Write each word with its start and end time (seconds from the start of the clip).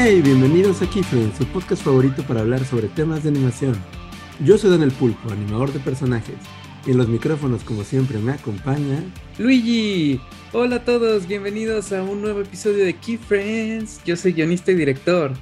Hey, 0.00 0.22
bienvenidos 0.22 0.80
a 0.80 0.88
Keyfriends, 0.88 1.38
su 1.38 1.46
podcast 1.46 1.82
favorito 1.82 2.22
para 2.22 2.42
hablar 2.42 2.64
sobre 2.64 2.86
temas 2.86 3.24
de 3.24 3.30
animación. 3.30 3.74
Yo 4.44 4.56
soy 4.56 4.70
Daniel 4.70 4.92
Pulpo, 4.92 5.28
animador 5.32 5.72
de 5.72 5.80
personajes, 5.80 6.36
y 6.86 6.92
en 6.92 6.98
los 6.98 7.08
micrófonos, 7.08 7.64
como 7.64 7.82
siempre, 7.82 8.20
me 8.20 8.30
acompaña 8.30 9.02
Luigi. 9.38 10.20
Hola 10.52 10.76
a 10.76 10.84
todos, 10.84 11.26
bienvenidos 11.26 11.92
a 11.92 12.04
un 12.04 12.22
nuevo 12.22 12.42
episodio 12.42 12.84
de 12.84 12.94
Keyfriends. 12.94 14.00
Yo 14.04 14.14
soy 14.14 14.34
guionista 14.34 14.70
y 14.70 14.76
director. 14.76 15.32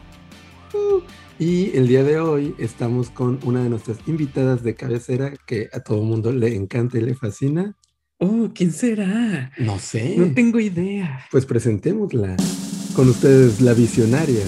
Uh, 0.73 1.03
y 1.39 1.77
el 1.77 1.87
día 1.87 2.03
de 2.03 2.19
hoy 2.19 2.55
estamos 2.59 3.11
con 3.11 3.39
una 3.45 3.63
de 3.63 3.69
nuestras 3.69 3.99
invitadas 4.07 4.63
de 4.63 4.75
cabecera 4.75 5.35
que 5.47 5.69
a 5.71 5.81
todo 5.81 6.03
mundo 6.03 6.33
le 6.33 6.57
encanta 6.57 6.97
y 6.97 7.03
le 7.03 7.15
fascina. 7.15 7.77
Oh, 8.17 8.49
¿quién 8.55 8.73
será? 8.73 9.53
No 9.59 9.79
sé. 9.79 10.17
No 10.17 10.33
tengo 10.33 10.59
idea. 10.59 11.27
Pues 11.31 11.45
presentémosla. 11.45 12.37
Con 12.97 13.11
ustedes 13.11 13.61
la 13.61 13.75
visionaria, 13.75 14.45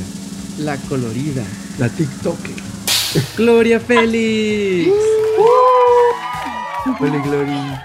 La 0.59 0.77
colorida. 0.89 1.45
la 1.79 1.89
TikToker. 1.91 2.57
Gloria 3.37 3.79
Félix. 3.79 4.91
Hola, 6.99 7.23
Gloria. 7.25 7.85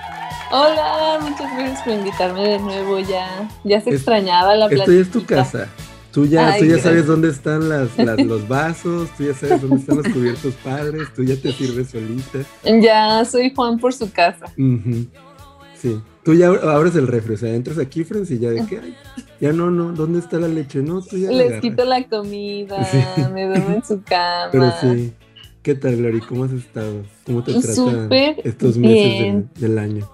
Hola, 0.52 1.20
muchas 1.22 1.52
gracias 1.58 1.81
por 1.84 1.94
invitarme 1.94 2.48
de 2.48 2.59
nuevo 2.59 2.99
ya. 2.99 3.49
Ya 3.66 3.81
se 3.81 3.89
Es- 3.89 3.95
extrañaba 3.98 4.55
la 4.55 4.67
Esto 4.67 4.91
ya 4.91 5.02
es 5.02 5.12
tu 5.12 5.26
casa. 5.26 5.67
Tú 6.13 6.26
ya, 6.27 6.48
Ay, 6.53 6.62
tú 6.62 6.67
ya 6.67 6.77
sabes 6.80 7.08
dónde 7.08 7.30
están 7.30 7.67
las, 7.70 7.89
las- 7.98 8.23
los 8.23 8.48
vasos, 8.48 9.09
tú 9.17 9.23
ya 9.23 9.34
sabes 9.34 9.61
dónde 9.61 9.77
están 9.77 9.98
los 9.98 10.08
cubiertos 10.08 10.53
padres, 10.64 11.08
tú 11.16 11.23
ya 11.23 11.36
te 11.36 11.52
sirves 11.52 11.89
solita. 11.89 12.39
Ya 12.81 13.25
soy 13.25 13.52
Juan 13.53 13.80
por 13.80 13.94
su 13.94 14.09
casa. 14.11 14.45
Sí. 14.55 16.00
Tú 16.23 16.34
ya 16.34 16.48
abres 16.48 16.95
el 16.95 17.08
refri, 17.08 17.34
o 17.34 17.38
sea, 17.38 17.54
entras 17.54 17.77
aquí, 17.77 18.04
Friends, 18.05 18.31
y 18.31 18.40
ya 18.40 18.50
de 18.52 18.66
que, 18.66 18.80
ay, 18.80 18.95
ya 19.42 19.52
no, 19.52 19.70
no, 19.70 19.92
¿dónde 19.92 20.20
está 20.20 20.39
la 20.39 20.47
leche? 20.47 20.80
No, 20.81 21.02
tú 21.02 21.17
ya 21.17 21.28
la 21.30 21.38
Les 21.38 21.45
agarras. 21.47 21.61
quito 21.61 21.86
la 21.86 22.03
comida, 22.08 22.84
Sí. 22.86 22.97
me 23.34 23.45
duermo 23.45 23.75
en 23.75 23.84
su 23.84 24.02
cama. 24.03 24.50
Pero 24.52 24.72
sí. 24.80 25.14
¿Qué 25.62 25.75
tal, 25.75 25.97
Glory? 25.97 26.22
¿Cómo 26.22 26.45
has 26.45 26.52
estado? 26.53 27.03
¿Cómo 27.25 27.44
te 27.44 27.53
tratan 27.53 28.09
estos 28.44 28.78
meses 28.78 29.20
del, 29.22 29.47
del 29.56 29.78
año? 29.78 30.09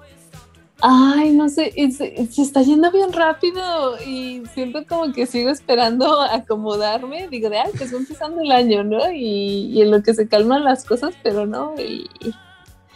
Ay, 0.82 1.32
no 1.32 1.50
sé, 1.50 1.74
se 1.92 2.42
está 2.42 2.62
yendo 2.62 2.90
bien 2.92 3.12
rápido 3.12 3.98
y 4.08 4.44
siento 4.54 4.86
como 4.88 5.12
que 5.12 5.26
sigo 5.26 5.50
esperando 5.50 6.22
acomodarme. 6.22 7.28
Digo, 7.30 7.50
de, 7.50 7.58
ay, 7.58 7.72
pues 7.78 7.94
va 7.94 7.98
empezando 7.98 8.42
el 8.42 8.52
año, 8.52 8.84
¿no? 8.84 9.12
Y, 9.12 9.72
y 9.74 9.82
en 9.82 9.92
lo 9.92 10.02
que 10.02 10.14
se 10.14 10.28
calman 10.28 10.64
las 10.64 10.86
cosas, 10.86 11.14
pero 11.22 11.46
no, 11.46 11.74
y 11.78 12.08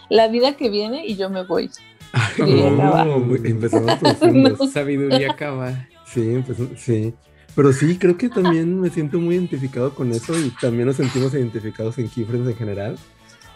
la 0.10 0.28
vida 0.30 0.56
que 0.56 0.70
viene 0.70 1.06
y 1.06 1.16
yo 1.16 1.30
me 1.30 1.44
voy. 1.44 1.70
Oh, 2.40 3.20
muy- 3.20 3.42
empezamos 3.44 3.96
profundos. 4.00 4.60
No. 4.60 4.68
Sabiduría 4.68 5.32
acaba. 5.32 5.88
Sí, 6.06 6.44
sí. 6.78 7.14
Pero 7.56 7.72
sí, 7.74 7.98
creo 7.98 8.18
que 8.18 8.30
también 8.30 8.80
me 8.80 8.90
siento 8.90 9.20
muy 9.20 9.36
identificado 9.36 9.94
con 9.94 10.12
eso 10.12 10.34
y 10.40 10.50
también 10.62 10.88
nos 10.88 10.96
sentimos 10.98 11.34
identificados 11.34 11.98
en 12.00 12.08
Keyfriends 12.10 12.50
en 12.50 12.56
general, 12.56 12.98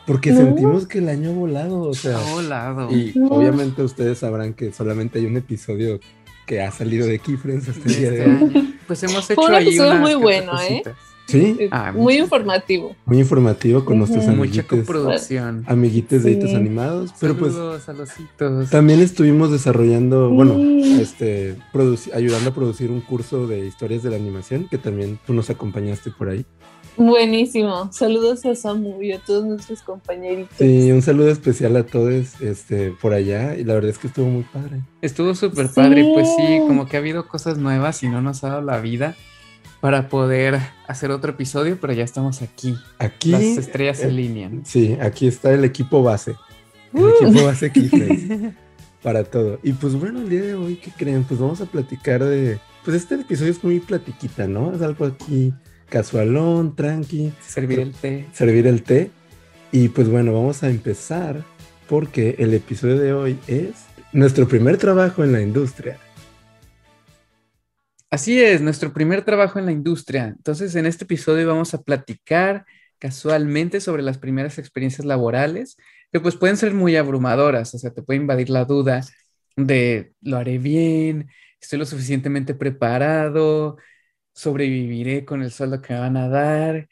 porque 0.05 0.31
Mm. 0.31 0.37
sentimos 0.37 0.87
que 0.87 0.99
el 0.99 1.09
año 1.09 1.31
ha 1.31 1.33
volado, 1.33 1.81
o 1.81 1.93
sea, 1.93 2.17
Ha 2.17 2.31
volado. 2.31 2.91
y 2.91 3.11
Mm. 3.15 3.31
obviamente 3.31 3.81
ustedes 3.83 4.19
sabrán 4.19 4.53
que 4.53 4.71
solamente 4.71 5.17
hay 5.19 5.25
un 5.25 5.37
episodio 5.37 5.99
que 6.45 6.61
ha 6.61 6.71
salido 6.71 7.07
de 7.07 7.19
Keyfriends 7.19 7.69
hasta 7.69 7.89
el 7.89 7.95
día 7.95 8.11
de 8.11 8.17
Este 8.19 8.29
hoy. 8.31 8.51
año. 8.55 8.73
Pues 8.87 9.03
hemos 9.03 9.29
hecho 9.29 9.41
un 9.41 9.53
ahí 9.53 9.67
episodio 9.67 9.91
unas 9.91 10.01
muy 10.01 10.15
bueno, 10.15 10.51
otras 10.53 10.71
¿eh? 10.71 10.83
Sí, 11.27 11.57
Ah, 11.71 11.91
Muy 11.93 12.17
informativo. 12.17 12.95
muy 13.05 13.19
informativo 13.19 13.83
con 13.83 13.97
nuestros 13.99 14.23
Ujú. 14.23 14.31
Mucha 14.33 14.41
amiguites, 14.61 14.79
coproducción. 14.85 15.63
amiguites 15.67 16.23
de 16.23 16.31
Sí. 16.31 16.37
hitos 16.37 16.53
animados, 16.55 17.13
pero 17.19 17.35
pues 17.35 17.53
Saludos 17.53 17.89
a 17.89 17.93
los 17.93 18.09
hitos. 18.19 18.69
También 18.69 19.01
estuvimos 19.01 19.51
desarrollando, 19.51 20.29
bueno, 20.29 20.55
este, 21.01 21.57
ayudando 22.13 22.49
a 22.49 22.53
producir 22.53 22.89
un 22.91 23.01
curso 23.01 23.45
de 23.45 23.65
historias 23.67 24.03
de 24.03 24.09
la 24.11 24.15
animación, 24.15 24.67
que 24.69 24.77
también 24.77 25.19
tú 25.27 25.33
nos 25.33 25.49
acompañaste 25.49 26.11
por 26.11 26.29
ahí. 26.29 26.45
Buenísimo. 26.95 27.91
Saludos 27.93 28.43
a 28.45 28.55
Samu 28.55 29.01
y 29.03 29.11
a 29.11 29.19
todos 29.19 29.45
nuestros 29.45 29.81
compañeritos. 29.83 30.57
Sí, 30.57 30.91
un 30.91 31.01
saludo 31.03 31.29
especial 31.29 31.75
a 31.75 31.83
todos 31.85 32.41
este, 32.41 32.91
por 33.01 33.13
allá, 33.13 33.55
y 33.55 33.63
la 33.63 33.75
verdad 33.75 33.91
es 33.91 33.97
que 33.99 34.07
estuvo 34.07 34.27
muy 34.27 34.43
padre. 34.43 34.81
Estuvo 35.01 35.35
súper 35.35 35.67
Sí. 35.67 35.73
padre, 35.75 36.09
pues 36.13 36.27
sí, 36.35 36.59
como 36.67 36.87
que 36.87 36.97
ha 36.97 36.99
habido 36.99 37.27
cosas 37.27 37.57
nuevas 37.59 38.01
y 38.01 38.09
no 38.09 38.21
nos 38.21 38.43
ha 38.43 38.47
dado 38.49 38.61
la 38.63 38.79
vida 38.79 39.15
para 39.81 40.09
poder 40.09 40.59
hacer 40.87 41.11
otro 41.11 41.31
episodio, 41.31 41.77
pero 41.79 41.93
ya 41.93 42.03
estamos 42.03 42.41
aquí. 42.41 42.75
Aquí, 42.99 43.31
Las 43.31 43.41
estrellas 43.43 43.97
se 43.97 44.05
eh, 44.05 44.09
alinean. 44.09 44.61
sí, 44.65 44.97
aquí 45.01 45.27
está 45.27 45.53
el 45.53 45.63
equipo 45.65 46.01
base, 46.03 46.35
el 46.93 47.03
Uh. 47.03 47.07
equipo 47.21 47.45
base 47.45 47.71
Keyfriends 47.71 48.55
para 49.03 49.23
todo. 49.23 49.59
Y 49.63 49.73
pues 49.73 49.93
bueno, 49.93 50.19
el 50.21 50.29
día 50.29 50.41
de 50.41 50.55
hoy, 50.55 50.75
¿qué 50.77 50.91
creen? 50.97 51.23
Pues 51.23 51.39
vamos 51.39 51.61
a 51.61 51.65
platicar 51.65 52.23
de, 52.23 52.59
pues 52.83 52.97
este 52.97 53.15
episodio 53.15 53.51
es 53.51 53.63
muy 53.63 53.79
platiquita, 53.79 54.47
¿no? 54.47 54.73
Es 54.73 54.81
algo 54.81 55.05
aquí 55.05 55.53
casualón, 55.89 56.75
tranqui. 56.75 57.31
Servir 57.45 57.79
el 57.79 57.91
té. 57.93 58.25
servir 58.33 58.67
el 58.67 58.83
té. 58.83 59.11
Y 59.71 59.89
pues 59.89 60.09
bueno, 60.09 60.33
vamos 60.33 60.63
a 60.63 60.69
empezar 60.69 61.43
porque 61.87 62.35
el 62.39 62.53
episodio 62.53 62.97
de 62.97 63.13
hoy 63.13 63.39
es 63.47 63.71
nuestro 64.13 64.47
primer 64.47 64.77
trabajo 64.77 65.23
en 65.23 65.31
la 65.33 65.41
industria. 65.41 65.97
Así 68.09 68.41
es, 68.41 68.61
nuestro 68.61 68.93
primer 68.93 69.23
trabajo 69.25 69.59
en 69.59 69.65
la 69.65 69.73
industria. 69.73 70.27
Entonces, 70.27 70.75
en 70.75 70.85
este 70.85 71.03
episodio 71.03 71.45
vamos 71.47 71.73
a 71.73 71.81
platicar 71.81 72.65
casualmente 72.99 73.81
sobre 73.81 74.01
las 74.01 74.17
primeras 74.17 74.57
experiencias 74.57 75.05
laborales, 75.05 75.77
que 76.11 76.21
pues 76.21 76.35
pueden 76.37 76.55
ser 76.55 76.73
muy 76.73 76.95
abrumadoras, 76.95 77.73
o 77.75 77.77
sea, 77.77 77.91
te 77.91 78.01
puede 78.01 78.19
invadir 78.19 78.49
la 78.49 78.63
duda 78.65 79.01
de 79.57 80.13
lo 80.21 80.37
haré 80.37 80.57
bien, 80.57 81.29
estoy 81.59 81.79
lo 81.79 81.85
suficientemente 81.85 82.55
preparado, 82.55 83.77
sobreviviré 84.33 85.25
con 85.25 85.41
el 85.43 85.51
sueldo 85.51 85.81
que 85.81 85.93
me 85.93 85.99
van 85.99 86.17
a 86.17 86.29
dar. 86.29 86.87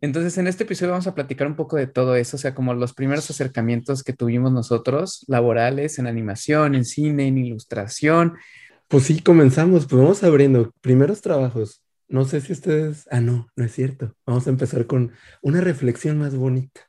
Entonces, 0.00 0.38
en 0.38 0.46
este 0.46 0.64
episodio 0.64 0.92
vamos 0.92 1.06
a 1.06 1.14
platicar 1.14 1.46
un 1.48 1.56
poco 1.56 1.76
de 1.76 1.86
todo 1.86 2.16
eso, 2.16 2.36
o 2.36 2.40
sea, 2.40 2.54
como 2.54 2.74
los 2.74 2.94
primeros 2.94 3.28
acercamientos 3.30 4.02
que 4.02 4.14
tuvimos 4.14 4.52
nosotros, 4.52 5.24
laborales, 5.28 5.98
en 5.98 6.06
animación, 6.06 6.74
en 6.74 6.84
cine, 6.86 7.28
en 7.28 7.38
ilustración, 7.38 8.34
Pues 8.88 9.04
sí, 9.04 9.20
comenzamos, 9.20 9.86
pues 9.86 10.00
vamos 10.00 10.22
abriendo 10.22 10.72
primeros 10.80 11.20
trabajos. 11.20 11.82
No 12.08 12.24
sé 12.24 12.40
si 12.40 12.52
ustedes, 12.52 13.08
ah, 13.10 13.20
no, 13.20 13.48
no 13.56 13.64
es 13.64 13.72
cierto. 13.72 14.14
Vamos 14.26 14.46
a 14.46 14.50
empezar 14.50 14.86
con 14.86 15.12
una 15.42 15.60
reflexión 15.60 16.18
más 16.18 16.36
bonita 16.36 16.82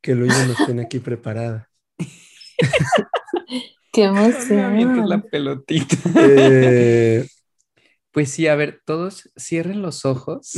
que 0.00 0.14
Luis 0.14 0.34
nos 0.48 0.56
tiene 0.66 0.82
aquí 0.82 0.98
preparada. 0.98 1.68
Qué 3.92 4.06
No 4.06 4.24
emoción. 4.24 5.08
la 5.08 5.20
pelotita. 5.22 5.96
Eh, 6.16 7.26
Pues 8.12 8.30
sí, 8.30 8.48
a 8.48 8.54
ver, 8.56 8.80
todos 8.84 9.30
cierren 9.38 9.80
los 9.82 10.04
ojos. 10.04 10.52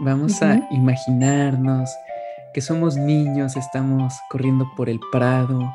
Vamos 0.00 0.42
a 0.42 0.60
imaginarnos 0.70 1.90
que 2.54 2.60
somos 2.60 2.96
niños, 2.96 3.56
estamos 3.56 4.14
corriendo 4.30 4.70
por 4.76 4.88
el 4.88 5.00
prado, 5.10 5.74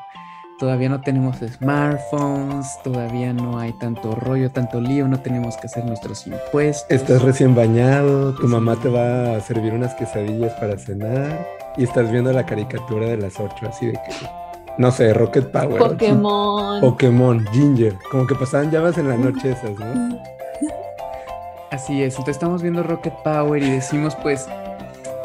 todavía 0.61 0.89
no 0.89 1.01
tenemos 1.01 1.37
smartphones, 1.37 2.77
todavía 2.83 3.33
no 3.33 3.57
hay 3.57 3.73
tanto 3.73 4.13
rollo, 4.13 4.51
tanto 4.51 4.79
lío, 4.79 5.07
no 5.07 5.19
tenemos 5.19 5.57
que 5.57 5.65
hacer 5.65 5.83
nuestros 5.83 6.27
impuestos. 6.27 6.85
estás 6.87 7.23
recién 7.23 7.55
bañado, 7.55 8.35
tu 8.35 8.47
mamá 8.47 8.75
te 8.75 8.87
va 8.87 9.37
a 9.37 9.39
servir 9.41 9.73
unas 9.73 9.95
quesadillas 9.95 10.53
para 10.59 10.77
cenar 10.77 11.47
y 11.77 11.83
estás 11.83 12.11
viendo 12.11 12.31
la 12.31 12.45
caricatura 12.45 13.07
de 13.07 13.17
las 13.17 13.39
8, 13.39 13.55
así 13.67 13.87
de 13.87 13.93
que, 13.93 14.13
no 14.77 14.91
sé, 14.91 15.15
Rocket 15.15 15.51
Power. 15.51 15.79
Pokémon. 15.79 16.79
Pokémon, 16.79 17.43
Ginger, 17.51 17.97
como 18.11 18.27
que 18.27 18.35
pasaban 18.35 18.69
llamas 18.69 18.95
en 18.99 19.09
la 19.09 19.17
noche 19.17 19.53
esas, 19.53 19.71
¿no? 19.79 20.19
Así 21.71 22.03
es, 22.03 22.13
entonces 22.13 22.35
estamos 22.35 22.61
viendo 22.61 22.83
Rocket 22.83 23.15
Power 23.23 23.63
y 23.63 23.71
decimos 23.71 24.15
pues, 24.21 24.47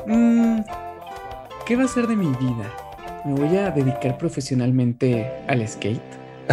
mm, 0.06 0.60
¿qué 1.66 1.76
va 1.76 1.84
a 1.84 1.88
ser 1.88 2.06
de 2.06 2.16
mi 2.16 2.28
vida? 2.28 2.85
¿Me 3.26 3.34
voy 3.34 3.56
a 3.56 3.70
dedicar 3.70 4.16
profesionalmente 4.18 5.26
al 5.48 5.66
skate? 5.66 6.00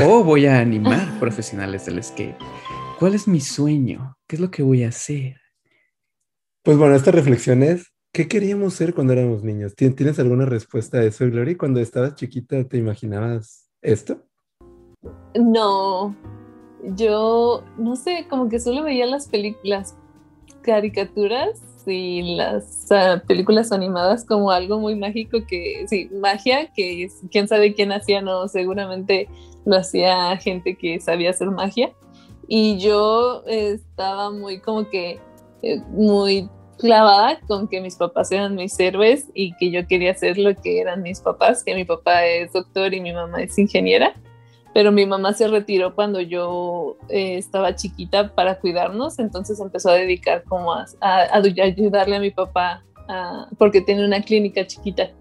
¿O 0.05 0.23
voy 0.23 0.45
a 0.47 0.59
animar 0.59 1.07
profesionales 1.19 1.85
del 1.85 2.03
skate? 2.03 2.35
¿Cuál 2.99 3.13
es 3.15 3.27
mi 3.27 3.39
sueño? 3.39 4.17
¿Qué 4.27 4.35
es 4.37 4.39
lo 4.41 4.49
que 4.49 4.63
voy 4.63 4.83
a 4.83 4.89
hacer? 4.89 5.37
Pues 6.63 6.77
bueno, 6.77 6.95
esta 6.95 7.11
reflexión 7.11 7.61
es, 7.61 7.93
¿qué 8.13 8.27
queríamos 8.27 8.73
ser 8.73 8.93
cuando 8.93 9.13
éramos 9.13 9.43
niños? 9.43 9.75
¿Tien- 9.75 9.95
¿Tienes 9.95 10.17
alguna 10.19 10.45
respuesta 10.45 10.97
a 10.99 11.03
eso, 11.03 11.25
Glory? 11.25 11.55
Cuando 11.55 11.79
estabas 11.79 12.15
chiquita, 12.15 12.63
¿te 12.67 12.77
imaginabas 12.77 13.69
esto? 13.81 14.23
No, 15.35 16.15
yo 16.95 17.63
no 17.77 17.95
sé, 17.95 18.25
como 18.29 18.49
que 18.49 18.59
solo 18.59 18.83
veía 18.83 19.05
las 19.05 19.27
películas, 19.27 19.95
caricaturas 20.61 21.61
y 21.87 22.35
las 22.35 22.91
ah, 22.91 23.21
películas 23.27 23.71
animadas 23.71 24.25
como 24.25 24.51
algo 24.51 24.79
muy 24.79 24.95
mágico 24.95 25.39
que, 25.47 25.85
sí, 25.87 26.09
magia, 26.19 26.71
que 26.73 27.09
quién 27.31 27.47
sabe 27.47 27.73
quién 27.73 27.91
hacía, 27.91 28.21
no, 28.21 28.47
seguramente 28.47 29.27
lo 29.65 29.77
hacía 29.77 30.35
gente 30.37 30.75
que 30.75 30.99
sabía 30.99 31.31
hacer 31.31 31.49
magia. 31.51 31.91
Y 32.47 32.77
yo 32.77 33.43
estaba 33.45 34.31
muy 34.31 34.59
como 34.59 34.89
que, 34.89 35.19
eh, 35.61 35.81
muy 35.89 36.49
clavada 36.77 37.39
con 37.47 37.67
que 37.67 37.79
mis 37.79 37.95
papás 37.95 38.31
eran 38.31 38.55
mis 38.55 38.77
héroes 38.79 39.27
y 39.33 39.55
que 39.55 39.71
yo 39.71 39.87
quería 39.87 40.11
hacer 40.11 40.37
lo 40.37 40.53
que 40.55 40.81
eran 40.81 41.01
mis 41.01 41.21
papás, 41.21 41.63
que 41.63 41.75
mi 41.75 41.85
papá 41.85 42.25
es 42.25 42.51
doctor 42.51 42.93
y 42.93 42.99
mi 42.99 43.13
mamá 43.13 43.41
es 43.41 43.57
ingeniera 43.57 44.13
pero 44.73 44.91
mi 44.91 45.05
mamá 45.05 45.33
se 45.33 45.47
retiró 45.47 45.93
cuando 45.93 46.19
yo 46.19 46.97
eh, 47.09 47.37
estaba 47.37 47.75
chiquita 47.75 48.33
para 48.33 48.59
cuidarnos, 48.59 49.19
entonces 49.19 49.59
empezó 49.59 49.89
a 49.89 49.95
dedicar 49.95 50.43
como 50.43 50.73
a, 50.73 50.85
ayudarle 51.01 52.15
a 52.15 52.19
mi 52.19 52.31
papá 52.31 52.83
porque 53.57 53.81
tiene 53.81 54.05
una 54.05 54.21
clínica 54.21 54.65
chiquita. 54.65 55.11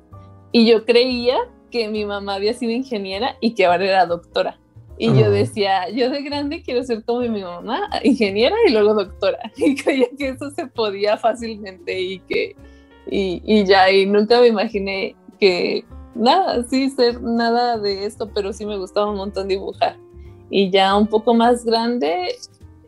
Y 0.52 0.66
yo 0.66 0.84
creía 0.84 1.36
que 1.70 1.88
mi 1.88 2.04
mamá 2.04 2.34
había 2.34 2.54
sido 2.54 2.72
ingeniera 2.72 3.36
y 3.40 3.54
que 3.54 3.66
ahora 3.66 3.84
era 3.84 4.06
doctora. 4.06 4.58
Y 4.98 5.06
yo 5.18 5.30
decía, 5.30 5.88
yo 5.88 6.10
de 6.10 6.22
grande 6.22 6.62
quiero 6.62 6.84
ser 6.84 7.02
como 7.04 7.20
mi 7.20 7.42
mamá, 7.42 7.88
ingeniera 8.04 8.54
y 8.66 8.70
luego 8.70 8.94
doctora. 8.94 9.38
Y 9.56 9.74
creía 9.74 10.06
que 10.16 10.28
eso 10.28 10.50
se 10.50 10.66
podía 10.66 11.16
fácilmente 11.16 12.00
y 12.00 12.18
que, 12.20 12.54
y, 13.10 13.42
y 13.44 13.64
ya, 13.64 13.90
y 13.90 14.06
nunca 14.06 14.40
me 14.40 14.46
imaginé 14.48 15.16
que 15.40 15.84
nada, 16.14 16.62
sí, 16.64 16.90
ser 16.90 17.20
nada 17.22 17.78
de 17.78 18.04
esto, 18.06 18.30
pero 18.34 18.52
sí 18.52 18.66
me 18.66 18.78
gustaba 18.78 19.10
un 19.10 19.16
montón 19.16 19.48
dibujar. 19.48 19.96
Y 20.50 20.70
ya 20.70 20.96
un 20.96 21.06
poco 21.06 21.34
más 21.34 21.64
grande, 21.64 22.36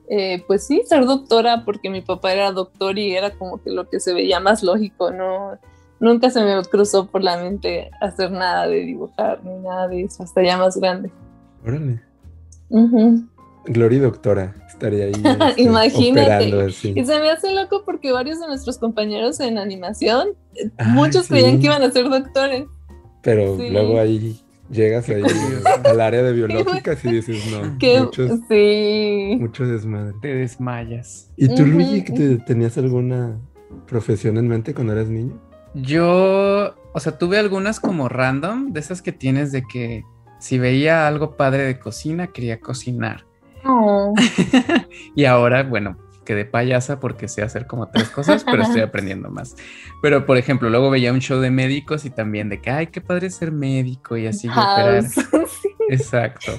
eh, 0.09 0.43
pues 0.47 0.67
sí, 0.67 0.83
ser 0.87 1.07
doctora, 1.07 1.65
porque 1.65 1.91
mi 1.91 2.01
papá 2.01 2.33
era 2.33 2.53
doctor 2.53 2.99
y 2.99 3.15
era 3.15 3.31
como 3.31 3.63
que 3.63 3.71
lo 3.71 3.89
que 3.89 4.01
se 4.01 4.13
veía 4.13 4.41
más 4.41 4.63
lógico, 4.63 5.11
¿no? 5.11 5.59
Nunca 6.01 6.31
se 6.31 6.45
me 6.45 6.63
cruzó 6.65 7.07
por 7.07 7.23
la 7.23 7.39
mente 7.39 7.91
hacer 8.01 8.31
nada 8.31 8.67
de 8.67 8.81
dibujar 8.81 9.43
ni 9.45 9.57
nada 9.63 9.89
de 9.89 10.03
eso, 10.03 10.23
hasta 10.23 10.43
ya 10.43 10.59
más 10.59 10.77
grande. 10.77 11.11
Órale. 11.65 12.03
Gloria 13.67 14.03
doctora 14.03 14.55
estaría 14.69 15.07
ahí. 15.07 15.13
Este, 15.49 15.63
Imagínate. 15.63 16.69
Y 16.83 17.05
se 17.05 17.21
me 17.21 17.31
hace 17.31 17.53
loco 17.55 17.83
porque 17.85 18.13
varios 18.13 18.41
de 18.41 18.47
nuestros 18.47 18.79
compañeros 18.79 19.41
en 19.41 19.59
animación, 19.59 20.31
muchos 20.87 21.29
creían 21.29 21.61
que 21.61 21.67
iban 21.67 21.83
a 21.83 21.91
ser 21.91 22.09
doctores. 22.09 22.67
Pero 23.25 23.57
luego 23.57 23.99
ahí 23.99 24.39
llegas 24.71 25.09
ahí 25.09 25.23
al 25.85 26.01
área 26.01 26.23
de 26.23 26.33
biológicas 26.33 27.05
y 27.05 27.13
dices, 27.13 27.45
no, 27.51 27.77
muchos, 28.05 28.41
sí. 28.49 29.37
mucho 29.41 29.67
desmadre. 29.67 30.15
Te 30.21 30.35
desmayas. 30.35 31.31
¿Y 31.37 31.55
tú, 31.55 31.67
Luigi, 31.67 32.03
tenías 32.47 32.77
alguna 32.79 33.39
profesión 33.87 34.37
en 34.37 34.49
mente 34.49 34.75
cuando 34.75 34.93
eras 34.93 35.09
niño? 35.09 35.41
Yo, 35.75 36.75
o 36.93 37.01
sea, 37.01 37.19
tuve 37.19 37.39
algunas 37.39 37.81
como 37.81 38.09
random, 38.09 38.73
de 38.73 38.81
esas 38.81 39.03
que 39.03 39.13
tienes 39.13 39.51
de 39.51 39.63
que 39.63 40.05
si 40.39 40.59
veía 40.59 41.09
algo 41.09 41.37
padre 41.37 41.65
de 41.65 41.79
cocina, 41.79 42.29
quería 42.29 42.61
cocinar. 42.61 43.25
Oh. 43.65 44.15
y 45.17 45.25
ahora, 45.25 45.63
bueno, 45.63 45.97
quedé 46.25 46.45
payasa 46.45 47.01
porque 47.01 47.29
sé 47.29 47.43
hacer 47.43 47.67
como 47.67 47.89
tres 47.89 48.09
cosas, 48.11 48.45
pero 48.45 48.63
estoy 48.63 48.81
aprendiendo 48.81 49.31
más. 49.31 49.57
Pero, 50.03 50.27
por 50.27 50.37
ejemplo, 50.37 50.71
luego 50.71 50.91
veía 50.91 51.13
un 51.13 51.21
show 51.21 51.41
de 51.41 51.51
médicos 51.51 52.05
y 52.05 52.11
también 52.11 52.49
de 52.49 52.61
que, 52.61 52.71
ay, 52.71 52.87
qué 52.89 53.01
padre 53.01 53.31
ser 53.31 53.53
médico 53.53 54.17
y 54.17 54.27
así 54.27 54.49
operar. 54.49 55.05
Exacto. 55.89 56.53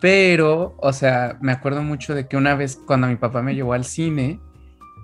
Pero, 0.00 0.74
o 0.78 0.92
sea, 0.92 1.36
me 1.42 1.52
acuerdo 1.52 1.82
mucho 1.82 2.14
de 2.14 2.26
que 2.26 2.36
una 2.36 2.54
vez 2.54 2.76
cuando 2.76 3.06
mi 3.06 3.16
papá 3.16 3.42
me 3.42 3.54
llevó 3.54 3.74
al 3.74 3.84
cine, 3.84 4.40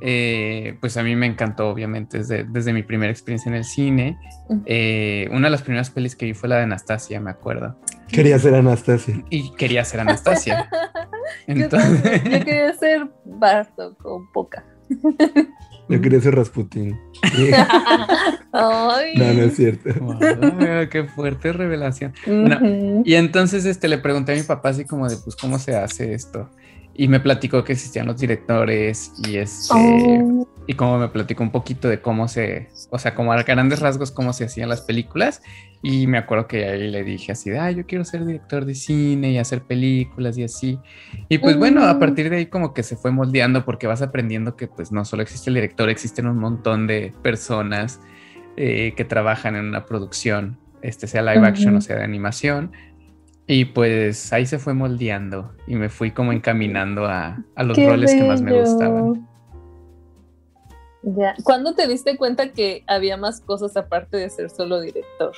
eh, 0.00 0.76
pues 0.81 0.97
a 0.97 1.02
mí 1.02 1.17
me 1.17 1.26
encantó, 1.26 1.69
obviamente, 1.69 2.19
desde, 2.19 2.44
desde 2.44 2.73
mi 2.73 2.82
primera 2.82 3.11
experiencia 3.11 3.49
en 3.49 3.56
el 3.56 3.64
cine. 3.64 4.19
Eh, 4.67 5.29
una 5.32 5.47
de 5.47 5.50
las 5.50 5.62
primeras 5.62 5.91
pelis 5.91 6.17
que 6.17 6.26
vi 6.26 6.35
fue 6.35 6.49
la 6.49 6.56
de 6.56 6.62
Anastasia, 6.62 7.20
me 7.20 7.31
acuerdo. 7.31 7.79
Quería 8.09 8.38
ser 8.38 8.55
Anastasia. 8.55 9.23
Y 9.31 9.52
quería 9.55 9.85
ser 9.85 10.00
Anastasia. 10.00 10.69
Entonces... 11.46 12.25
yo, 12.25 12.44
quería 12.44 12.75
ser 12.75 13.08
Bartok 13.25 14.05
o 14.05 14.28
Poca. 14.32 14.64
Yo 15.88 16.00
quería 16.00 16.20
ser 16.20 16.34
Rasputin. 16.34 16.99
No, 18.52 18.88
no 19.34 19.43
es 19.43 19.55
cierto. 19.55 19.90
qué 20.90 21.05
fuerte 21.05 21.52
revelación. 21.52 22.14
y 23.05 23.14
entonces 23.14 23.67
este, 23.67 23.87
le 23.87 23.99
pregunté 23.99 24.32
a 24.32 24.34
mi 24.34 24.43
papá 24.43 24.70
así 24.70 24.87
como 24.87 25.08
de, 25.08 25.17
pues, 25.19 25.37
¿cómo 25.37 25.58
se 25.58 25.76
hace 25.76 26.14
esto? 26.14 26.50
y 26.99 27.08
me 27.08 27.20
platicó 27.20 27.62
que 27.62 27.75
existían 27.75 28.06
los 28.06 28.19
directores 28.19 29.12
y 29.26 29.37
este 29.37 29.75
oh. 29.75 30.49
Y 30.66 30.74
como 30.74 30.98
me 30.98 31.08
platicó 31.08 31.44
un 31.44 31.52
poquito 31.52 31.88
de 31.88 32.00
cómo 32.00 32.26
se, 32.26 32.68
o 32.90 32.98
sea, 32.98 33.14
como 33.14 33.32
a 33.32 33.42
grandes 33.42 33.80
rasgos 33.80 34.10
cómo 34.10 34.32
se 34.32 34.44
hacían 34.44 34.68
las 34.68 34.80
películas. 34.80 35.42
Y 35.82 36.08
me 36.08 36.18
acuerdo 36.18 36.48
que 36.48 36.64
ahí 36.64 36.90
le 36.90 37.04
dije 37.04 37.32
así, 37.32 37.50
ah, 37.52 37.70
yo 37.70 37.86
quiero 37.86 38.04
ser 38.04 38.24
director 38.24 38.64
de 38.64 38.74
cine 38.74 39.30
y 39.30 39.38
hacer 39.38 39.62
películas 39.62 40.36
y 40.38 40.42
así. 40.42 40.80
Y 41.28 41.38
pues 41.38 41.56
bueno, 41.56 41.84
a 41.84 41.98
partir 42.00 42.30
de 42.30 42.38
ahí 42.38 42.46
como 42.46 42.74
que 42.74 42.82
se 42.82 42.96
fue 42.96 43.12
moldeando 43.12 43.64
porque 43.64 43.86
vas 43.86 44.02
aprendiendo 44.02 44.56
que 44.56 44.66
pues 44.66 44.90
no 44.90 45.04
solo 45.04 45.22
existe 45.22 45.50
el 45.50 45.54
director, 45.54 45.88
existen 45.88 46.26
un 46.26 46.38
montón 46.38 46.88
de 46.88 47.12
personas 47.22 48.00
eh, 48.56 48.94
que 48.96 49.04
trabajan 49.04 49.54
en 49.54 49.66
una 49.66 49.86
producción, 49.86 50.58
este 50.82 51.06
sea 51.06 51.22
live 51.22 51.46
action 51.46 51.76
o 51.76 51.80
sea 51.80 51.96
de 51.96 52.02
animación. 52.02 52.72
Y 53.46 53.66
pues 53.66 54.32
ahí 54.32 54.44
se 54.44 54.58
fue 54.58 54.74
moldeando 54.74 55.52
y 55.68 55.76
me 55.76 55.88
fui 55.88 56.10
como 56.10 56.32
encaminando 56.32 57.06
a, 57.06 57.44
los 57.56 57.76
roles 57.76 58.12
que 58.12 58.24
más 58.24 58.42
me 58.42 58.60
gustaban. 58.60 59.36
Ya. 61.06 61.35
¿Cuándo 61.44 61.75
te 61.75 61.87
diste 61.87 62.17
cuenta 62.17 62.53
que 62.53 62.85
había 62.87 63.17
más 63.17 63.41
cosas 63.41 63.76
aparte 63.76 64.17
de 64.17 64.29
ser 64.29 64.50
solo 64.50 64.81
director? 64.81 65.32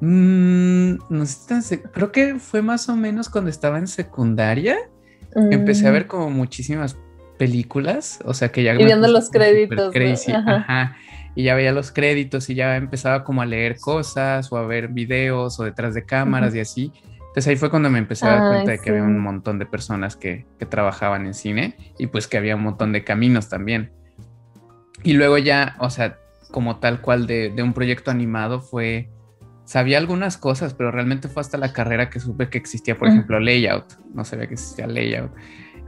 Mm, 0.00 0.96
no 1.08 1.26
sé, 1.26 1.82
creo 1.82 2.12
que 2.12 2.38
fue 2.38 2.60
más 2.60 2.88
o 2.88 2.96
menos 2.96 3.30
cuando 3.30 3.50
estaba 3.50 3.78
en 3.78 3.86
secundaria. 3.86 4.76
Empecé 5.34 5.86
a 5.86 5.90
mm. 5.90 5.92
ver 5.92 6.06
como 6.06 6.30
muchísimas 6.30 6.96
películas, 7.38 8.18
o 8.24 8.34
sea 8.34 8.50
que 8.50 8.62
ya... 8.62 8.74
Y 8.74 8.84
viendo 8.84 9.08
los 9.08 9.30
créditos. 9.30 9.94
Ajá 10.28 10.96
y 11.36 11.44
ya 11.44 11.54
veía 11.54 11.70
los 11.70 11.92
créditos 11.92 12.48
y 12.48 12.54
ya 12.54 12.76
empezaba 12.76 13.22
como 13.22 13.42
a 13.42 13.46
leer 13.46 13.78
cosas 13.78 14.50
o 14.50 14.56
a 14.56 14.66
ver 14.66 14.88
videos 14.88 15.60
o 15.60 15.64
detrás 15.64 15.94
de 15.94 16.04
cámaras 16.04 16.54
y 16.54 16.60
así. 16.60 16.92
Entonces 17.18 17.48
ahí 17.48 17.56
fue 17.56 17.68
cuando 17.68 17.90
me 17.90 17.98
empecé 17.98 18.26
a 18.26 18.30
dar 18.30 18.48
cuenta 18.48 18.70
de 18.70 18.78
que 18.78 18.88
había 18.88 19.02
un 19.02 19.18
montón 19.18 19.58
de 19.58 19.66
personas 19.66 20.16
que, 20.16 20.46
que, 20.58 20.64
trabajaban 20.64 21.26
en 21.26 21.34
cine 21.34 21.76
y 21.98 22.06
pues 22.06 22.26
que 22.26 22.38
había 22.38 22.56
un 22.56 22.62
montón 22.62 22.92
de 22.92 23.04
caminos 23.04 23.50
también. 23.50 23.92
Y 25.06 25.12
luego 25.12 25.38
ya, 25.38 25.76
o 25.78 25.88
sea, 25.88 26.18
como 26.50 26.78
tal 26.78 27.00
cual 27.00 27.26
de, 27.26 27.50
de 27.50 27.62
un 27.62 27.72
proyecto 27.72 28.10
animado 28.10 28.60
fue, 28.60 29.08
sabía 29.64 29.98
algunas 29.98 30.36
cosas, 30.36 30.74
pero 30.74 30.90
realmente 30.90 31.28
fue 31.28 31.42
hasta 31.42 31.58
la 31.58 31.72
carrera 31.72 32.10
que 32.10 32.18
supe 32.18 32.48
que 32.48 32.58
existía, 32.58 32.96
por 32.96 33.08
ejemplo, 33.08 33.38
layout. 33.38 33.84
No 34.14 34.24
sabía 34.24 34.48
que 34.48 34.54
existía 34.54 34.88
layout. 34.88 35.30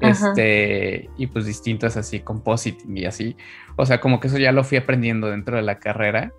Este, 0.00 1.10
y 1.16 1.26
pues 1.26 1.46
distintas 1.46 1.96
así, 1.96 2.20
compositing 2.20 2.96
y 2.96 3.06
así. 3.06 3.36
O 3.74 3.84
sea, 3.86 4.00
como 4.00 4.20
que 4.20 4.28
eso 4.28 4.38
ya 4.38 4.52
lo 4.52 4.62
fui 4.62 4.78
aprendiendo 4.78 5.28
dentro 5.28 5.56
de 5.56 5.62
la 5.62 5.80
carrera. 5.80 6.32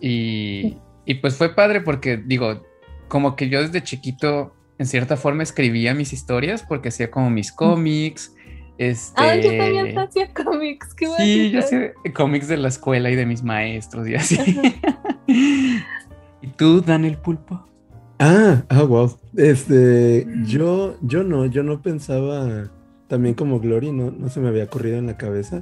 Y, 0.00 0.78
y 1.04 1.14
pues 1.14 1.36
fue 1.36 1.54
padre 1.54 1.80
porque, 1.80 2.16
digo, 2.16 2.66
como 3.06 3.36
que 3.36 3.48
yo 3.48 3.62
desde 3.62 3.82
chiquito, 3.82 4.54
en 4.78 4.86
cierta 4.86 5.16
forma, 5.16 5.44
escribía 5.44 5.94
mis 5.94 6.12
historias 6.12 6.64
porque 6.68 6.88
hacía 6.88 7.10
como 7.10 7.30
mis 7.30 7.52
cómics. 7.52 8.34
Este... 8.80 9.20
Ah, 9.20 9.36
yo 9.36 9.50
también 9.58 9.98
hacía 9.98 10.32
cómics, 10.32 10.94
qué 10.94 11.06
Sí, 11.18 11.50
yo 11.50 11.58
hacía 11.58 11.92
cómics 12.14 12.48
de 12.48 12.56
la 12.56 12.68
escuela 12.68 13.10
y 13.10 13.14
de 13.14 13.26
mis 13.26 13.42
maestros 13.42 14.08
y 14.08 14.14
así. 14.14 14.38
¿Y 16.40 16.46
tú, 16.56 16.80
Daniel 16.80 17.18
Pulpo? 17.18 17.62
Ah, 18.18 18.62
ah, 18.70 18.82
wow. 18.84 19.14
Este, 19.36 20.26
yo, 20.46 20.96
yo 21.02 21.22
no, 21.24 21.44
yo 21.44 21.62
no 21.62 21.82
pensaba 21.82 22.70
también 23.06 23.34
como 23.34 23.60
Glory, 23.60 23.92
no, 23.92 24.12
no 24.12 24.30
se 24.30 24.40
me 24.40 24.48
había 24.48 24.64
ocurrido 24.64 24.96
en 24.96 25.08
la 25.08 25.18
cabeza, 25.18 25.60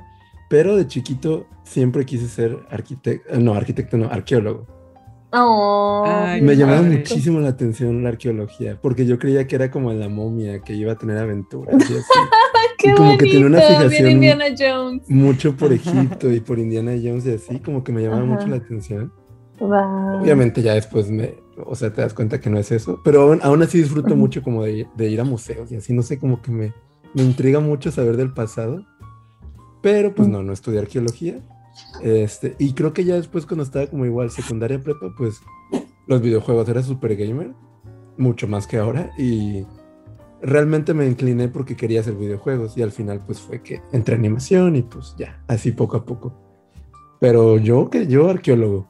pero 0.49 0.77
de 0.77 0.87
chiquito 0.87 1.49
siempre 1.65 2.07
quise 2.07 2.29
ser 2.29 2.57
arquitecto, 2.71 3.37
no, 3.41 3.55
arquitecto 3.55 3.97
no, 3.97 4.07
arqueólogo. 4.13 4.65
Oh, 5.31 6.07
me 6.41 6.57
llamaba 6.57 6.83
muchísimo 6.83 7.41
la 7.41 7.51
atención 7.51 8.03
la 8.03 8.09
arqueología, 8.11 8.79
porque 8.81 9.05
yo 9.05 9.19
creía 9.19 9.47
que 9.47 9.57
era 9.57 9.71
como 9.71 9.93
la 9.93 10.09
momia, 10.09 10.61
que 10.61 10.75
iba 10.75 10.93
a 10.93 10.97
tener 10.97 11.19
aventuras 11.19 11.75
y 11.91 11.95
así. 11.95 12.03
Qué 12.79 12.95
como 12.95 13.19
que 13.19 13.27
tenía 13.27 13.47
una 13.47 13.61
fijación 13.61 14.11
Indiana 14.11 14.45
Jones. 14.57 15.03
mucho 15.11 15.57
por 15.57 15.73
Egipto 15.73 16.31
y 16.31 16.39
por 16.41 16.61
Indiana 16.61 16.93
Jones 16.93 17.27
y 17.27 17.35
así, 17.35 17.59
como 17.59 17.83
que 17.83 17.93
me 17.93 18.03
llamaba 18.03 18.25
mucho 18.25 18.47
la 18.47 18.57
atención. 18.57 19.13
Obviamente 19.59 20.63
ya 20.63 20.75
después 20.75 21.11
me, 21.11 21.35
o 21.67 21.75
sea, 21.75 21.93
te 21.93 22.03
das 22.03 22.15
cuenta 22.15 22.41
que 22.41 22.49
no 22.49 22.59
es 22.59 22.71
eso, 22.71 23.01
pero 23.05 23.37
aún, 23.43 23.63
así 23.63 23.79
disfruto 23.79 24.15
mucho 24.15 24.43
como 24.43 24.63
de, 24.63 24.87
de, 24.97 25.09
ir 25.09 25.21
a 25.21 25.25
museos 25.25 25.73
y 25.73 25.77
así, 25.77 25.93
no 25.93 26.03
sé, 26.03 26.21
como 26.21 26.41
que 26.41 26.53
me, 26.53 26.73
me 27.15 27.23
intriga 27.23 27.59
mucho 27.59 27.91
saber 27.91 28.17
del 28.17 28.33
pasado, 28.33 28.87
pero 29.83 30.15
pues 30.15 30.29
no, 30.29 30.43
no 30.43 30.53
estudié 30.53 30.79
arqueología. 30.79 31.41
Este, 32.03 32.55
y 32.59 32.73
creo 32.75 32.93
que 32.93 33.05
ya 33.05 33.15
después 33.15 33.47
cuando 33.47 33.65
estaba 33.65 33.87
como 33.87 34.05
igual 34.05 34.31
secundaria 34.31 34.81
prepa, 34.81 35.13
pues 35.17 35.41
los 36.07 36.21
videojuegos 36.21 36.69
era 36.69 36.83
super 36.83 37.17
gamer, 37.17 37.53
mucho 38.17 38.49
más 38.49 38.67
que 38.67 38.79
ahora, 38.79 39.11
y 39.19 39.65
realmente 40.41 40.95
me 40.95 41.07
incliné 41.07 41.49
porque 41.49 41.77
quería 41.77 42.01
hacer 42.01 42.15
videojuegos 42.15 42.77
y 42.77 42.83
al 42.83 42.93
final 42.93 43.23
pues 43.27 43.41
fue 43.41 43.63
que 43.63 43.83
entré 43.93 44.15
animación 44.15 44.77
y 44.77 44.83
pues 44.83 45.15
ya, 45.19 45.43
así 45.49 45.73
poco 45.73 45.97
a 45.97 46.05
poco. 46.05 46.35
Pero 47.21 47.59
yo 47.59 47.91
que 47.91 48.07
yo 48.07 48.29
arqueólogo. 48.29 48.89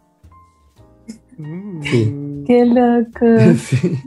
Sí. 1.82 2.42
Qué 2.46 2.66
loco. 2.66 3.54
sí. 3.56 3.98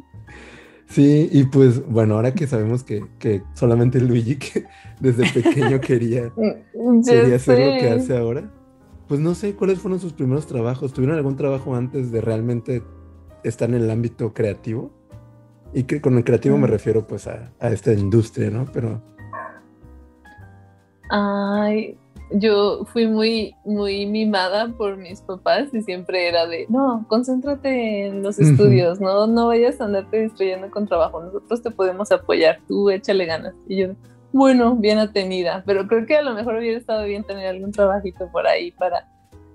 Sí, 0.92 1.30
y 1.32 1.46
pues 1.46 1.88
bueno, 1.88 2.16
ahora 2.16 2.34
que 2.34 2.48
sabemos 2.48 2.84
que, 2.84 3.44
solamente 3.54 4.02
Luigi, 4.02 4.36
que 4.36 4.66
desde 5.00 5.24
pequeño 5.32 5.80
quería, 5.80 6.34
quería 7.08 7.36
hacer 7.38 7.60
lo 7.60 7.80
que 7.80 7.90
hace 7.90 8.18
ahora, 8.18 8.52
pues 9.12 9.20
no 9.20 9.36
sé 9.36 9.58
cuáles 9.58 9.80
fueron 9.80 10.00
sus 10.00 10.14
primeros 10.14 10.48
trabajos. 10.48 10.94
¿Tuvieron 10.94 11.18
algún 11.18 11.36
trabajo 11.36 11.76
antes 11.76 12.14
de 12.14 12.22
realmente 12.22 12.82
estar 13.44 13.68
en 13.68 13.76
el 13.76 13.92
ámbito 13.92 14.34
creativo? 14.34 14.90
Y 15.74 15.84
que 15.84 16.00
con 16.00 16.16
el 16.16 16.24
creativo 16.24 16.58
me 16.58 16.66
refiero 16.66 17.06
pues 17.06 17.28
a, 17.28 17.52
a 17.60 17.72
esta 17.72 17.92
industria, 17.92 18.50
¿no? 18.50 18.68
Pero... 18.72 19.02
Ay, 21.10 21.98
yo 22.32 22.86
fui 22.86 23.06
muy, 23.06 23.54
muy 23.66 24.06
mimada 24.06 24.70
por 24.78 24.96
mis 24.96 25.20
papás 25.20 25.74
y 25.74 25.82
siempre 25.82 26.30
era 26.30 26.48
de, 26.48 26.66
no, 26.70 27.06
concéntrate 27.10 28.06
en 28.06 28.24
los 28.24 28.40
estudios, 28.40 29.02
no, 29.02 29.28
no 29.28 29.48
vayas 29.48 29.82
a 29.82 29.86
andarte 29.88 30.22
distrayendo 30.22 30.72
con 30.72 30.88
trabajo, 30.88 31.22
nosotros 31.22 31.62
te 31.62 31.72
podemos 31.72 32.14
apoyar, 32.14 32.62
tú 32.66 32.90
échale 32.90 33.26
ganas. 33.26 33.56
Y 33.68 33.76
yo, 33.76 33.88
bueno, 34.32 34.76
bien 34.76 34.98
atenida, 35.00 35.64
pero 35.66 35.88
creo 35.88 36.06
que 36.06 36.18
a 36.18 36.22
lo 36.22 36.34
mejor 36.34 36.56
hubiera 36.56 36.78
estado 36.78 37.06
bien 37.06 37.24
tener 37.24 37.48
algún 37.48 37.72
trabajito 37.72 38.30
por 38.32 38.48
ahí 38.48 38.72
para 38.72 39.08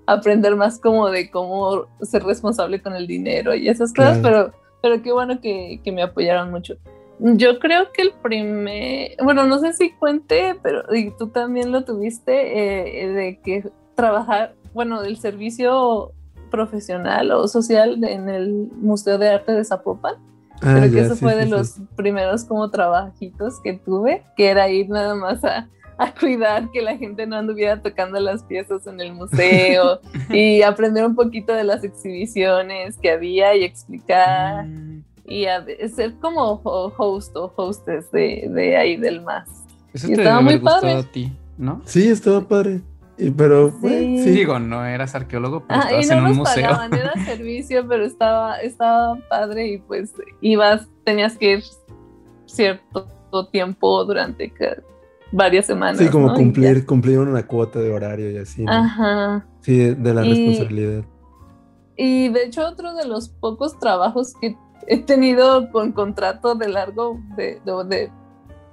aprender 0.05 0.55
más 0.55 0.79
como 0.79 1.09
de 1.09 1.29
cómo 1.29 1.85
ser 2.01 2.23
responsable 2.23 2.81
con 2.81 2.95
el 2.95 3.07
dinero 3.07 3.53
y 3.53 3.67
esas 3.67 3.93
cosas, 3.93 4.19
pero, 4.21 4.53
pero 4.81 5.01
qué 5.01 5.11
bueno 5.11 5.41
que, 5.41 5.81
que 5.83 5.91
me 5.91 6.01
apoyaron 6.01 6.51
mucho. 6.51 6.77
Yo 7.19 7.57
creo 7.59 7.91
que 7.91 8.03
el 8.03 8.13
primer, 8.21 9.15
bueno, 9.23 9.45
no 9.45 9.59
sé 9.59 9.73
si 9.73 9.91
cuente, 9.91 10.55
pero 10.61 10.83
y 10.95 11.11
tú 11.17 11.29
también 11.29 11.71
lo 11.71 11.83
tuviste, 11.83 13.03
eh, 13.03 13.07
de 13.09 13.39
que 13.41 13.69
trabajar, 13.95 14.53
bueno, 14.73 15.01
del 15.01 15.17
servicio 15.17 16.13
profesional 16.51 17.31
o 17.31 17.47
social 17.47 18.03
en 18.03 18.29
el 18.29 18.69
Museo 18.75 19.17
de 19.17 19.29
Arte 19.29 19.51
de 19.51 19.65
Zapopan. 19.65 20.15
Ah, 20.61 20.75
creo 20.77 20.91
que 20.91 20.99
eso 21.01 21.15
fue 21.15 21.35
de 21.35 21.45
los 21.45 21.75
primeros 21.95 22.43
como 22.43 22.69
trabajitos 22.69 23.59
que 23.61 23.73
tuve, 23.73 24.23
que 24.35 24.47
era 24.47 24.69
ir 24.69 24.89
nada 24.89 25.15
más 25.15 25.43
a, 25.43 25.69
a 25.97 26.13
cuidar 26.19 26.71
que 26.71 26.81
la 26.81 26.97
gente 26.97 27.27
no 27.27 27.35
anduviera 27.35 27.81
tocando 27.81 28.19
las 28.19 28.43
piezas 28.43 28.87
en 28.87 28.99
el 29.01 29.13
museo 29.13 29.99
y 30.29 30.61
aprender 30.61 31.05
un 31.05 31.15
poquito 31.15 31.53
de 31.53 31.63
las 31.63 31.83
exhibiciones 31.83 32.97
que 32.97 33.11
había 33.11 33.55
y 33.55 33.63
explicar. 33.63 34.65
Mm 34.65 35.03
y 35.27 35.45
a 35.45 35.63
ser 35.93 36.15
como 36.15 36.61
host 36.63 37.35
o 37.35 37.53
hostess 37.55 38.09
de, 38.11 38.47
de 38.49 38.77
ahí 38.77 38.95
del 38.95 39.21
más. 39.21 39.49
Eso 39.93 40.07
te 40.07 40.13
estaba 40.13 40.41
muy 40.41 40.57
padre. 40.57 40.93
a 40.93 41.03
ti, 41.03 41.33
¿no? 41.57 41.81
Sí, 41.85 42.07
estaba 42.07 42.41
padre. 42.41 42.81
Y, 43.17 43.31
pero, 43.31 43.71
sí. 43.81 44.23
sí. 44.23 44.31
digo, 44.31 44.59
no 44.59 44.85
eras 44.85 45.15
arqueólogo, 45.15 45.65
pero 45.67 45.81
ah, 45.81 45.89
estabas 45.99 46.05
y 46.05 46.09
no 46.09 46.13
en 46.13 46.19
un 46.19 46.27
nos 46.29 46.37
museo. 46.37 46.69
Pagaban, 46.69 46.93
era 46.93 47.13
servicio, 47.25 47.87
pero 47.87 48.05
estaba, 48.05 48.57
estaba 48.57 49.17
padre 49.29 49.67
y 49.67 49.77
pues 49.79 50.13
ibas, 50.41 50.87
tenías 51.03 51.37
que 51.37 51.53
ir 51.53 51.63
cierto 52.45 53.07
tiempo 53.51 54.05
durante 54.05 54.51
varias 55.31 55.65
semanas. 55.65 55.97
Sí, 55.97 56.09
como 56.09 56.33
cumplir, 56.33 56.85
cumplir 56.85 57.19
una 57.19 57.45
cuota 57.45 57.79
de 57.79 57.91
horario 57.91 58.31
y 58.31 58.37
así. 58.37 58.65
Ajá. 58.67 59.45
Sí, 59.61 59.77
de 59.77 60.13
la 60.13 60.21
responsabilidad. 60.21 61.03
Y 61.95 62.29
de 62.29 62.45
hecho, 62.45 62.67
otro 62.67 62.93
de 62.93 63.05
los 63.05 63.29
pocos 63.29 63.77
trabajos 63.79 64.33
que 64.39 64.55
he 64.87 64.99
tenido 64.99 65.71
con 65.71 65.91
contrato 65.91 66.55
de 66.55 66.69
largo, 66.69 67.19
de, 67.35 67.59
de, 67.65 68.11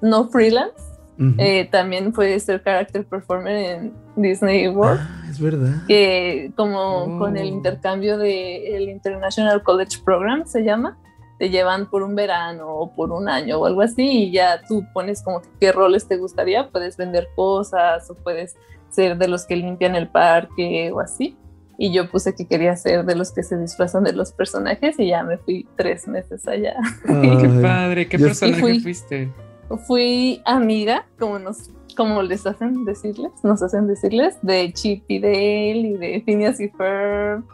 no 0.02 0.28
freelance. 0.28 0.93
Eh, 1.38 1.68
también 1.71 2.12
fue 2.12 2.38
ser 2.40 2.62
character 2.62 3.04
performer 3.06 3.56
en 3.56 3.92
Disney 4.16 4.68
World. 4.68 5.00
Ah, 5.00 5.26
es 5.30 5.40
verdad. 5.40 5.87
Que 5.87 6.50
como 6.56 7.18
con 7.18 7.37
el 7.37 7.47
oh. 7.47 7.54
intercambio 7.54 8.18
del 8.18 8.66
el 8.66 8.88
International 8.88 9.62
College 9.62 9.99
Program 10.04 10.44
se 10.47 10.64
llama, 10.64 10.99
te 11.38 11.50
llevan 11.50 11.88
por 11.88 12.02
un 12.02 12.14
verano 12.14 12.68
o 12.68 12.94
por 12.94 13.12
un 13.12 13.28
año 13.28 13.59
o 13.59 13.66
algo 13.66 13.83
así 13.83 14.25
y 14.25 14.33
ya 14.33 14.61
tú 14.66 14.85
pones 14.92 15.23
como 15.23 15.42
qué 15.61 15.73
roles 15.73 16.06
te 16.06 16.16
gustaría, 16.16 16.68
puedes 16.71 16.97
vender 16.97 17.28
cosas 17.37 18.11
o 18.11 18.14
puedes 18.14 18.56
ser 18.90 19.16
de 19.18 19.28
los 19.28 19.47
que 19.47 19.56
limpian 19.56 19.97
el 19.97 20.09
parque 20.09 20.90
o 20.92 21.00
así 21.00 21.37
y 21.76 21.92
yo 21.92 22.09
puse 22.09 22.35
que 22.35 22.47
quería 22.47 22.76
ser 22.76 23.04
de 23.04 23.16
los 23.16 23.33
que 23.33 23.42
se 23.42 23.59
disfrazan 23.59 24.04
de 24.04 24.12
los 24.12 24.33
personajes 24.33 24.99
y 24.99 25.09
ya 25.09 25.25
me 25.25 25.38
fui 25.38 25.66
tres 25.76 26.06
meses 26.06 26.47
allá. 26.47 26.76
qué 27.04 27.61
padre, 27.61 28.09
¿qué 28.09 28.18
personaje 28.18 28.80
fuiste? 28.80 29.30
Fui 29.78 30.40
amiga, 30.45 31.07
como 31.19 31.38
nos 31.38 31.71
como 31.97 32.23
les 32.23 32.47
hacen 32.47 32.85
decirles, 32.85 33.33
nos 33.43 33.62
hacen 33.62 33.87
decirles, 33.87 34.37
de 34.43 34.73
Chip 34.73 35.04
y 35.09 35.21
Dale 35.21 35.78
y 35.78 35.97
de 35.97 36.23
Phineas 36.25 36.61
y 36.61 36.69
Ferb 36.71 37.45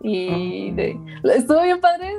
y 0.00 0.70
de... 0.72 0.98
Oh. 1.24 1.28
Estuvo 1.28 1.62
bien 1.62 1.80
padre 1.80 2.12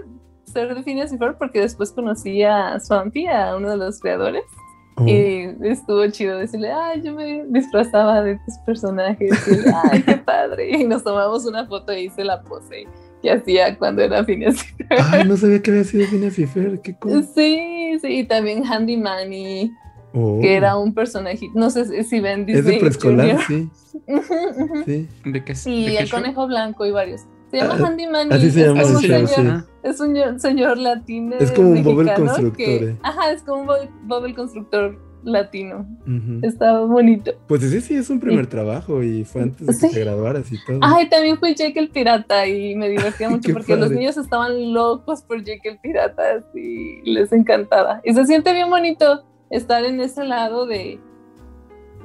ser 0.43 0.73
de 0.73 0.83
Phineas 0.83 1.13
y 1.13 1.17
Ferb 1.17 1.37
porque 1.37 1.61
después 1.61 1.91
conocí 1.91 2.43
a 2.43 2.79
Swampy, 2.79 3.27
a 3.27 3.55
uno 3.55 3.69
de 3.69 3.77
los 3.77 3.99
creadores. 3.99 4.43
Y 5.05 5.43
estuvo 5.61 6.07
chido 6.07 6.39
decirle, 6.39 6.71
ay, 6.71 7.03
yo 7.03 7.13
me 7.13 7.45
disfrazaba 7.49 8.23
de 8.23 8.35
tus 8.37 8.57
personajes. 8.65 9.29
Y, 9.47 9.69
ay, 9.91 10.01
qué 10.01 10.17
padre. 10.17 10.71
Y 10.75 10.85
nos 10.85 11.03
tomamos 11.03 11.45
una 11.45 11.67
foto 11.67 11.93
y 11.93 12.05
hice 12.05 12.23
la 12.23 12.41
pose 12.41 12.87
que 13.21 13.31
hacía 13.31 13.77
cuando 13.77 14.01
era 14.01 14.23
Phineas 14.23 14.65
Ay, 14.89 15.25
no 15.25 15.37
sabía 15.37 15.61
que 15.61 15.71
había 15.71 15.83
sido 15.83 16.07
Phineas 16.07 16.37
y 16.37 16.47
qué 16.83 16.95
cool. 16.99 17.23
Sí, 17.35 17.97
sí, 18.01 18.07
y 18.07 18.23
también 18.25 18.63
Handy 18.65 18.97
Manny, 18.97 19.71
oh. 20.13 20.39
que 20.41 20.55
era 20.55 20.77
un 20.77 20.93
personaje, 20.93 21.47
no 21.53 21.69
sé 21.69 22.03
si 22.03 22.19
ven 22.19 22.45
Disney. 22.45 22.59
Es 22.59 22.65
de 22.65 22.79
preescolar, 22.79 23.39
sí. 23.47 23.69
sí. 24.85 25.07
¿De 25.25 25.43
qué, 25.43 25.53
y 25.65 25.97
el 25.97 26.09
conejo 26.09 26.47
blanco 26.47 26.85
y 26.85 26.91
varios. 26.91 27.21
Se 27.51 27.57
llama 27.57 27.77
ah, 27.79 27.87
Handy 27.87 28.07
Manny. 28.07 28.33
Así 28.33 28.51
se 28.51 28.65
llama 28.65 28.81
es, 28.81 28.89
un 28.89 29.01
señor, 29.01 29.65
es 29.83 29.99
un 30.01 30.39
señor 30.39 30.77
latino. 30.77 31.37
Es 31.39 31.51
como 31.51 31.69
un 31.69 31.83
Bob 31.83 32.01
el 32.01 32.13
constructor. 32.13 32.65
Eh. 32.65 32.97
ajá, 33.03 33.31
es 33.31 33.41
como 33.43 33.61
un 33.61 34.07
Bob 34.07 34.25
el 34.25 34.35
constructor 34.35 35.06
latino. 35.23 35.85
Estaba 36.41 36.85
bonito. 36.85 37.31
Pues 37.47 37.63
ese 37.63 37.81
sí 37.81 37.95
es 37.95 38.09
un 38.09 38.19
primer 38.19 38.47
trabajo 38.47 39.03
y 39.03 39.23
fue 39.25 39.43
antes 39.43 39.67
de 39.67 39.87
que 39.87 39.93
te 39.93 39.99
graduaras 40.01 40.51
y 40.51 40.57
todo. 40.65 40.79
Ay, 40.81 41.09
también 41.09 41.37
fui 41.37 41.55
Jake 41.55 41.79
el 41.79 41.89
pirata 41.89 42.47
y 42.47 42.75
me 42.75 42.89
divertía 42.89 43.29
mucho 43.31 43.53
porque 43.53 43.75
los 43.75 43.91
niños 43.91 44.17
estaban 44.17 44.73
locos 44.73 45.21
por 45.21 45.43
Jake 45.43 45.69
el 45.69 45.79
pirata 45.79 46.43
y 46.53 47.11
les 47.11 47.31
encantaba. 47.31 48.01
Y 48.03 48.13
se 48.13 48.25
siente 48.25 48.53
bien 48.53 48.69
bonito 48.69 49.23
estar 49.49 49.85
en 49.85 50.01
ese 50.01 50.23
lado 50.23 50.65
de 50.65 50.99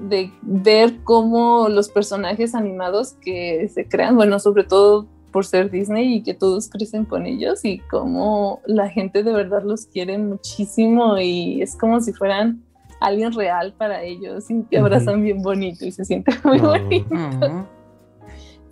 de 0.09 0.33
ver 0.43 1.03
cómo 1.05 1.69
los 1.69 1.89
personajes 1.89 2.55
animados 2.55 3.13
que 3.21 3.69
se 3.73 3.87
crean, 3.87 4.17
bueno, 4.17 4.39
sobre 4.39 4.65
todo 4.65 5.07
por 5.31 5.47
ser 5.47 5.71
Disney 5.71 6.17
y 6.17 6.23
que 6.23 6.35
todos 6.35 6.69
crecen 6.69 7.05
con 7.05 7.25
ellos 7.27 7.65
y 7.65 7.79
como 7.79 8.61
la 8.67 8.89
gente 8.89 9.23
de 9.23 9.33
verdad 9.33 9.63
los 9.63 9.87
quiere 9.87 10.19
muchísimo 10.19 11.19
y 11.19 11.63
es 11.63 11.75
como 11.75 12.01
si 12.01 12.13
fueran 12.13 12.63
alguien 13.07 13.33
real 13.33 13.75
para 13.77 14.03
ellos 14.03 14.51
y 14.51 14.63
te 14.63 14.79
abrazan 14.79 15.23
bien 15.23 15.43
bonito 15.43 15.85
y 15.85 15.93
se 15.93 16.05
siente 16.05 16.33
muy 16.45 16.59
ah. 16.61 16.63
bonito. 16.63 17.67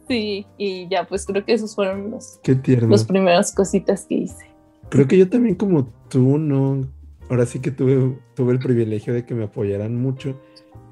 Sí, 0.08 0.44
y 0.58 0.88
ya 0.88 1.06
pues 1.06 1.24
creo 1.24 1.44
que 1.44 1.52
esos 1.52 1.74
fueron 1.74 2.10
los, 2.10 2.40
Qué 2.42 2.58
los 2.80 3.04
primeras 3.04 3.54
cositas 3.54 4.06
que 4.06 4.16
hice. 4.16 4.46
Creo 4.88 5.06
que 5.06 5.16
yo 5.16 5.28
también 5.28 5.54
como 5.54 5.86
tú, 6.08 6.36
no, 6.36 6.80
ahora 7.28 7.46
sí 7.46 7.60
que 7.60 7.70
tuve, 7.70 8.18
tuve 8.34 8.52
el 8.52 8.58
privilegio 8.58 9.14
de 9.14 9.24
que 9.24 9.36
me 9.36 9.44
apoyaran 9.44 9.94
mucho, 9.94 10.36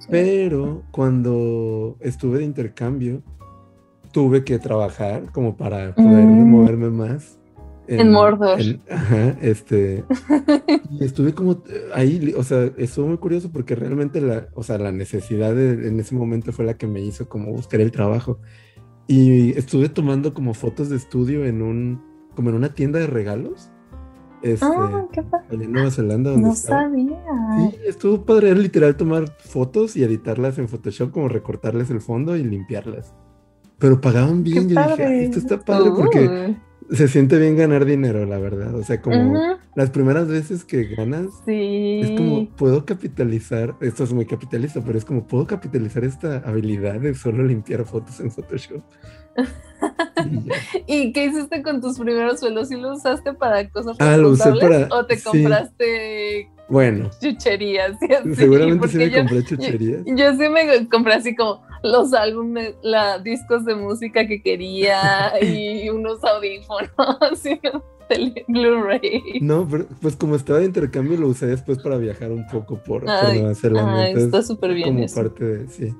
pero 0.08 0.84
cuando 0.92 1.96
estuve 1.98 2.38
de 2.38 2.44
intercambio, 2.44 3.22
tuve 4.12 4.44
que 4.44 4.58
trabajar 4.58 5.32
como 5.32 5.56
para 5.56 5.94
poder 5.94 6.24
mm. 6.24 6.50
moverme 6.50 6.90
más. 6.90 7.37
En, 7.88 8.12
Mordor. 8.12 8.58
ajá, 8.90 9.36
este. 9.40 10.04
y 10.90 11.04
estuve 11.04 11.32
como 11.32 11.62
ahí, 11.94 12.34
o 12.36 12.42
sea, 12.42 12.70
estuvo 12.76 13.08
muy 13.08 13.16
curioso 13.16 13.50
porque 13.50 13.74
realmente 13.74 14.20
la, 14.20 14.48
o 14.54 14.62
sea, 14.62 14.78
la 14.78 14.92
necesidad 14.92 15.58
en 15.58 15.98
ese 15.98 16.14
momento 16.14 16.52
fue 16.52 16.66
la 16.66 16.74
que 16.74 16.86
me 16.86 17.00
hizo 17.00 17.28
como 17.28 17.52
buscar 17.52 17.80
el 17.80 17.90
trabajo. 17.90 18.38
Y 19.06 19.56
estuve 19.58 19.88
tomando 19.88 20.34
como 20.34 20.52
fotos 20.52 20.90
de 20.90 20.96
estudio 20.96 21.46
en 21.46 21.62
un, 21.62 22.02
como 22.36 22.50
en 22.50 22.56
una 22.56 22.74
tienda 22.74 22.98
de 22.98 23.06
regalos. 23.06 23.70
Este, 24.42 24.66
ah, 24.66 25.06
qué 25.10 25.24
En 25.50 25.72
Nueva 25.72 25.90
Zelanda. 25.90 26.36
no 26.36 26.54
sabía. 26.54 27.18
Sí, 27.58 27.78
estuvo 27.86 28.24
padre, 28.24 28.50
era 28.50 28.60
literal 28.60 28.96
tomar 28.96 29.34
fotos 29.38 29.96
y 29.96 30.04
editarlas 30.04 30.58
en 30.58 30.68
Photoshop, 30.68 31.10
como 31.10 31.28
recortarles 31.28 31.90
el 31.90 32.02
fondo 32.02 32.36
y 32.36 32.44
limpiarlas 32.44 33.14
pero 33.78 34.00
pagaban 34.00 34.42
bien. 34.42 34.68
Yo 34.68 34.80
dije, 34.80 35.24
esto 35.24 35.38
está 35.38 35.58
padre 35.58 35.90
porque 35.96 36.56
se 36.90 37.08
siente 37.08 37.38
bien 37.38 37.56
ganar 37.56 37.84
dinero, 37.84 38.24
la 38.24 38.38
verdad. 38.38 38.74
O 38.74 38.82
sea, 38.82 39.00
como 39.00 39.58
las 39.74 39.90
primeras 39.90 40.28
veces 40.28 40.64
que 40.64 40.84
ganas, 40.84 41.26
es 41.46 42.10
como 42.12 42.48
puedo 42.50 42.84
capitalizar, 42.84 43.74
esto 43.80 44.04
es 44.04 44.12
muy 44.12 44.26
capitalista, 44.26 44.82
pero 44.84 44.98
es 44.98 45.04
como 45.04 45.26
puedo 45.26 45.46
capitalizar 45.46 46.04
esta 46.04 46.38
habilidad 46.38 47.00
de 47.00 47.14
solo 47.14 47.44
limpiar 47.44 47.84
fotos 47.84 48.20
en 48.20 48.30
Photoshop. 48.30 48.82
y, 50.86 51.12
qué 51.12 51.26
hiciste 51.26 51.62
con 51.62 51.80
tus 51.80 51.98
primeros 51.98 52.40
suelos? 52.40 52.68
¿Sí 52.68 52.76
lo 52.76 52.94
usaste 52.94 53.32
para 53.34 53.68
cosas 53.70 53.96
ah, 54.00 54.16
lo 54.16 54.30
usé 54.30 54.52
para, 54.60 54.88
o 54.90 55.06
te 55.06 55.22
compraste 55.22 56.50
bueno. 56.68 57.10
chucherías? 57.20 57.96
Seguramente 58.34 58.88
sí 58.88 58.98
me 58.98 59.12
compré 59.12 59.44
chucherías. 59.44 60.02
Yo, 60.06 60.32
sí 60.32 60.48
me 60.48 60.88
compré 60.88 61.14
así 61.14 61.36
como 61.36 61.62
los 61.82 62.12
álbumes, 62.12 62.74
los 62.82 63.22
discos 63.22 63.64
de 63.64 63.74
música 63.74 64.26
que 64.26 64.42
quería 64.42 65.32
y 65.42 65.88
unos 65.88 66.22
audífonos 66.24 67.46
y 67.46 67.60
Blu-ray. 68.48 69.40
No, 69.40 69.66
pero 69.68 69.86
pues 70.00 70.16
como 70.16 70.34
estaba 70.34 70.60
de 70.60 70.66
intercambio 70.66 71.18
lo 71.18 71.28
usé 71.28 71.46
después 71.46 71.78
para 71.78 71.98
viajar 71.98 72.32
un 72.32 72.46
poco 72.46 72.82
por, 72.82 73.04
Nueva 73.04 73.54
Zelanda. 73.54 74.08
está 74.08 74.42
súper 74.42 74.74
bien 74.74 74.94
Como 74.94 75.06
parte 75.14 75.44
de, 75.44 75.68
sí. 75.68 75.94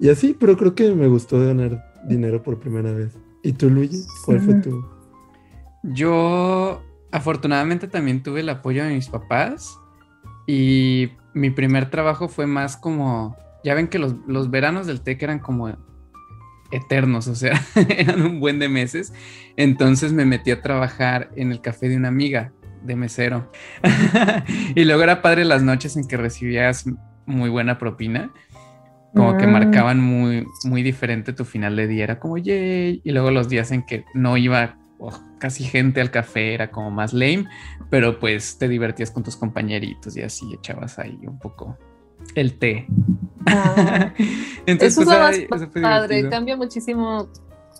Y 0.00 0.10
así, 0.10 0.36
pero 0.38 0.56
creo 0.56 0.74
que 0.74 0.92
me 0.94 1.08
gustó 1.08 1.38
ganar 1.38 1.84
dinero 2.04 2.42
por 2.42 2.58
primera 2.58 2.92
vez. 2.92 3.16
¿Y 3.42 3.52
tú, 3.52 3.70
Luigi? 3.70 4.02
¿Cuál 4.24 4.40
fue 4.40 4.54
tu...? 4.54 4.84
Yo 5.82 6.82
afortunadamente 7.10 7.88
también 7.88 8.22
tuve 8.22 8.40
el 8.40 8.48
apoyo 8.48 8.84
de 8.84 8.94
mis 8.94 9.08
papás 9.08 9.78
y 10.46 11.10
mi 11.34 11.50
primer 11.50 11.90
trabajo 11.90 12.28
fue 12.28 12.46
más 12.46 12.76
como, 12.76 13.36
ya 13.64 13.74
ven 13.74 13.88
que 13.88 13.98
los, 13.98 14.14
los 14.26 14.50
veranos 14.50 14.86
del 14.86 15.00
TEC 15.00 15.22
eran 15.22 15.38
como 15.38 15.68
eternos, 16.70 17.28
o 17.28 17.34
sea, 17.34 17.60
eran 17.88 18.22
un 18.22 18.40
buen 18.40 18.58
de 18.58 18.68
meses. 18.68 19.12
Entonces 19.56 20.12
me 20.12 20.24
metí 20.24 20.50
a 20.50 20.62
trabajar 20.62 21.30
en 21.36 21.52
el 21.52 21.60
café 21.60 21.88
de 21.88 21.96
una 21.96 22.08
amiga 22.08 22.52
de 22.82 22.96
mesero. 22.96 23.50
y 24.74 24.84
luego 24.84 25.02
era 25.02 25.22
padre 25.22 25.44
las 25.44 25.62
noches 25.62 25.96
en 25.96 26.06
que 26.06 26.16
recibías 26.16 26.84
muy 27.26 27.50
buena 27.50 27.78
propina. 27.78 28.32
Como 29.14 29.36
que 29.38 29.46
mm. 29.46 29.52
marcaban 29.52 30.00
muy, 30.00 30.46
muy 30.64 30.82
diferente 30.82 31.32
tu 31.32 31.44
final 31.44 31.76
de 31.76 31.86
día. 31.86 32.04
Era 32.04 32.20
como, 32.20 32.38
yay. 32.38 33.00
Y 33.04 33.10
luego 33.12 33.30
los 33.30 33.48
días 33.48 33.72
en 33.72 33.84
que 33.84 34.04
no 34.14 34.36
iba 34.36 34.76
casi 35.38 35.64
gente 35.64 36.00
al 36.00 36.10
café, 36.10 36.54
era 36.54 36.70
como 36.70 36.90
más 36.90 37.12
lame. 37.12 37.46
Pero 37.90 38.18
pues 38.18 38.58
te 38.58 38.68
divertías 38.68 39.10
con 39.10 39.22
tus 39.22 39.36
compañeritos 39.36 40.16
y 40.16 40.22
así 40.22 40.52
echabas 40.54 40.98
ahí 40.98 41.18
un 41.26 41.38
poco 41.38 41.78
el 42.34 42.58
té. 42.58 42.86
Ah. 43.46 44.12
Entonces, 44.66 44.98
eso 44.98 45.28
es 45.28 45.46
pues, 45.48 45.60
más 45.62 45.70
padre, 45.82 46.28
cambia 46.28 46.56
muchísimo, 46.56 47.28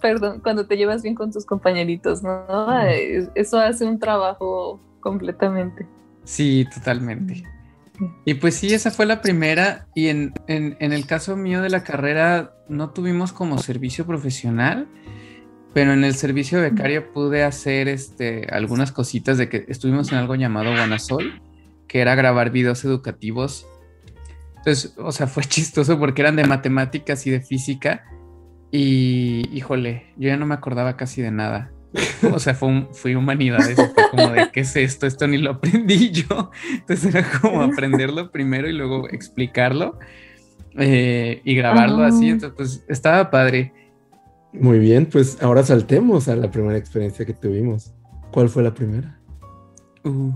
perdón, 0.01 0.41
cuando 0.41 0.67
te 0.67 0.77
llevas 0.77 1.03
bien 1.03 1.15
con 1.15 1.31
tus 1.31 1.45
compañeritos, 1.45 2.23
¿no? 2.23 2.81
Eso 3.35 3.59
hace 3.59 3.85
un 3.85 3.99
trabajo 3.99 4.81
completamente. 5.01 5.87
Sí, 6.25 6.67
totalmente. 6.75 7.45
Y 8.25 8.35
pues 8.35 8.55
sí, 8.55 8.73
esa 8.73 8.91
fue 8.91 9.07
la 9.07 9.21
primera. 9.21 9.87
Y 9.95 10.09
en, 10.09 10.33
en, 10.47 10.93
el 10.93 11.07
caso 11.07 11.37
mío 11.37 11.63
de 11.63 11.71
la 11.71 11.83
carrera, 11.83 12.55
no 12.69 12.91
tuvimos 12.91 13.33
como 13.33 13.59
servicio 13.59 14.07
profesional, 14.07 14.87
pero 15.75 15.93
en 15.93 16.05
el 16.05 16.15
servicio 16.15 16.61
becario 16.61 17.13
pude 17.13 17.43
hacer 17.43 17.89
este, 17.89 18.47
algunas 18.51 18.93
cositas 18.93 19.39
de 19.39 19.49
que 19.49 19.65
estuvimos 19.69 20.13
en 20.13 20.19
algo 20.19 20.35
llamado 20.37 20.71
Guanasol, 20.71 21.41
que 21.87 22.01
era 22.01 22.15
grabar 22.15 22.51
videos 22.51 22.85
educativos 22.85 23.67
entonces, 24.59 24.95
o 24.99 25.13
sea, 25.13 25.27
fue 25.27 25.45
chistoso 25.45 25.99
porque 25.99 26.23
eran 26.23 26.37
de 26.37 26.45
matemáticas 26.45 27.27
y 27.27 27.31
de 27.31 27.41
física. 27.41 28.05
Y, 28.71 29.49
híjole, 29.53 30.13
yo 30.17 30.29
ya 30.29 30.37
no 30.37 30.45
me 30.45 30.55
acordaba 30.55 30.97
casi 30.97 31.23
de 31.23 31.31
nada. 31.31 31.73
O 32.35 32.39
sea, 32.39 32.55
fue 32.55 32.87
fui 32.93 33.15
humanidades, 33.15 33.77
fue 33.77 34.11
como 34.11 34.29
de 34.31 34.51
qué 34.53 34.61
es 34.61 34.77
esto, 34.77 35.07
esto 35.07 35.27
ni 35.27 35.39
lo 35.39 35.53
aprendí 35.53 36.11
yo. 36.13 36.51
Entonces 36.73 37.15
era 37.15 37.27
como 37.41 37.63
aprenderlo 37.63 38.31
primero 38.31 38.69
y 38.69 38.73
luego 38.73 39.09
explicarlo 39.09 39.99
eh, 40.77 41.41
y 41.45 41.55
grabarlo 41.55 42.03
así. 42.05 42.29
Entonces, 42.29 42.55
pues 42.57 42.85
estaba 42.89 43.31
padre. 43.31 43.73
Muy 44.53 44.79
bien, 44.79 45.07
pues 45.07 45.43
ahora 45.43 45.63
saltemos 45.63 46.29
a 46.29 46.37
la 46.37 46.51
primera 46.51 46.77
experiencia 46.77 47.25
que 47.25 47.33
tuvimos. 47.33 47.95
¿Cuál 48.33 48.51
fue 48.51 48.63
la 48.63 48.75
primera? 48.75 49.19
Uh. 50.05 50.33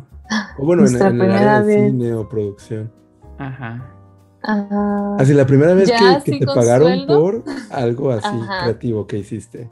o 0.59 0.65
bueno, 0.65 0.87
en, 0.87 0.97
en 0.97 1.21
el 1.21 1.33
área 1.33 1.63
de 1.63 1.91
cine 1.91 2.15
o 2.15 2.29
producción. 2.29 2.91
Ajá. 3.39 4.02
Ah, 4.45 5.17
así 5.21 5.35
la 5.35 5.47
primera 5.47 5.75
vez 5.75 5.91
que, 6.25 6.39
te 6.39 6.47
pagaron 6.47 7.07
por 7.07 7.45
algo 7.71 8.11
así 8.11 8.37
creativo 8.63 9.07
que 9.07 9.19
hiciste. 9.19 9.71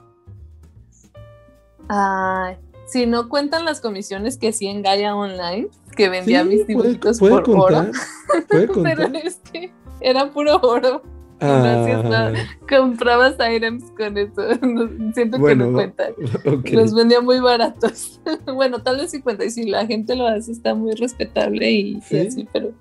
si 2.87 3.07
no 3.07 3.29
cuentan 3.29 3.65
las 3.65 3.81
comisiones 3.81 4.39
que 4.39 4.53
sí 4.53 4.69
en 4.69 4.83
Gaia 4.83 5.17
Online, 5.17 5.69
que 5.97 6.09
vendía 6.09 6.45
mis 6.45 6.67
dibujitos 6.67 7.19
por 7.19 7.49
oro. 7.49 7.91
Pero 8.49 9.07
es 9.25 9.41
que 9.53 9.73
era 10.01 10.31
puro 10.31 10.59
oro. 10.63 11.03
Ah. 11.43 12.35
comprabas 12.69 13.37
items 13.41 13.85
con 13.97 14.17
eso. 14.19 14.43
siento 15.15 15.43
que 15.43 15.57
no 15.57 15.73
cuentan. 15.73 16.13
Los 16.73 16.95
vendía 16.95 17.21
muy 17.21 17.41
baratos. 17.41 18.21
bueno, 18.55 18.83
tal 18.83 18.99
vez 18.99 19.11
sí 19.11 19.23
cuenta. 19.23 19.45
Y 19.45 19.51
si 19.51 19.65
la 19.65 19.87
gente 19.87 20.15
lo 20.15 20.27
hace, 20.27 20.53
está 20.53 20.75
muy 20.75 20.93
respetable 20.93 21.71
y, 21.71 22.03
y 22.11 22.19
así, 22.19 22.47
pero 22.53 22.73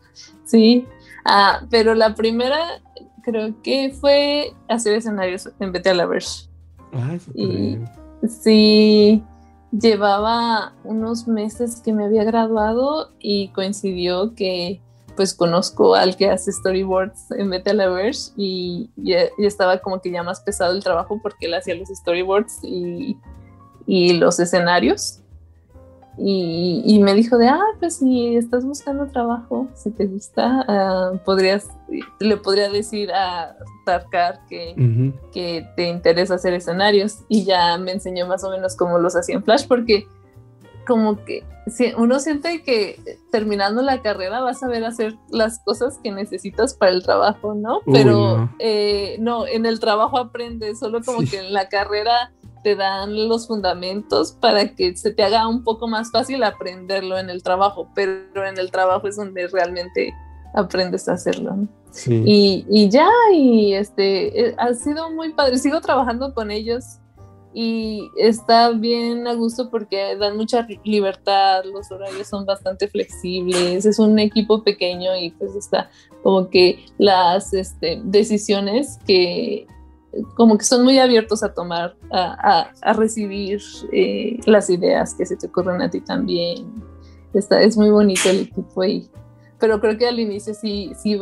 sí. 0.43 0.85
Ah, 1.31 1.61
pero 1.69 1.93
la 1.93 2.15
primera 2.15 2.81
creo 3.21 3.61
que 3.61 3.91
fue 3.91 4.55
hacer 4.67 4.95
escenarios 4.95 5.47
en 5.59 5.71
Vete 5.71 5.91
a 5.91 5.93
la 5.93 6.07
Verge. 6.07 6.49
y 7.35 7.77
sí, 8.27 9.23
llevaba 9.71 10.73
unos 10.83 11.27
meses 11.27 11.81
que 11.85 11.93
me 11.93 12.05
había 12.05 12.23
graduado 12.23 13.11
y 13.19 13.49
coincidió 13.49 14.33
que 14.33 14.81
pues 15.15 15.35
conozco 15.35 15.93
al 15.93 16.15
que 16.15 16.31
hace 16.31 16.51
storyboards 16.51 17.29
en 17.31 17.51
Vete 17.51 17.69
a 17.69 17.73
la 17.75 17.89
Verge 17.89 18.31
y, 18.35 18.89
estaba 19.37 19.77
como 19.77 20.01
que 20.01 20.09
ya 20.09 20.23
más 20.23 20.41
pesado 20.41 20.73
el 20.73 20.83
trabajo 20.83 21.19
porque 21.21 21.45
él 21.45 21.53
hacía 21.53 21.75
los 21.75 21.89
storyboards 21.89 22.63
y, 22.63 23.17
y 23.85 24.13
los 24.13 24.39
escenarios. 24.39 25.18
Y, 26.21 26.99
me 27.01 27.13
dijo 27.13 27.37
de, 27.37 27.47
ah, 27.47 27.63
pues 27.79 27.97
si 27.97 28.35
estás 28.35 28.65
buscando 28.65 29.07
trabajo, 29.07 29.67
si 29.73 29.89
te 29.89 30.05
gusta, 30.05 30.65
ah, 30.67 31.13
podrías, 31.23 31.69
le 32.19 32.37
podría 32.37 32.69
decir 32.69 33.11
a 33.11 33.55
Tarkar 33.85 34.41
que, 34.49 35.13
que 35.31 35.65
te 35.75 35.87
interesa 35.87 36.35
hacer 36.35 36.53
escenarios 36.53 37.19
y 37.29 37.45
ya 37.45 37.77
me 37.77 37.93
enseñó 37.93 38.27
más 38.27 38.43
o 38.43 38.49
menos 38.49 38.75
cómo 38.75 38.97
los 38.97 39.15
hacía 39.15 39.35
en 39.35 39.43
Flash 39.43 39.65
porque 39.67 40.07
como 40.85 41.23
que 41.23 41.43
uno 41.97 42.19
siente 42.19 42.63
que 42.63 42.99
terminando 43.31 43.81
la 43.81 44.01
carrera 44.01 44.41
vas 44.41 44.63
a 44.63 44.67
ver 44.67 44.83
hacer 44.83 45.15
las 45.29 45.59
cosas 45.59 45.99
que 46.03 46.11
necesitas 46.11 46.73
para 46.73 46.91
el 46.91 47.03
trabajo, 47.03 47.53
¿no? 47.53 47.81
Pero 47.85 48.37
no. 48.37 48.55
Eh, 48.59 49.17
no, 49.19 49.45
en 49.45 49.65
el 49.65 49.79
trabajo 49.79 50.17
aprendes, 50.17 50.79
solo 50.79 51.01
como 51.05 51.19
que 51.19 51.37
en 51.37 51.53
la 51.53 51.69
carrera 51.69 52.31
te 52.63 52.75
dan 52.75 53.27
los 53.27 53.47
fundamentos 53.47 54.33
para 54.33 54.75
que 54.75 54.95
se 54.95 55.11
te 55.11 55.23
haga 55.23 55.47
un 55.47 55.63
poco 55.63 55.87
más 55.87 56.11
fácil 56.11 56.43
aprenderlo 56.43 57.17
en 57.17 57.29
el 57.29 57.43
trabajo, 57.43 57.89
pero 57.95 58.45
en 58.45 58.57
el 58.57 58.71
trabajo 58.71 59.07
es 59.07 59.15
donde 59.15 59.47
realmente 59.47 60.13
aprendes 60.53 61.07
a 61.07 61.13
hacerlo. 61.13 61.55
Y, 62.05 62.65
y, 62.69 62.89
ya, 62.89 63.09
y 63.33 63.73
este, 63.73 64.49
eh, 64.49 64.55
ha 64.57 64.73
sido 64.73 65.11
muy 65.11 65.33
padre, 65.33 65.57
sigo 65.57 65.81
trabajando 65.81 66.33
con 66.33 66.51
ellos 66.51 66.99
y 67.53 68.11
está 68.17 68.69
bien 68.71 69.27
a 69.27 69.33
gusto 69.33 69.71
porque 69.71 70.15
dan 70.17 70.37
mucha 70.37 70.67
libertad, 70.83 71.63
los 71.65 71.91
horarios 71.91 72.27
son 72.27 72.45
bastante 72.45 72.87
flexibles, 72.87 73.85
es 73.85 73.97
un 73.97 74.19
equipo 74.19 74.63
pequeño 74.63 75.15
y 75.15 75.31
pues 75.31 75.55
está 75.55 75.89
como 76.21 76.49
que 76.49 76.85
las 76.99 77.53
este, 77.53 78.01
decisiones 78.03 78.99
que 79.07 79.65
como 80.35 80.57
que 80.57 80.65
son 80.65 80.83
muy 80.83 80.99
abiertos 80.99 81.43
a 81.43 81.53
tomar, 81.53 81.95
a, 82.11 82.71
a, 82.81 82.93
recibir 82.93 83.61
eh, 83.91 84.39
las 84.45 84.69
ideas 84.69 85.13
que 85.13 85.25
se 85.25 85.35
te 85.35 85.47
ocurren 85.47 85.81
a 85.81 85.89
ti 85.89 86.01
también. 86.01 86.65
Está, 87.33 87.61
es 87.61 87.77
muy 87.77 87.89
bonito 87.89 88.29
el 88.29 88.41
equipo 88.41 88.81
ahí. 88.81 89.09
Pero 89.59 89.79
creo 89.79 89.97
que 89.97 90.07
al 90.07 90.19
inicio 90.19 90.53
sí, 90.53 90.91
sí 90.97 91.19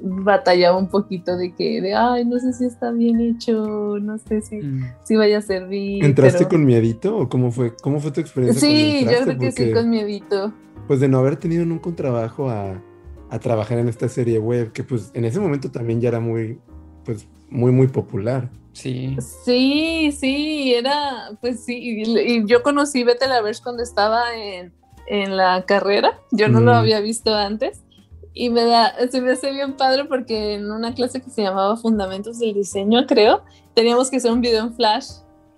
batallaba 0.00 0.78
un 0.78 0.88
poquito 0.88 1.36
de 1.36 1.52
que, 1.52 1.82
de, 1.82 1.94
ay, 1.94 2.24
no 2.24 2.38
sé 2.38 2.52
si 2.52 2.64
está 2.64 2.92
bien 2.92 3.20
hecho, 3.20 3.98
no 4.00 4.18
sé 4.18 4.40
si, 4.40 4.56
mm. 4.58 4.84
si 5.04 5.16
vaya 5.16 5.38
a 5.38 5.42
servir. 5.42 6.04
¿Entraste 6.04 6.46
con 6.46 6.64
miedito 6.64 7.16
o 7.16 7.28
cómo 7.28 7.50
fue, 7.50 7.74
cómo 7.82 8.00
fue 8.00 8.12
tu 8.12 8.20
experiencia? 8.20 8.60
Sí, 8.60 9.04
yo 9.04 9.24
creo 9.24 9.38
que 9.38 9.52
sí, 9.52 9.72
con 9.72 9.90
miedito. 9.90 10.52
Pues 10.86 11.00
de 11.00 11.08
no 11.08 11.18
haber 11.18 11.36
tenido 11.36 11.66
nunca 11.66 11.88
un 11.88 11.96
trabajo 11.96 12.48
a, 12.48 12.80
a 13.28 13.38
trabajar 13.40 13.78
en 13.78 13.88
esta 13.88 14.08
serie 14.08 14.38
web, 14.38 14.70
que 14.70 14.84
pues 14.84 15.10
en 15.14 15.24
ese 15.24 15.40
momento 15.40 15.70
también 15.70 16.00
ya 16.00 16.10
era 16.10 16.20
muy, 16.20 16.60
pues 17.04 17.26
muy, 17.48 17.72
muy 17.72 17.88
popular. 17.88 18.50
Sí. 18.72 19.16
Sí, 19.44 20.12
sí, 20.12 20.74
era, 20.74 21.30
pues 21.40 21.64
sí, 21.64 22.02
y, 22.04 22.46
yo 22.46 22.62
conocí 22.62 23.04
Vete 23.04 23.26
la 23.26 23.40
Verge 23.40 23.62
cuando 23.62 23.82
estaba 23.82 24.34
en, 24.34 24.72
la 25.08 25.64
carrera, 25.66 26.18
yo 26.32 26.48
no 26.48 26.60
lo 26.60 26.72
mm. 26.72 26.74
había 26.74 27.00
visto 27.00 27.34
antes, 27.34 27.84
y 28.34 28.50
me 28.50 28.64
da, 28.64 28.92
se 29.10 29.22
me 29.22 29.32
hace 29.32 29.52
bien 29.52 29.76
padre 29.76 30.04
porque 30.04 30.54
en 30.54 30.70
una 30.70 30.92
clase 30.94 31.22
que 31.22 31.30
se 31.30 31.42
llamaba 31.42 31.76
Fundamentos 31.76 32.38
del 32.38 32.52
Diseño, 32.52 33.06
creo, 33.06 33.42
teníamos 33.74 34.10
que 34.10 34.16
hacer 34.16 34.32
un 34.32 34.42
video 34.42 34.64
en 34.64 34.74
Flash 34.74 35.06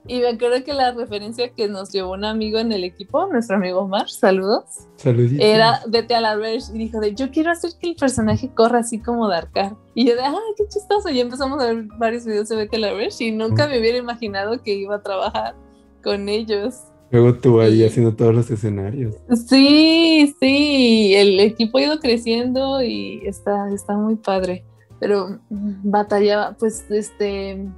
y 0.09 0.21
me 0.21 0.29
acuerdo 0.29 0.65
que 0.65 0.73
la 0.73 0.93
referencia 0.93 1.51
que 1.51 1.69
nos 1.69 1.93
llevó 1.93 2.13
un 2.13 2.25
amigo 2.25 2.59
en 2.59 2.73
el 2.73 2.83
equipo, 2.83 3.27
nuestro 3.27 3.57
amigo 3.57 3.87
Mar, 3.87 4.09
saludos. 4.09 4.65
Saluditos. 4.97 5.45
Era 5.45 5.83
vete 5.87 6.15
a 6.15 6.21
la 6.23 6.35
verge 6.35 6.73
y 6.75 6.79
dijo 6.79 6.99
de 6.99 7.15
yo 7.15 7.31
quiero 7.31 7.51
hacer 7.51 7.73
que 7.79 7.91
el 7.91 7.97
personaje 7.97 8.51
corra 8.55 8.79
así 8.79 8.99
como 8.99 9.29
Darkar. 9.29 9.77
Y 9.95 10.07
yo 10.07 10.15
de 10.15 10.23
ah, 10.23 10.35
qué 10.57 10.65
chistoso. 10.67 11.11
Y 11.11 11.21
empezamos 11.21 11.63
a 11.63 11.67
ver 11.67 11.85
varios 11.99 12.25
videos 12.25 12.49
de 12.49 12.57
vete 12.57 12.77
a 12.77 12.81
la 12.81 12.93
verge 12.95 13.25
y 13.25 13.33
nunca 13.33 13.69
me 13.69 13.79
hubiera 13.79 13.99
imaginado 13.99 14.63
que 14.63 14.75
iba 14.75 14.97
a 14.97 15.03
trabajar 15.03 15.55
con 16.03 16.29
ellos. 16.29 16.85
Luego 17.11 17.35
tú 17.35 17.61
ahí 17.61 17.85
haciendo 17.85 18.15
todos 18.15 18.35
los 18.35 18.51
escenarios. 18.51 19.15
Sí, 19.47 20.35
sí, 20.41 21.15
el 21.15 21.39
equipo 21.41 21.79
ha 21.79 21.83
ido 21.83 22.01
creciendo 22.01 22.83
y 22.83 23.21
está, 23.27 23.71
está 23.73 23.95
muy 23.95 24.17
padre. 24.17 24.65
Pero 25.01 25.39
mm, 25.51 25.91
batallaba, 25.91 26.57
pues 26.59 26.85
este 26.91 27.69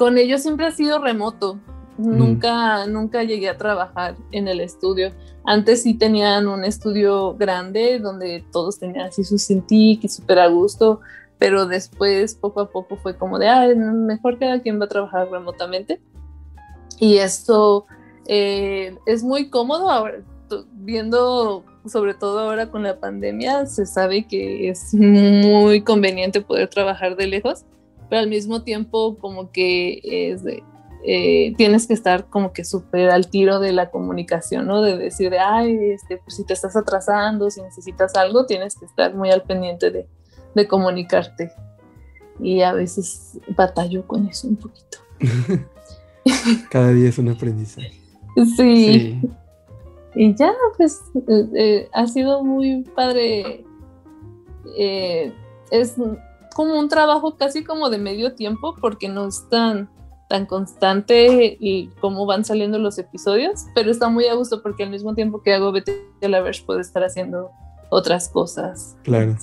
con 0.00 0.16
ellos 0.16 0.40
siempre 0.40 0.64
ha 0.64 0.70
sido 0.70 0.98
remoto. 0.98 1.60
Nunca, 1.98 2.86
nunca 2.86 3.22
llegué 3.22 3.50
a 3.50 3.58
trabajar 3.58 4.16
en 4.32 4.48
el 4.48 4.60
estudio. 4.60 5.10
Antes 5.44 5.82
sí 5.82 5.92
tenían 5.92 6.48
un 6.48 6.64
estudio 6.64 7.34
grande 7.34 7.98
donde 7.98 8.42
todos 8.50 8.78
tenían 8.78 9.08
así 9.08 9.24
su 9.24 9.38
cintic 9.38 10.02
y 10.04 10.08
súper 10.08 10.38
a 10.38 10.46
gusto, 10.46 11.00
pero 11.36 11.66
después 11.66 12.34
poco 12.34 12.62
a 12.62 12.70
poco 12.70 12.96
fue 12.96 13.14
como 13.14 13.38
de, 13.38 13.48
ah, 13.48 13.68
mejor 13.76 14.38
cada 14.38 14.62
quien 14.62 14.80
va 14.80 14.86
a 14.86 14.88
trabajar 14.88 15.28
remotamente. 15.30 16.00
Y 16.98 17.18
esto 17.18 17.84
eh, 18.26 18.96
es 19.04 19.22
muy 19.22 19.50
cómodo 19.50 19.90
ahora. 19.90 20.22
viendo 20.76 21.62
sobre 21.84 22.14
todo 22.14 22.38
ahora 22.38 22.70
con 22.70 22.84
la 22.84 22.98
pandemia, 22.98 23.66
se 23.66 23.84
sabe 23.84 24.26
que 24.26 24.70
es 24.70 24.94
muy 24.94 25.82
conveniente 25.82 26.40
poder 26.40 26.70
trabajar 26.70 27.16
de 27.16 27.26
lejos, 27.26 27.66
pero 28.10 28.20
al 28.20 28.28
mismo 28.28 28.62
tiempo 28.62 29.16
como 29.18 29.50
que 29.50 30.00
es 30.02 30.42
eh, 31.02 31.54
tienes 31.56 31.86
que 31.86 31.94
estar 31.94 32.26
como 32.26 32.52
que 32.52 32.64
súper 32.64 33.10
al 33.10 33.28
tiro 33.28 33.58
de 33.58 33.72
la 33.72 33.90
comunicación, 33.90 34.66
¿no? 34.66 34.82
De 34.82 34.98
decir, 34.98 35.30
de, 35.30 35.38
ay, 35.38 35.78
este, 35.92 36.18
pues 36.18 36.36
si 36.36 36.44
te 36.44 36.52
estás 36.52 36.76
atrasando, 36.76 37.50
si 37.50 37.62
necesitas 37.62 38.14
algo, 38.16 38.44
tienes 38.44 38.74
que 38.74 38.84
estar 38.84 39.14
muy 39.14 39.30
al 39.30 39.42
pendiente 39.42 39.90
de, 39.90 40.06
de 40.54 40.68
comunicarte. 40.68 41.52
Y 42.38 42.60
a 42.60 42.74
veces 42.74 43.38
batallo 43.56 44.06
con 44.06 44.26
eso 44.26 44.48
un 44.48 44.56
poquito. 44.56 44.98
Cada 46.70 46.92
día 46.92 47.08
es 47.08 47.18
un 47.18 47.30
aprendizaje. 47.30 47.92
Sí. 48.56 49.20
Y 50.14 50.34
ya, 50.34 50.52
pues 50.76 51.00
eh, 51.28 51.46
eh, 51.54 51.88
ha 51.92 52.06
sido 52.06 52.44
muy 52.44 52.82
padre. 52.94 53.64
Eh, 54.76 55.32
es 55.70 55.96
como 56.60 56.78
un 56.78 56.90
trabajo 56.90 57.38
casi 57.38 57.64
como 57.64 57.88
de 57.88 57.96
medio 57.96 58.34
tiempo 58.34 58.76
porque 58.82 59.08
no 59.08 59.26
es 59.26 59.48
tan, 59.48 59.88
tan 60.28 60.44
constante 60.44 61.56
y 61.58 61.86
cómo 62.02 62.26
van 62.26 62.44
saliendo 62.44 62.78
los 62.78 62.98
episodios, 62.98 63.64
pero 63.74 63.90
está 63.90 64.10
muy 64.10 64.26
a 64.26 64.34
gusto 64.34 64.62
porque 64.62 64.82
al 64.82 64.90
mismo 64.90 65.14
tiempo 65.14 65.42
que 65.42 65.54
hago 65.54 65.72
Betty 65.72 65.92
la 66.20 66.42
Verge 66.42 66.62
puedo 66.66 66.78
estar 66.78 67.02
haciendo 67.02 67.50
otras 67.88 68.28
cosas. 68.28 68.98
Claro. 69.04 69.38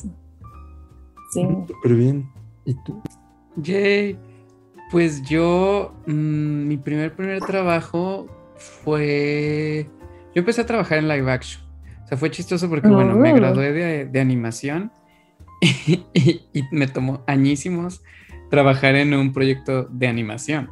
Sí. 1.32 1.48
Pero 1.82 1.96
bien. 1.96 2.32
¿Y 2.66 2.76
tú? 2.84 3.02
Yay. 3.56 4.16
Pues 4.92 5.24
yo, 5.24 5.96
mm, 6.06 6.68
mi 6.68 6.78
primer 6.78 7.16
primer 7.16 7.40
trabajo 7.40 8.28
fue, 8.58 9.90
yo 10.36 10.40
empecé 10.42 10.62
a 10.62 10.68
trabajar 10.68 11.00
en 11.00 11.08
live 11.08 11.32
action. 11.32 11.64
O 12.04 12.08
sea, 12.08 12.16
fue 12.16 12.30
chistoso 12.30 12.70
porque, 12.70 12.88
bueno, 12.88 13.16
me 13.16 13.32
ah. 13.32 13.34
gradué 13.34 14.06
de, 14.06 14.20
animación 14.20 14.92
y, 16.14 16.42
me 16.72 16.88
tomó 16.88 17.24
añísimos 17.28 18.04
trabajar 18.50 18.96
en 18.96 19.14
un 19.14 19.34
proyecto 19.34 19.86
de 19.86 20.08
animación. 20.08 20.72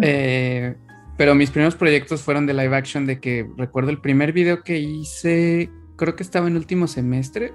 Eh, 0.00 0.74
pero 1.16 1.34
mis 1.34 1.50
primeros 1.50 1.74
proyectos 1.74 2.22
fueron 2.22 2.46
de 2.46 2.54
live 2.54 2.76
action, 2.76 3.06
de 3.06 3.20
que 3.20 3.48
recuerdo 3.56 3.90
el 3.90 4.00
primer 4.00 4.32
video 4.32 4.62
que 4.62 4.78
hice, 4.78 5.70
creo 5.96 6.14
que 6.14 6.22
estaba 6.22 6.46
en 6.46 6.56
último 6.56 6.86
semestre, 6.86 7.52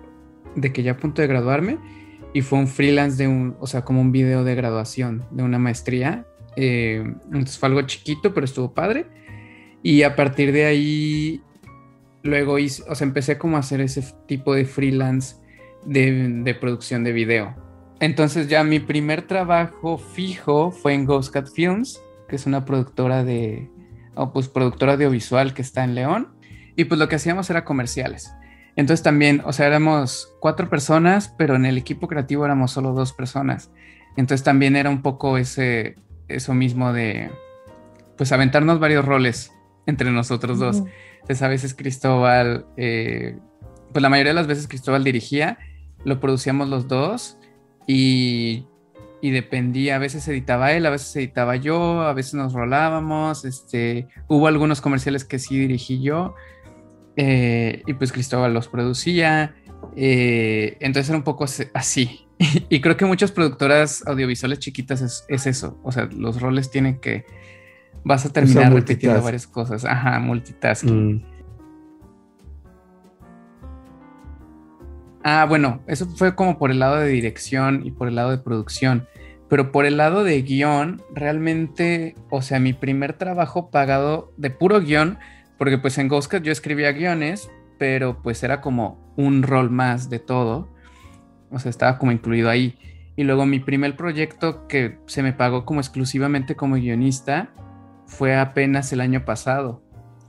de 0.55 0.73
que 0.73 0.83
ya 0.83 0.91
a 0.91 0.97
punto 0.97 1.21
de 1.21 1.27
graduarme 1.27 1.79
y 2.33 2.41
fue 2.41 2.59
un 2.59 2.67
freelance 2.67 3.17
de 3.17 3.27
un, 3.27 3.55
o 3.59 3.67
sea, 3.67 3.83
como 3.83 4.01
un 4.01 4.11
video 4.11 4.43
de 4.43 4.55
graduación 4.55 5.25
de 5.31 5.43
una 5.43 5.59
maestría. 5.59 6.25
Eh, 6.55 7.03
entonces 7.25 7.57
fue 7.57 7.69
algo 7.69 7.81
chiquito, 7.83 8.33
pero 8.33 8.45
estuvo 8.45 8.73
padre. 8.73 9.05
Y 9.83 10.01
a 10.03 10.15
partir 10.15 10.51
de 10.51 10.65
ahí, 10.65 11.41
luego 12.23 12.57
hice, 12.57 12.83
o 12.89 12.95
sea, 12.95 13.05
empecé 13.05 13.37
como 13.37 13.57
a 13.57 13.59
hacer 13.59 13.81
ese 13.81 14.03
tipo 14.27 14.55
de 14.55 14.65
freelance 14.65 15.35
de, 15.85 16.57
producción 16.59 17.03
de 17.03 17.11
video. 17.11 17.55
Entonces 17.99 18.47
ya 18.47 18.63
mi 18.63 18.79
primer 18.79 19.23
trabajo 19.23 19.97
fijo 19.97 20.71
fue 20.71 20.93
en 20.93 21.05
Ghost 21.05 21.33
Cat 21.33 21.47
Films, 21.53 22.01
que 22.27 22.35
es 22.35 22.45
una 22.45 22.65
productora 22.65 23.23
de, 23.23 23.69
o 24.15 24.33
pues 24.33 24.47
productora 24.47 24.93
audiovisual 24.93 25.53
que 25.53 25.61
está 25.61 25.83
en 25.83 25.95
León. 25.95 26.29
Y 26.75 26.85
pues 26.85 26.99
lo 26.99 27.07
que 27.07 27.15
hacíamos 27.15 27.49
era 27.49 27.65
comerciales. 27.65 28.33
Entonces 28.75 29.03
también, 29.03 29.41
o 29.45 29.53
sea, 29.53 29.67
éramos 29.67 30.33
cuatro 30.39 30.69
personas, 30.69 31.33
pero 31.37 31.55
en 31.55 31.65
el 31.65 31.77
equipo 31.77 32.07
creativo 32.07 32.45
éramos 32.45 32.71
solo 32.71 32.93
dos 32.93 33.13
personas. 33.13 33.69
Entonces 34.17 34.43
también 34.43 34.75
era 34.75 34.89
un 34.89 35.01
poco 35.01 35.37
ese, 35.37 35.95
eso 36.27 36.53
mismo 36.53 36.91
de, 36.91 37.29
pues, 38.17 38.31
aventarnos 38.31 38.79
varios 38.79 39.05
roles 39.05 39.51
entre 39.85 40.11
nosotros 40.11 40.59
dos. 40.59 40.83
Entonces 41.21 41.41
a 41.41 41.47
veces 41.47 41.73
Cristóbal, 41.73 42.65
eh, 42.77 43.37
pues 43.91 44.01
la 44.01 44.09
mayoría 44.09 44.31
de 44.31 44.35
las 44.35 44.47
veces 44.47 44.67
Cristóbal 44.67 45.03
dirigía, 45.03 45.57
lo 46.03 46.19
producíamos 46.19 46.69
los 46.69 46.87
dos 46.87 47.37
y, 47.87 48.65
y, 49.21 49.31
dependía, 49.31 49.95
a 49.95 49.99
veces 49.99 50.27
editaba 50.27 50.71
él, 50.73 50.85
a 50.85 50.89
veces 50.89 51.15
editaba 51.15 51.55
yo, 51.55 52.01
a 52.01 52.13
veces 52.13 52.35
nos 52.35 52.53
rolábamos, 52.53 53.45
este, 53.45 54.07
hubo 54.27 54.47
algunos 54.47 54.81
comerciales 54.81 55.25
que 55.25 55.39
sí 55.39 55.57
dirigí 55.57 56.01
yo 56.01 56.35
eh, 57.15 57.83
y 57.85 57.93
pues 57.93 58.11
Cristóbal 58.11 58.53
los 58.53 58.67
producía. 58.67 59.55
Eh, 59.95 60.77
entonces 60.79 61.09
era 61.09 61.17
un 61.17 61.23
poco 61.23 61.45
así. 61.73 62.27
y 62.69 62.81
creo 62.81 62.97
que 62.97 63.05
muchas 63.05 63.31
productoras 63.31 64.05
audiovisuales 64.07 64.59
chiquitas 64.59 65.23
es, 65.27 65.47
eso. 65.47 65.79
O 65.83 65.91
sea, 65.91 66.05
los 66.05 66.41
roles 66.41 66.71
tienen 66.71 66.99
que. 66.99 67.25
Vas 68.05 68.25
a 68.25 68.33
terminar 68.33 68.73
repitiendo 68.73 69.21
varias 69.21 69.47
cosas. 69.47 69.85
Ajá, 69.85 70.19
multitasking. 70.19 71.15
Mm. 71.15 71.32
Ah, 75.23 75.45
bueno, 75.47 75.81
eso 75.87 76.05
fue 76.05 76.35
como 76.35 76.57
por 76.57 76.71
el 76.71 76.79
lado 76.79 76.97
de 76.97 77.07
dirección 77.07 77.85
y 77.85 77.91
por 77.91 78.07
el 78.07 78.15
lado 78.15 78.31
de 78.31 78.37
producción. 78.37 79.07
Pero 79.49 79.71
por 79.71 79.85
el 79.85 79.97
lado 79.97 80.23
de 80.23 80.41
guion, 80.41 81.01
realmente, 81.13 82.15
o 82.29 82.41
sea, 82.41 82.59
mi 82.59 82.73
primer 82.73 83.13
trabajo 83.13 83.69
pagado 83.69 84.33
de 84.37 84.49
puro 84.49 84.81
guion 84.81 85.17
porque 85.57 85.77
pues 85.77 85.97
en 85.97 86.07
Ghostcat 86.07 86.43
yo 86.43 86.51
escribía 86.51 86.91
guiones, 86.91 87.49
pero 87.77 88.21
pues 88.21 88.43
era 88.43 88.59
como 88.59 89.13
un 89.15 89.43
rol 89.43 89.69
más 89.69 90.09
de 90.09 90.19
todo. 90.19 90.67
O 91.51 91.59
sea, 91.59 91.69
estaba 91.69 91.97
como 91.97 92.11
incluido 92.11 92.49
ahí. 92.49 92.77
Y 93.15 93.23
luego 93.23 93.45
mi 93.45 93.59
primer 93.59 93.95
proyecto 93.95 94.67
que 94.67 94.97
se 95.05 95.23
me 95.23 95.33
pagó 95.33 95.65
como 95.65 95.79
exclusivamente 95.79 96.55
como 96.55 96.75
guionista 96.75 97.49
fue 98.07 98.35
apenas 98.35 98.91
el 98.91 99.01
año 99.01 99.23
pasado. 99.23 99.81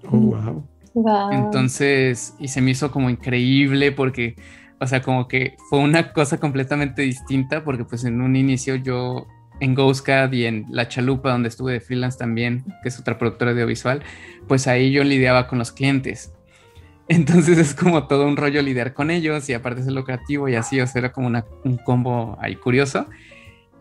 Oh, 0.07 0.18
wow. 0.18 0.68
wow. 0.94 1.33
Entonces, 1.33 2.37
y 2.38 2.48
se 2.48 2.61
me 2.61 2.72
hizo 2.72 2.90
como 2.90 3.09
increíble 3.11 3.90
porque, 3.90 4.37
o 4.85 4.87
sea, 4.87 5.03
como 5.03 5.27
que 5.29 5.57
fue 5.68 5.81
una 5.81 6.12
cosa 6.12 6.38
completamente 6.38 7.03
distinta 7.03 7.64
porque 7.64 7.85
pues 7.85 8.05
en 8.05 8.20
un 8.20 8.37
inicio 8.37 8.77
yo 8.77 9.27
en 9.61 9.75
Ghostcat 9.75 10.33
y 10.33 10.47
en 10.47 10.66
La 10.70 10.88
Chalupa, 10.88 11.31
donde 11.31 11.49
estuve 11.49 11.73
de 11.73 11.81
freelance 11.81 12.18
también, 12.18 12.64
que 12.83 12.88
es 12.88 12.99
otra 12.99 13.18
productora 13.18 13.53
audiovisual, 13.53 14.03
pues 14.49 14.66
ahí 14.66 14.92
yo 14.92 15.05
lidiaba 15.05 15.49
con 15.49 15.59
los 15.59 15.73
clientes. 15.73 16.33
Entonces 17.09 17.59
es 17.59 17.75
como 17.75 18.07
todo 18.07 18.27
un 18.27 18.37
rollo 18.37 18.62
lidiar 18.62 18.94
con 18.94 19.11
ellos 19.11 19.49
y 19.49 19.55
aparte 19.55 19.83
es 19.83 19.87
lo 19.88 20.05
creativo 20.05 20.49
y 20.49 20.55
así, 20.55 20.81
o 20.81 20.87
sea, 20.87 21.01
era 21.01 21.12
como 21.12 21.29
un 21.64 21.77
combo 21.79 22.37
ahí 22.40 22.57
curioso. 22.57 23.07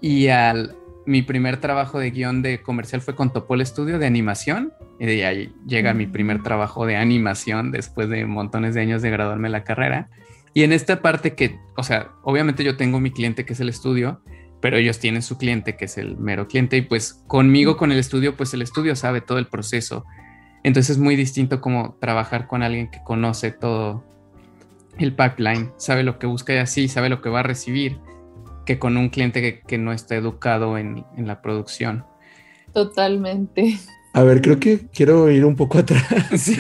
Y 0.02 0.28
al, 0.28 0.76
mi 1.06 1.22
primer 1.22 1.58
trabajo 1.58 2.00
de 2.00 2.12
guion 2.12 2.42
de 2.42 2.62
comercial 2.62 3.02
fue 3.02 3.16
con 3.16 3.32
Topol 3.32 3.66
Studio 3.66 4.00
de 4.00 4.06
animación 4.06 4.74
y 5.00 5.06
de 5.06 5.26
ahí 5.26 5.54
llega 5.66 5.94
mi 5.94 6.06
primer 6.06 6.39
mm. 6.39 6.44
trabajo 6.44 6.86
de 6.86 6.96
animación 6.96 7.72
después 7.72 8.10
de 8.10 8.26
montones 8.26 8.74
de 8.74 8.82
años 8.82 9.02
de 9.02 9.10
graduarme 9.10 9.50
la 9.50 9.63
carrera. 9.63 10.10
Y 10.54 10.63
en 10.63 10.72
esta 10.72 11.02
parte 11.02 11.36
que, 11.36 11.60
o 11.78 11.84
sea, 11.84 12.12
obviamente 12.24 12.63
yo 12.63 12.78
tengo 12.78 13.00
mi 13.00 13.12
cliente 13.12 13.46
que 13.46 13.54
es 13.54 13.60
el 13.60 13.70
estudio, 13.70 14.22
pero 14.62 14.78
ellos 14.78 15.00
tienen 15.00 15.22
su 15.22 15.38
cliente 15.38 15.76
que 15.76 15.86
es 15.86 15.98
el 15.98 16.18
mero 16.18 16.48
cliente 16.48 16.78
y 16.78 16.82
pues 16.84 17.24
conmigo, 17.28 17.76
con 17.76 17.92
el 17.92 18.00
estudio, 18.00 18.38
pues 18.38 18.54
el 18.54 18.62
estudio 18.62 18.96
sabe 18.96 19.22
todo 19.22 19.39
el 19.39 19.48
proceso. 19.48 20.06
Entonces 20.63 20.92
es 20.92 20.98
muy 20.98 21.16
distinto 21.16 21.60
como 21.60 21.98
trabajar 22.00 22.48
con 22.48 22.63
alguien 22.63 22.89
que 22.89 23.04
conoce 23.04 23.52
todo 23.52 24.04
el 24.98 25.16
pipeline, 25.16 25.72
sabe 25.78 26.04
lo 26.04 26.20
que 26.20 26.28
busca 26.28 26.54
y 26.54 26.58
así, 26.58 26.88
sabe 26.88 27.10
lo 27.10 27.22
que 27.22 27.30
va 27.30 27.42
a 27.42 27.44
recibir, 27.44 28.00
que 28.66 28.80
con 28.80 28.96
un 28.96 29.10
cliente 29.10 29.62
que, 29.68 29.78
no 29.78 29.92
está 29.92 30.16
educado 30.16 30.78
en, 30.78 31.04
en 31.18 31.28
la 31.28 31.42
producción. 31.42 32.06
Totalmente. 32.74 33.80
A 34.13 34.21
ver, 34.21 34.41
creo 34.41 34.60
que 34.60 34.88
quiero 34.93 35.30
ir 35.32 35.43
un 35.43 35.56
poco 35.56 35.78
atrás, 35.80 36.52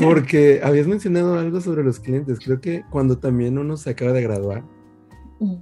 porque 0.00 0.60
habías 0.62 0.86
mencionado 0.86 1.38
algo 1.38 1.60
sobre 1.60 1.82
los 1.82 1.98
clientes. 2.00 2.38
Creo 2.38 2.60
que 2.60 2.84
cuando 2.90 3.18
también 3.18 3.58
uno 3.58 3.76
se 3.78 3.90
acaba 3.90 4.12
de 4.12 4.22
graduar, 4.22 4.62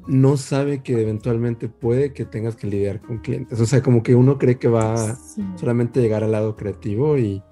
no 0.09 0.37
sabe 0.37 0.83
que 0.83 1.01
eventualmente 1.01 1.69
puede 1.69 2.13
que 2.13 2.25
tengas 2.25 2.57
que 2.57 2.67
lidiar 2.67 3.01
con 3.01 3.19
clientes. 3.19 3.61
O 3.61 3.67
sea, 3.67 3.81
como 3.83 4.03
que 4.03 4.15
uno 4.15 4.39
cree 4.39 4.59
que 4.59 4.69
va 4.69 5.17
solamente 5.55 6.01
a 6.01 6.03
llegar 6.03 6.25
al 6.25 6.33
lado 6.33 6.57
creativo 6.57 7.17
y 7.17 7.43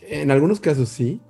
en 0.00 0.30
algunos 0.30 0.60
casos 0.60 0.88
sí, 0.88 1.20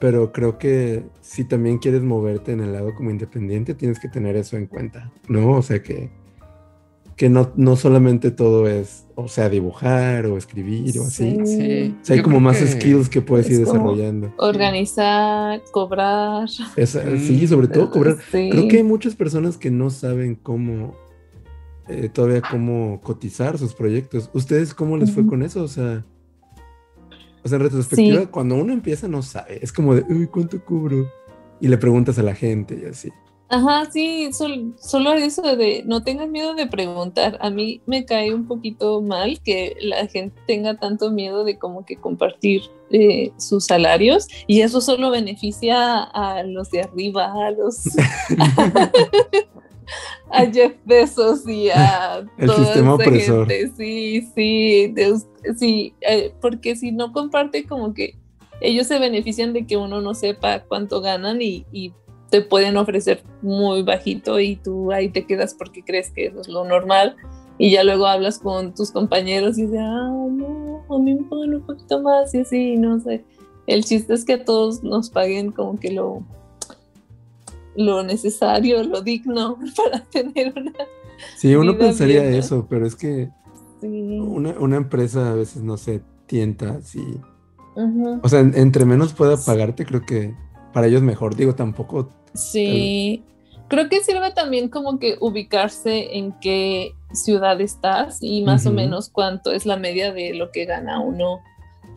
pero 0.00 0.32
creo 0.32 0.58
que 0.58 1.06
si 1.20 1.44
también 1.44 1.78
quieres 1.78 2.02
moverte 2.02 2.52
en 2.52 2.60
el 2.60 2.72
lado 2.72 2.94
como 2.94 3.10
independiente, 3.10 3.74
tienes 3.74 4.00
que 4.00 4.08
tener 4.08 4.36
eso 4.36 4.56
en 4.56 4.66
cuenta, 4.66 5.12
¿no? 5.28 5.52
O 5.52 5.62
sea 5.62 5.82
que 5.82 6.10
que 7.16 7.28
no, 7.28 7.52
no 7.56 7.76
solamente 7.76 8.30
todo 8.30 8.68
es, 8.68 9.06
o 9.14 9.28
sea, 9.28 9.48
dibujar 9.48 10.26
o 10.26 10.36
escribir 10.36 10.98
o 10.98 11.04
así. 11.04 11.36
Sí. 11.44 11.94
O 12.00 12.04
sea, 12.04 12.16
hay 12.16 12.22
como 12.22 12.40
más 12.40 12.58
skills 12.58 13.08
que 13.08 13.20
puedes 13.20 13.50
ir 13.50 13.58
desarrollando. 13.58 14.32
Organizar, 14.38 15.62
cobrar. 15.70 16.48
sí, 16.48 17.46
sobre 17.46 17.68
todo 17.68 17.90
cobrar. 17.90 18.16
Creo 18.30 18.68
que 18.68 18.78
hay 18.78 18.82
muchas 18.82 19.14
personas 19.14 19.58
que 19.58 19.70
no 19.70 19.90
saben 19.90 20.34
cómo, 20.34 20.94
eh, 21.88 22.08
todavía 22.08 22.42
cómo 22.42 23.00
cotizar 23.02 23.58
sus 23.58 23.74
proyectos. 23.74 24.30
¿Ustedes 24.32 24.74
cómo 24.74 24.96
les 24.96 25.12
fue 25.12 25.26
con 25.26 25.42
eso? 25.42 25.62
O 25.62 25.68
sea, 25.68 26.04
o 27.44 27.48
sea, 27.48 27.56
en 27.56 27.62
retrospectiva, 27.62 28.26
cuando 28.26 28.54
uno 28.54 28.72
empieza 28.72 29.08
no 29.08 29.22
sabe. 29.22 29.58
Es 29.62 29.72
como 29.72 29.94
de, 29.94 30.04
uy, 30.08 30.28
¿cuánto 30.28 30.64
cubro? 30.64 31.10
Y 31.60 31.68
le 31.68 31.76
preguntas 31.76 32.18
a 32.18 32.22
la 32.22 32.34
gente 32.34 32.80
y 32.82 32.88
así. 32.88 33.10
Ajá, 33.54 33.84
sí, 33.92 34.30
solo 34.32 35.12
eso 35.12 35.42
de 35.42 35.82
no 35.84 36.02
tengas 36.02 36.26
miedo 36.26 36.54
de 36.54 36.66
preguntar. 36.66 37.36
A 37.42 37.50
mí 37.50 37.82
me 37.84 38.06
cae 38.06 38.32
un 38.32 38.48
poquito 38.48 39.02
mal 39.02 39.38
que 39.44 39.76
la 39.82 40.06
gente 40.06 40.40
tenga 40.46 40.78
tanto 40.78 41.10
miedo 41.10 41.44
de 41.44 41.58
como 41.58 41.84
que 41.84 41.96
compartir 41.96 42.62
eh, 42.90 43.30
sus 43.36 43.66
salarios 43.66 44.26
y 44.46 44.62
eso 44.62 44.80
solo 44.80 45.10
beneficia 45.10 46.02
a 46.02 46.42
los 46.44 46.70
de 46.70 46.80
arriba, 46.80 47.30
a 47.46 47.50
los 47.50 47.82
a 50.30 50.46
Jeff 50.50 50.72
Bezos 50.86 51.46
y 51.46 51.68
a 51.68 52.24
el 52.38 52.50
sistema 52.52 52.94
opresor. 52.94 53.48
Sí, 53.76 54.28
sí, 54.34 54.94
sí, 55.58 55.94
eh, 56.00 56.32
porque 56.40 56.74
si 56.74 56.90
no 56.90 57.12
comparte 57.12 57.66
como 57.66 57.92
que 57.92 58.16
ellos 58.62 58.86
se 58.86 58.98
benefician 58.98 59.52
de 59.52 59.66
que 59.66 59.76
uno 59.76 60.00
no 60.00 60.14
sepa 60.14 60.60
cuánto 60.60 61.02
ganan 61.02 61.42
y, 61.42 61.66
y 61.70 61.92
te 62.32 62.40
pueden 62.40 62.78
ofrecer 62.78 63.22
muy 63.42 63.82
bajito 63.82 64.40
y 64.40 64.56
tú 64.56 64.90
ahí 64.90 65.10
te 65.10 65.26
quedas 65.26 65.52
porque 65.52 65.84
crees 65.84 66.10
que 66.10 66.28
eso 66.28 66.40
es 66.40 66.48
lo 66.48 66.64
normal. 66.64 67.14
Y 67.58 67.72
ya 67.72 67.84
luego 67.84 68.06
hablas 68.06 68.38
con 68.38 68.74
tus 68.74 68.90
compañeros 68.90 69.58
y 69.58 69.66
dices, 69.66 69.78
ah, 69.78 70.10
no, 70.10 70.82
a 70.88 70.98
mí 70.98 71.14
me 71.14 71.24
pagan 71.24 71.56
un 71.56 71.66
poquito 71.66 72.00
más 72.00 72.34
y 72.34 72.40
así, 72.40 72.76
no 72.76 72.98
sé. 73.00 73.22
El 73.66 73.84
chiste 73.84 74.14
es 74.14 74.24
que 74.24 74.32
a 74.32 74.44
todos 74.46 74.82
nos 74.82 75.10
paguen 75.10 75.52
como 75.52 75.78
que 75.78 75.92
lo, 75.92 76.22
lo 77.76 78.02
necesario, 78.02 78.82
lo 78.82 79.02
digno 79.02 79.58
para 79.76 80.02
tener 80.04 80.54
una... 80.56 80.72
Sí, 81.36 81.54
uno 81.54 81.76
pensaría 81.76 82.24
eso, 82.24 82.66
pero 82.66 82.86
es 82.86 82.96
que 82.96 83.28
una, 83.82 84.58
una, 84.58 84.76
empresa 84.76 85.32
a 85.32 85.34
veces 85.34 85.62
no 85.62 85.76
se 85.76 86.00
tienta 86.24 86.78
así. 86.78 87.20
O 88.22 88.28
sea, 88.30 88.40
entre 88.40 88.86
menos 88.86 89.12
pueda 89.12 89.36
pagarte, 89.36 89.84
creo 89.84 90.00
que 90.00 90.34
para 90.72 90.86
ellos 90.86 91.02
mejor. 91.02 91.36
Digo, 91.36 91.54
tampoco 91.54 92.08
Sí, 92.34 93.22
creo 93.68 93.88
que 93.88 94.02
sirve 94.02 94.30
también 94.32 94.68
como 94.68 94.98
que 94.98 95.16
ubicarse 95.20 96.16
en 96.16 96.32
qué 96.40 96.94
ciudad 97.12 97.60
estás 97.60 98.18
y 98.22 98.42
más 98.42 98.66
o 98.66 98.72
menos 98.72 99.10
cuánto 99.10 99.52
es 99.52 99.66
la 99.66 99.76
media 99.76 100.12
de 100.12 100.34
lo 100.34 100.50
que 100.50 100.64
gana 100.64 101.00
uno 101.00 101.40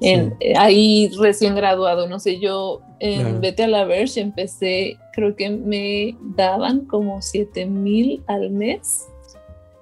en, 0.02 0.36
eh, 0.42 0.56
ahí 0.58 1.10
recién 1.18 1.56
graduado. 1.56 2.08
No 2.08 2.20
sé, 2.20 2.40
yo 2.40 2.82
en 3.00 3.40
Vete 3.40 3.64
a 3.64 3.68
la 3.68 3.86
Verge 3.86 4.20
empecé, 4.20 4.98
creo 5.14 5.36
que 5.36 5.50
me 5.50 6.18
daban 6.36 6.82
como 6.82 7.22
7 7.22 7.66
mil 7.66 8.22
al 8.28 8.50
mes. 8.52 9.08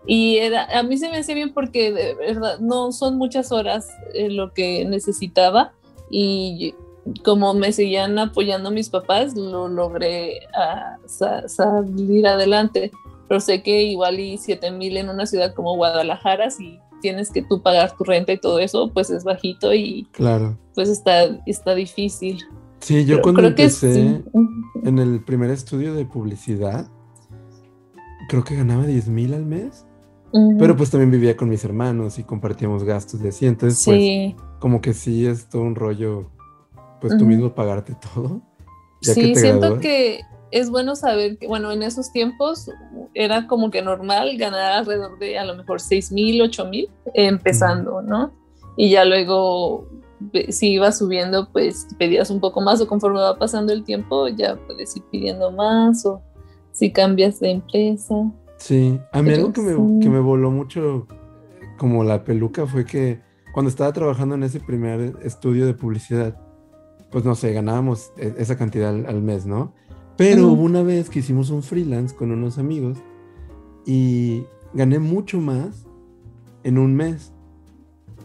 Y 0.06 0.38
era, 0.38 0.66
a 0.78 0.84
mí 0.84 0.98
se 0.98 1.10
me 1.10 1.18
hacía 1.18 1.34
bien 1.34 1.54
porque 1.54 1.92
de 1.92 2.14
verdad 2.16 2.60
no 2.60 2.92
son 2.92 3.18
muchas 3.18 3.52
horas 3.52 3.88
eh, 4.14 4.30
lo 4.30 4.54
que 4.54 4.84
necesitaba 4.86 5.72
y 6.12 6.76
como 7.24 7.54
me 7.54 7.72
seguían 7.72 8.18
apoyando 8.20 8.72
mis 8.72 8.90
papás, 8.90 9.36
lo 9.36 9.68
logré 9.68 10.40
ah, 10.56 10.98
salir 11.48 12.28
adelante. 12.28 12.92
Pero 13.28 13.40
sé 13.40 13.64
que 13.64 13.84
igual 13.84 14.20
y 14.20 14.38
7 14.38 14.72
mil 14.72 14.98
en 14.98 15.10
una 15.10 15.26
ciudad 15.26 15.54
como 15.54 15.76
Guadalajara, 15.76 16.50
si 16.50 16.80
tienes 17.02 17.32
que 17.32 17.42
tú 17.42 17.62
pagar 17.62 17.96
tu 17.98 18.04
renta 18.04 18.32
y 18.32 18.40
todo 18.40 18.60
eso, 18.60 18.92
pues 18.94 19.10
es 19.10 19.24
bajito 19.24 19.74
y 19.74 20.08
claro. 20.12 20.58
pues 20.76 20.90
está, 20.90 21.42
está 21.46 21.76
difícil. 21.76 22.44
Sí, 22.80 23.06
yo 23.06 23.22
cuando 23.22 23.48
empecé 23.48 24.22
en 24.84 25.00
el 25.00 25.24
primer 25.24 25.50
estudio 25.50 25.94
de 25.94 26.06
publicidad, 26.06 26.88
creo 28.28 28.44
que 28.44 28.56
ganaba 28.56 28.86
10 28.86 29.08
mil 29.10 29.34
al 29.34 29.46
mes. 29.46 29.86
Pero 30.58 30.76
pues 30.76 30.90
también 30.90 31.12
vivía 31.12 31.38
con 31.38 31.48
mis 31.48 31.64
hermanos 31.64 32.18
y 32.18 32.24
compartíamos 32.24 32.84
gastos 32.84 33.22
de 33.22 33.30
así. 33.30 33.46
Entonces, 33.46 33.86
pues, 33.86 34.60
como 34.60 34.82
que 34.82 34.96
sí 34.96 35.28
es 35.28 35.48
todo 35.48 35.62
un 35.62 35.76
rollo 35.76 36.32
pues 37.04 37.18
tú 37.18 37.26
mismo 37.26 37.54
pagarte 37.54 37.96
todo. 38.14 38.42
sí, 39.02 39.36
siento 39.36 39.78
que 39.80 40.22
es 40.52 40.70
bueno 40.70 40.96
saber 40.96 41.38
que, 41.38 41.48
bueno, 41.48 41.70
en 41.74 41.84
esos 41.84 42.14
tiempos 42.14 42.70
era 43.14 43.46
como 43.48 43.72
que 43.72 43.82
normal 43.82 44.38
ganar 44.38 44.72
alrededor 44.72 45.20
de 45.20 45.38
a 45.38 45.44
lo 45.44 45.56
mejor 45.56 45.82
6 45.82 46.14
mil, 46.14 46.42
8 46.42 46.66
mil 46.68 46.90
empezando, 47.14 48.02
¿no? 48.02 48.32
Y 48.78 48.90
ya 48.92 49.04
luego, 49.04 49.86
si 50.48 50.72
ibas 50.72 50.98
subiendo, 50.98 51.50
pues 51.52 51.88
pedías 52.00 52.30
un 52.30 52.40
poco 52.40 52.62
más 52.62 52.80
o 52.80 52.88
conforme 52.88 53.20
va 53.20 53.38
pasando 53.38 53.74
el 53.74 53.84
tiempo, 53.84 54.30
ya 54.30 54.56
puedes 54.56 54.96
ir 54.96 55.04
pidiendo 55.12 55.52
más 55.52 56.06
o 56.06 56.22
si 56.72 56.94
cambias 56.94 57.42
de 57.42 57.52
empresa. 57.52 58.16
Sí, 58.56 58.98
a 59.12 59.22
mí 59.22 59.34
algo 59.34 59.52
que 59.52 59.62
me, 59.62 60.00
que 60.00 60.10
me 60.10 60.22
voló 60.22 60.52
mucho 60.52 61.06
como 61.78 62.06
la 62.06 62.24
peluca 62.24 62.66
fue 62.66 62.86
que 62.86 63.20
cuando 63.54 63.70
estaba 63.70 63.92
trabajando 63.92 64.36
en 64.36 64.44
ese 64.44 64.62
primer 64.62 65.16
estudio 65.22 65.66
de 65.66 65.74
publicidad, 65.74 66.43
pues 67.14 67.24
no 67.24 67.36
sé, 67.36 67.54
ganábamos 67.54 68.12
e, 68.18 68.34
esa 68.40 68.58
cantidad 68.58 68.90
al, 68.90 69.22
mes, 69.22 69.46
¿no? 69.46 69.72
Pero 70.18 70.48
hubo 70.48 70.64
una 70.64 70.82
vez 70.82 71.10
que 71.12 71.20
hicimos 71.20 71.52
un 71.52 71.62
freelance 71.62 72.16
con 72.16 72.32
unos 72.32 72.58
amigos 72.58 72.98
y 73.86 74.46
gané 74.74 74.98
mucho 74.98 75.40
más 75.40 75.86
en 76.64 76.80
un 76.80 76.96
mes. 76.96 77.32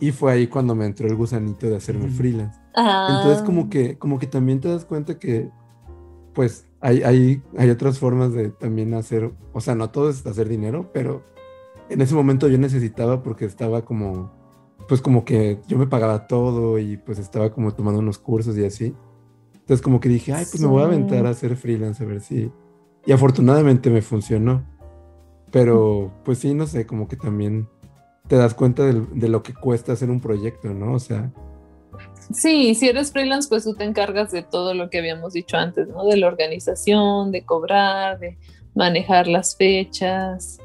Y 0.00 0.12
fue 0.12 0.32
ahí 0.32 0.46
cuando 0.46 0.74
me 0.74 0.86
entró 0.86 1.06
el 1.06 1.16
gusanito 1.16 1.66
de 1.66 1.76
hacerme 1.76 2.08
freelance. 2.08 2.58
Entonces 2.74 3.42
como 3.42 3.62
ah. 3.62 3.66
que, 3.70 3.98
como 3.98 4.18
que 4.18 4.26
también 4.26 4.60
te 4.60 4.68
das 4.68 4.84
cuenta 4.84 5.18
que 5.18 5.50
pues 6.32 6.66
hay, 6.80 7.02
hay, 7.02 7.42
hay 7.58 7.70
otras 7.70 7.98
formas 7.98 8.32
de 8.32 8.50
también 8.50 8.94
hacer, 8.94 9.32
o 9.52 9.60
sea, 9.60 9.74
no 9.74 9.90
todo 9.90 10.08
es 10.08 10.24
hacer 10.26 10.48
dinero, 10.48 10.90
pero 10.94 11.24
en 11.90 12.00
ese 12.00 12.14
momento 12.14 12.48
yo 12.48 12.56
necesitaba 12.58 13.22
porque 13.22 13.44
estaba 13.44 13.84
como 13.84 14.32
pues 14.88 15.02
como 15.02 15.24
que 15.24 15.60
yo 15.68 15.76
me 15.76 15.86
pagaba 15.86 16.26
todo 16.26 16.78
y 16.78 16.96
pues 16.96 17.18
estaba 17.18 17.52
como 17.52 17.74
tomando 17.74 18.00
unos 18.00 18.18
cursos 18.18 18.56
y 18.56 18.64
así. 18.64 18.94
Entonces 19.54 19.82
como 19.82 20.00
que 20.00 20.08
dije, 20.08 20.32
ay, 20.32 20.46
pues 20.50 20.62
me 20.62 20.66
voy 20.66 20.82
a 20.82 20.86
aventar 20.86 21.26
a 21.26 21.30
hacer 21.30 21.56
freelance 21.56 22.02
a 22.02 22.06
ver 22.06 22.20
si... 22.20 22.50
Y 23.04 23.12
afortunadamente 23.12 23.90
me 23.90 24.00
funcionó. 24.00 24.64
Pero 25.50 26.10
pues 26.24 26.38
sí, 26.38 26.54
no 26.54 26.66
sé, 26.66 26.86
como 26.86 27.06
que 27.06 27.16
también 27.16 27.68
te 28.28 28.36
das 28.36 28.54
cuenta 28.54 28.84
de, 28.84 29.28
lo 29.28 29.42
que 29.42 29.54
cuesta 29.54 29.92
hacer 29.92 30.10
un 30.10 30.20
proyecto, 30.20 30.72
¿no? 30.72 30.94
O 30.94 30.98
sea... 30.98 31.30
Sí, 32.32 32.74
si 32.74 32.88
eres 32.88 33.12
freelance, 33.12 33.48
pues 33.48 33.64
tú 33.64 33.74
te 33.74 33.84
encargas 33.84 34.30
de 34.30 34.42
todo 34.42 34.72
lo 34.72 34.88
que 34.88 34.98
habíamos 34.98 35.34
dicho 35.34 35.56
antes, 35.56 35.88
¿no? 35.88 36.04
De 36.04 36.16
la 36.16 36.28
organización, 36.28 37.30
de 37.30 37.44
cobrar, 37.44 38.18
de 38.18 38.38
manejar 38.74 39.26
las 39.26 39.56
fechas, 39.56 40.60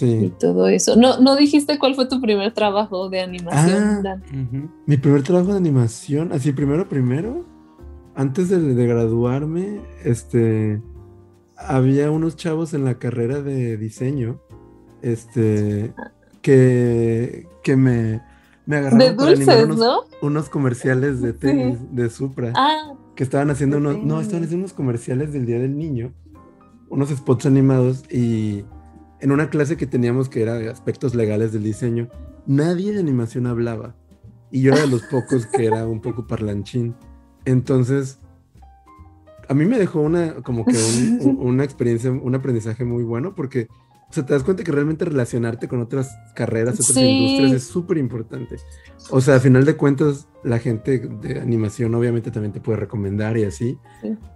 y 0.00 0.30
todo 0.30 0.68
eso. 0.68 0.96
No, 0.96 1.20
no 1.20 1.36
dijiste 1.36 1.78
cuál 1.78 1.94
fue 1.94 2.06
tu 2.06 2.20
primer 2.20 2.52
trabajo 2.52 3.08
de 3.08 3.20
animación, 3.20 4.06
ah, 4.06 4.16
Mi 4.86 4.96
primer 4.96 5.22
trabajo 5.22 5.52
de 5.52 5.58
animación, 5.58 6.32
así 6.32 6.52
primero, 6.52 6.88
primero, 6.88 7.44
antes 8.14 8.48
de, 8.48 8.86
graduarme, 8.86 9.80
este, 10.04 10.82
había 11.56 12.10
unos 12.10 12.36
chavos 12.36 12.74
en 12.74 12.84
la 12.84 12.98
carrera 12.98 13.42
de 13.42 13.76
diseño, 13.76 14.40
este, 15.02 15.94
que, 16.42 17.48
que 17.62 17.76
me, 17.76 18.22
me 18.66 18.76
agarraron 18.76 18.98
de 18.98 19.14
dulces, 19.14 19.46
para 19.46 19.64
unos, 19.64 19.78
¿no? 19.78 20.00
unos 20.20 20.48
comerciales 20.48 21.20
de 21.20 21.32
tenis, 21.32 21.78
de 21.90 22.10
Supra, 22.10 22.52
ah, 22.54 22.94
que 23.14 23.24
estaban 23.24 23.50
haciendo 23.50 23.78
unos, 23.78 24.02
no, 24.02 24.20
estaban 24.20 24.44
haciendo 24.44 24.64
unos 24.64 24.74
comerciales 24.74 25.32
del 25.32 25.46
Día 25.46 25.58
del 25.58 25.76
Niño, 25.76 26.12
unos 26.88 27.10
spots 27.10 27.46
animados 27.46 28.04
y 28.10 28.64
en 29.20 29.32
una 29.32 29.50
clase 29.50 29.76
que 29.76 29.86
teníamos 29.86 30.28
que 30.28 30.42
era 30.42 30.70
aspectos 30.70 31.14
legales 31.14 31.52
del 31.52 31.62
diseño, 31.62 32.08
nadie 32.46 32.92
de 32.92 33.00
animación 33.00 33.46
hablaba. 33.46 33.94
Y 34.50 34.62
yo 34.62 34.72
era 34.72 34.82
de 34.82 34.88
los 34.88 35.02
pocos 35.10 35.46
que 35.46 35.66
era 35.66 35.86
un 35.86 36.00
poco 36.00 36.26
parlanchín. 36.26 36.94
Entonces, 37.44 38.18
a 39.48 39.54
mí 39.54 39.64
me 39.64 39.78
dejó 39.78 40.00
una, 40.00 40.34
como 40.42 40.64
que 40.64 40.76
una 41.22 41.64
experiencia, 41.64 42.10
un 42.10 42.34
aprendizaje 42.34 42.84
muy 42.84 43.02
bueno 43.02 43.34
porque, 43.34 43.68
o 44.08 44.12
sea, 44.12 44.24
te 44.24 44.32
das 44.34 44.44
cuenta 44.44 44.64
que 44.64 44.72
realmente 44.72 45.04
relacionarte 45.04 45.68
con 45.68 45.80
otras 45.80 46.16
carreras, 46.34 46.74
otras 46.74 46.96
industrias 46.96 47.52
es 47.52 47.64
súper 47.64 47.98
importante. 47.98 48.56
O 49.10 49.20
sea, 49.20 49.36
a 49.36 49.40
final 49.40 49.64
de 49.64 49.76
cuentas, 49.76 50.28
la 50.44 50.58
gente 50.58 50.98
de 50.98 51.40
animación 51.40 51.94
obviamente 51.94 52.30
también 52.30 52.52
te 52.52 52.60
puede 52.60 52.78
recomendar 52.78 53.36
y 53.36 53.44
así. 53.44 53.78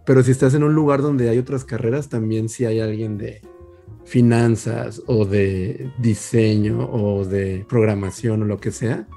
Pero 0.05 0.23
si 0.23 0.31
estás 0.31 0.55
en 0.55 0.65
un 0.65 0.75
lugar 0.75 1.01
donde 1.01 1.29
hay 1.29 1.39
otras 1.39 1.65
carreras, 1.65 2.09
también 2.09 2.49
si 2.49 2.65
hay 2.65 2.81
alguien 2.81 3.17
de, 3.19 3.41
finanzas 4.13 5.03
o 5.07 5.25
de 5.25 5.91
diseño 5.97 6.87
o 6.93 7.25
de 7.25 7.65
programación 7.67 8.43
o 8.43 8.45
lo 8.45 8.59
que 8.59 8.71
sea, 8.71 9.09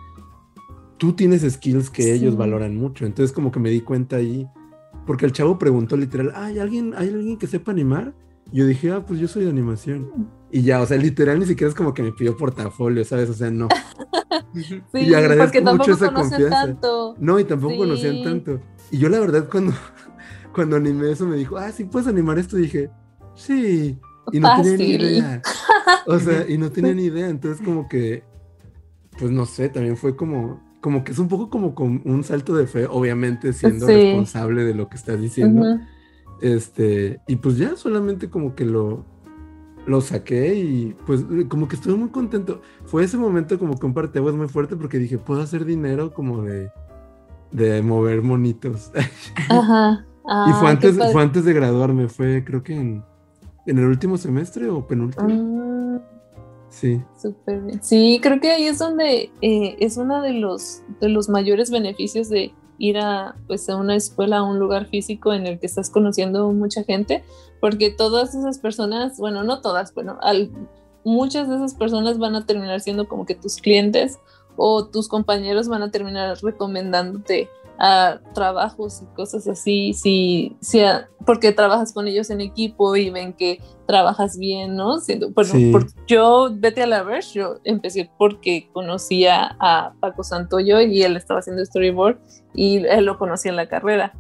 tú 0.95 1.12
tienes 1.12 1.41
skills 1.41 1.89
que 1.89 2.13
ellos 2.13 2.38
valoran 2.38 2.77
mucho. 2.77 3.05
Entonces 3.05 3.36
como 3.36 3.51
que 3.51 3.60
me 3.60 3.69
di 3.69 3.81
cuenta 3.81 4.15
ahí, 4.15 4.47
porque 5.05 5.25
el 5.25 5.34
chavo 5.34 5.60
preguntó 5.60 5.97
literal, 5.97 6.31
¿hay 6.34 6.60
alguien, 6.60 6.93
¿hay 6.95 7.10
alguien 7.10 7.38
que 7.38 7.45
sepa 7.45 7.73
animar? 7.73 8.13
Yo 8.53 8.65
dije, 8.65 8.89
ah, 8.91 9.05
pues 9.05 9.19
yo 9.19 9.27
soy 9.27 9.43
de 9.43 9.49
animación. 9.49 10.29
Y 10.49 10.62
ya, 10.62 10.81
o 10.81 10.86
sea, 10.86 10.95
literal 10.95 11.39
ni 11.39 11.45
siquiera 11.45 11.67
es 11.67 11.75
como 11.75 11.93
que 11.93 12.01
me 12.01 12.13
pidió 12.13 12.38
portafolio, 12.38 13.03
¿sabes? 13.03 13.29
O 13.29 13.34
sea, 13.34 13.51
no. 13.51 13.67
y 14.93 15.13
agradezco 15.13 15.62
mucho 15.73 15.91
esa 15.91 16.13
confianza. 16.13 16.77
No, 17.19 17.38
y 17.38 17.43
tampoco 17.43 17.75
conocían 17.75 18.23
tanto. 18.23 18.62
Y 18.91 18.99
yo 18.99 19.10
la 19.10 19.19
verdad 19.19 19.49
cuando, 19.51 19.73
cuando 20.55 20.77
animé 20.77 21.12
eso 21.12 21.25
me 21.25 21.36
dijo, 21.36 21.58
ah, 21.58 21.69
sí 21.73 21.84
puedes 21.84 22.08
animar 22.08 22.39
esto, 22.39 22.55
dije, 22.55 22.89
sí. 23.36 23.99
Y 24.32 24.40
no 24.40 24.62
tenía 24.62 24.78
ni 24.78 24.86
idea. 24.86 25.42
O 26.08 26.20
sea, 26.20 26.46
y 26.48 26.58
no 26.58 26.72
tenía 26.72 26.94
ni 26.94 27.06
idea. 27.06 27.30
Entonces, 27.30 27.66
como 27.66 27.88
que, 27.88 28.24
pues 29.18 29.32
no 29.32 29.46
sé, 29.46 29.70
también 29.70 29.98
fue 29.98 30.16
como, 30.16 30.62
como 30.82 31.04
que 31.04 31.12
es 31.12 31.20
un 31.20 31.28
poco 31.28 31.50
como 31.50 31.74
con 31.74 32.02
un 32.06 32.24
salto 32.24 32.56
de 32.56 32.68
fe, 32.68 32.86
obviamente 32.86 33.54
siendo 33.54 33.88
responsable 33.88 34.64
de 34.64 34.76
lo 34.76 34.88
que 34.88 34.98
estás 34.98 35.20
diciendo. 35.20 35.80
Este, 36.42 37.22
y 37.28 37.38
pues 37.38 37.58
ya 37.58 37.76
solamente 37.76 38.30
como 38.30 38.56
que 38.56 38.66
lo, 38.66 39.06
lo 39.88 40.02
saqué 40.02 40.56
y 40.56 40.96
pues 41.06 41.26
como 41.50 41.68
que 41.68 41.76
estuve 41.76 41.96
muy 41.96 42.10
contento. 42.10 42.62
Fue 42.86 43.04
ese 43.04 43.18
momento 43.18 43.58
como 43.58 43.80
que 43.80 43.86
un 43.86 43.94
parteaguas 43.94 44.36
muy 44.36 44.48
fuerte 44.48 44.76
porque 44.76 45.00
dije, 45.00 45.18
puedo 45.18 45.42
hacer 45.42 45.66
dinero 45.66 46.14
como 46.14 46.44
de, 46.44 46.70
de 47.52 47.82
mover 47.82 48.22
monitos. 48.22 48.92
Ajá. 49.50 50.06
y 50.48 50.54
fue 50.54 50.70
antes, 50.70 50.98
fue 51.12 51.22
antes 51.22 51.46
de 51.46 51.54
graduarme, 51.54 52.10
fue 52.10 52.44
creo 52.44 52.64
que 52.64 52.76
en, 52.76 53.04
en 53.65 53.78
el 53.80 53.86
último 53.86 54.17
semestre 54.17 54.69
o 54.69 54.86
penúltimo. 54.86 55.99
Ah, 55.99 56.01
sí. 56.69 57.01
Súper 57.19 57.62
bien. 57.62 57.84
Sí, 57.84 58.19
creo 58.21 58.39
que 58.39 58.51
ahí 58.51 58.65
es 58.65 58.80
donde 58.80 59.32
eh, 59.41 59.75
es 59.80 59.97
uno 59.97 60.21
de 60.21 60.34
los, 60.34 60.82
de 60.99 61.10
los 61.10 61.30
mayores 61.30 61.71
beneficios 61.71 62.30
de 62.30 62.54
ir 62.78 62.97
a, 62.97 63.36
pues, 63.47 63.69
a 63.69 63.78
una 63.78 63.95
escuela, 63.95 64.39
a 64.39 64.43
un 64.43 64.60
lugar 64.60 64.88
físico 64.88 65.34
en 65.34 65.47
el 65.47 65.60
que 65.60 65.65
estás 65.65 65.89
conociendo 65.89 66.51
mucha 66.51 66.84
gente, 66.84 67.23
porque 67.62 67.89
todas 67.89 68.36
esas 68.36 68.60
personas, 68.60 69.17
bueno, 69.17 69.43
no 69.43 69.62
todas, 69.62 69.93
bueno, 69.93 70.19
muchas 71.04 71.47
de 71.47 71.56
esas 71.56 71.73
personas 71.73 72.17
van 72.17 72.36
a 72.36 72.45
terminar 72.45 72.82
siendo 72.82 73.08
como 73.08 73.25
que 73.25 73.36
tus 73.36 73.58
clientes 73.58 74.19
o 74.58 74.86
tus 74.88 75.08
compañeros 75.08 75.67
van 75.67 75.84
a 75.84 75.91
terminar 75.91 76.38
recomendándote 76.41 77.49
a 77.80 78.20
trabajos 78.34 79.02
y 79.02 79.16
cosas 79.16 79.48
así, 79.48 79.94
si, 79.94 80.56
si 80.62 80.82
porque 81.26 81.52
trabajas 81.52 81.94
con 81.94 82.08
ellos 82.08 82.30
en 82.30 82.42
equipo 82.42 82.96
y 82.96 83.10
ven 83.10 83.34
que 83.34 83.62
trabajas 83.88 84.38
bien, 84.38 84.76
¿no? 84.76 85.00
Siendo, 85.00 85.32
bueno, 85.32 85.86
yo, 86.08 86.50
vete 86.56 86.84
a 86.84 86.88
la 86.88 87.04
Verge, 87.04 87.40
yo 87.40 87.60
empecé 87.64 88.10
porque 88.18 88.70
conocía 88.72 89.56
a 89.60 89.94
Paco 90.00 90.24
Santoyo 90.24 90.82
y 90.82 91.04
él 91.04 91.18
estaba 91.18 91.40
haciendo 91.40 91.66
storyboard 91.66 92.18
y 92.54 92.86
él 92.86 93.06
lo 93.06 93.18
conocía 93.18 93.52
en 93.52 93.58
la 93.58 93.68
carrera. 93.68 94.14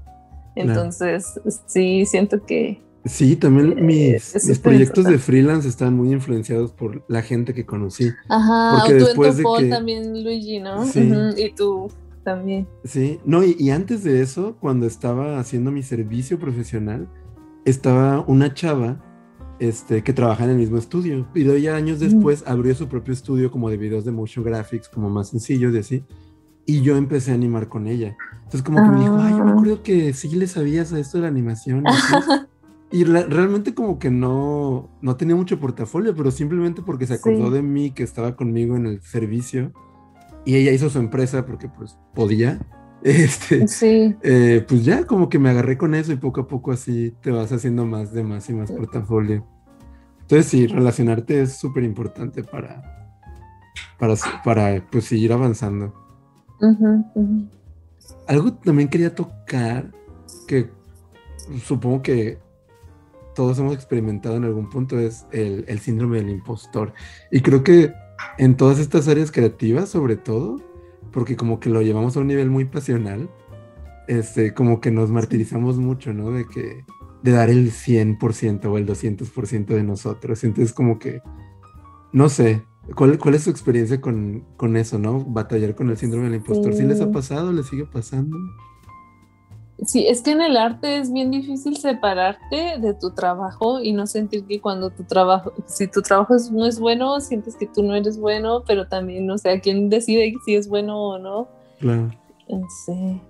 Entonces, 0.55 1.39
sí, 1.67 2.05
siento 2.05 2.45
que... 2.45 2.81
Sí, 3.05 3.35
también 3.35 3.85
mis, 3.85 4.33
mis 4.47 4.57
proyectos 4.57 5.05
de 5.05 5.19
freelance 5.19 5.67
están 5.67 5.95
muy 5.95 6.11
influenciados 6.11 6.71
por 6.71 7.03
la 7.07 7.21
gente 7.21 7.53
que 7.53 7.63
conocí. 7.63 8.09
Ajá, 8.29 8.79
porque 8.79 8.97
tú 8.97 9.05
después 9.05 9.37
en 9.37 9.43
tu 9.43 9.55
de 9.57 9.69
también, 9.69 10.23
Luigi, 10.23 10.59
¿no? 10.59 10.83
Sí. 10.87 11.07
Y 11.37 11.53
tú 11.53 11.91
también. 12.25 12.67
Sí, 12.83 13.21
no, 13.23 13.41
y, 13.45 13.69
antes 13.69 14.03
de 14.03 14.21
eso, 14.21 14.57
cuando 14.59 14.85
estaba 14.85 15.39
haciendo 15.39 15.71
mi 15.71 15.83
servicio 15.83 16.37
profesional, 16.37 17.07
estaba 17.63 18.19
una 18.27 18.53
chava 18.53 19.01
este, 19.59 20.03
que 20.03 20.11
trabaja 20.11 20.43
en 20.43 20.49
el 20.49 20.57
mismo 20.57 20.77
estudio. 20.77 21.25
Y 21.33 21.43
de 21.43 21.61
ya 21.61 21.77
años 21.77 22.01
después 22.01 22.43
abrió 22.45 22.75
su 22.75 22.89
propio 22.89 23.13
estudio 23.13 23.49
como 23.49 23.69
de 23.69 23.77
videos 23.77 24.03
de 24.03 24.11
motion 24.11 24.43
graphics, 24.43 24.89
como 24.89 25.09
más 25.09 25.29
sencillos 25.29 25.73
y 25.73 25.77
así. 25.77 26.03
Y 26.65 26.81
yo 26.81 26.97
empecé 26.97 27.31
a 27.31 27.35
animar 27.35 27.69
con 27.69 27.87
ella. 27.87 28.17
Entonces 28.37 28.63
como 28.63 28.83
que 28.83 28.89
me 28.89 28.99
dijo, 29.01 29.15
ay, 29.17 29.31
yo 29.31 29.45
me 29.45 29.51
ah. 29.51 29.53
acuerdo 29.53 29.83
que 29.83 30.11
sí 30.13 30.29
le 30.35 30.47
sabías 30.47 30.91
a 30.91 30.99
esto 30.99 31.19
de 31.19 31.21
la 31.21 31.27
animación. 31.29 31.83
Y, 32.91 33.03
realmente 33.05 33.75
como 33.75 33.99
que 33.99 34.09
no, 34.09 34.89
no 35.01 35.15
tenía 35.15 35.35
mucho 35.35 35.59
portafolio, 35.59 36.15
pero 36.15 36.31
simplemente 36.31 36.81
porque 36.81 37.05
se 37.05 37.13
acordó 37.13 37.51
de 37.51 37.61
mí 37.61 37.91
que 37.91 38.03
estaba 38.03 38.35
conmigo 38.35 38.75
en 38.75 38.87
el 38.87 39.01
servicio. 39.01 39.71
Y 40.45 40.55
ella 40.55 40.71
hizo 40.71 40.89
su 40.89 40.99
empresa 40.99 41.45
porque 41.45 41.69
pues 41.69 41.97
podía. 42.13 42.59
Este, 43.05 43.67
sí. 43.67 44.15
Eh, 44.23 44.65
pues 44.67 44.83
ya 44.83 45.05
como 45.05 45.29
que 45.29 45.37
me 45.37 45.51
agarré 45.51 45.77
con 45.77 45.93
eso 45.93 46.11
y 46.11 46.15
poco 46.15 46.41
a 46.41 46.47
poco 46.47 46.71
así 46.71 47.13
te 47.21 47.29
vas 47.29 47.51
haciendo 47.51 47.85
más 47.85 48.11
de 48.11 48.23
más 48.23 48.49
y 48.49 48.53
más 48.53 48.71
portafolio. 48.71 49.45
Entonces 50.21 50.47
sí, 50.47 50.65
relacionarte 50.65 51.39
es 51.43 51.53
súper 51.53 51.83
importante 51.83 52.43
para, 52.43 52.81
para, 53.99 54.15
para 54.43 54.83
pues 54.89 55.05
seguir 55.05 55.33
avanzando. 55.33 55.93
Algo 58.27 58.53
también 58.53 58.89
quería 58.89 59.13
tocar 59.13 59.91
que 60.47 60.71
supongo 61.63 62.01
que 62.01 62.39
todos 63.35 63.59
hemos 63.59 63.75
experimentado 63.75 64.37
en 64.37 64.45
algún 64.45 64.69
punto 64.69 64.97
es 64.97 65.27
el, 65.31 65.79
síndrome 65.79 66.17
del 66.17 66.29
impostor. 66.29 66.93
Y 67.31 67.41
creo 67.41 67.63
que 67.63 67.93
en 68.37 68.57
todas 68.57 68.79
estas 68.79 69.07
áreas 69.07 69.31
creativas, 69.31 69.89
sobre 69.89 70.15
todo, 70.15 70.61
porque 71.11 71.35
como 71.35 71.59
que 71.59 71.69
lo 71.69 71.81
llevamos 71.81 72.17
a 72.17 72.19
un 72.19 72.27
nivel 72.27 72.49
muy 72.49 72.65
pasional, 72.65 73.29
este, 74.07 74.53
como 74.53 74.81
que 74.81 74.91
nos 74.91 75.09
martirizamos 75.09 75.77
mucho, 75.77 76.13
¿no? 76.13 76.31
De 76.31 76.45
que, 76.45 76.85
de 77.23 77.31
dar 77.31 77.49
el 77.49 77.71
100% 77.71 78.65
o 78.65 78.77
el 78.77 78.85
200% 78.85 79.65
de 79.65 79.83
nosotros. 79.83 80.43
Entonces 80.43 80.73
como 80.73 80.99
que, 80.99 81.21
no 82.11 82.29
sé, 82.29 82.63
¿Cuál, 82.93 83.17
¿Cuál, 83.17 83.33
es 83.33 83.43
su 83.43 83.49
experiencia 83.49 83.99
con, 83.99 84.45
con, 84.57 84.77
eso, 84.77 84.99
no? 84.99 85.23
Batallar 85.25 85.73
con 85.73 85.89
el 85.89 85.97
síndrome 85.97 86.25
del 86.25 86.35
impostor. 86.35 86.73
¿Sí 86.75 86.83
les 86.83 87.01
ha 87.01 87.11
pasado? 87.11 87.51
¿Les 87.51 87.65
sigue 87.65 87.85
pasando? 87.85 88.37
Sí, 89.83 90.07
es 90.07 90.21
que 90.21 90.31
en 90.31 90.41
el 90.41 90.55
arte 90.55 90.99
es 90.99 91.11
bien 91.11 91.31
difícil 91.31 91.75
separarte 91.75 92.77
de 92.79 92.93
tu 92.93 93.11
trabajo 93.11 93.81
y 93.81 93.91
no 93.91 94.07
sentir 94.07 94.45
que 94.45 94.61
cuando 94.61 94.89
tu 94.89 95.03
trabajo, 95.03 95.51
si 95.65 95.87
tu 95.87 96.01
trabajo 96.01 96.35
no 96.51 96.65
es 96.65 96.79
bueno, 96.79 97.19
sientes 97.19 97.57
que 97.57 97.67
tú 97.67 97.83
no 97.83 97.93
eres 97.93 98.17
bueno, 98.17 98.63
pero 98.65 98.87
también, 98.87 99.27
no 99.27 99.37
sé, 99.37 99.59
¿quién 99.59 99.89
decide 99.89 100.33
si 100.45 100.55
es 100.55 100.69
bueno 100.69 100.97
o 100.97 101.19
no? 101.19 101.49
Claro. 101.79 102.09
Sí. 102.85 103.21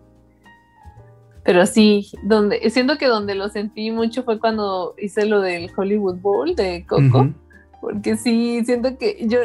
Pero 1.43 1.65
sí, 1.65 2.12
donde, 2.23 2.69
siento 2.69 2.97
que 2.97 3.08
donde 3.08 3.36
lo 3.36 3.49
sentí 3.49 3.91
mucho 3.91 4.23
fue 4.23 4.39
cuando 4.39 4.93
hice 4.97 5.25
lo 5.25 5.41
del 5.41 5.71
Hollywood 5.75 6.17
Bowl 6.17 6.55
de 6.55 6.86
Coco 6.86 7.29
porque 7.86 8.17
sí, 8.17 8.65
siento 8.65 8.98
que 8.98 9.28
yo 9.28 9.41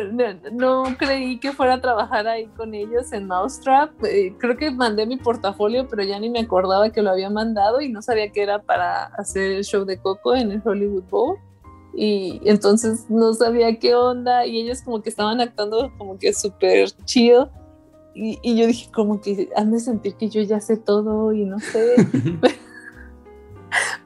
no, 0.50 0.84
creí 0.96 1.38
que 1.38 1.52
fuera 1.52 1.74
a 1.74 1.80
trabajar 1.82 2.26
ahí 2.26 2.46
con 2.56 2.72
ellos 2.72 3.12
en 3.12 3.26
Mousetrap. 3.26 3.90
Eh, 4.02 4.34
creo 4.38 4.56
que 4.56 4.70
mandé 4.70 5.04
mi 5.04 5.18
portafolio, 5.18 5.86
pero 5.86 6.02
ya 6.04 6.18
ni 6.18 6.30
me 6.30 6.40
acordaba 6.40 6.88
que 6.88 7.02
lo 7.02 7.10
había 7.10 7.28
mandado 7.28 7.82
y 7.82 7.90
no 7.90 8.00
sabía 8.00 8.32
que 8.32 8.42
era 8.42 8.62
para 8.62 9.04
hacer 9.18 9.52
el 9.52 9.62
show 9.62 9.84
de 9.84 9.98
Coco 9.98 10.34
en 10.34 10.52
el 10.52 10.62
Hollywood 10.64 11.04
Bowl. 11.10 11.36
Y 11.92 12.40
entonces 12.46 13.10
no 13.10 13.34
sabía 13.34 13.78
qué 13.78 13.94
onda 13.94 14.46
y 14.46 14.58
ellos 14.58 14.80
como 14.80 15.02
que 15.02 15.10
estaban 15.10 15.42
actuando 15.42 15.92
como 15.98 16.18
que 16.18 16.32
súper 16.32 16.90
chido. 17.04 17.50
Y, 18.14 18.38
y, 18.42 18.56
yo 18.56 18.66
dije 18.66 18.90
como 18.90 19.20
que 19.20 19.50
han 19.54 19.70
de 19.70 19.80
sentir 19.80 20.14
que 20.14 20.30
yo 20.30 20.40
ya 20.40 20.60
sé 20.60 20.78
todo 20.78 21.34
y 21.34 21.44
no 21.44 21.58
sé. 21.58 21.94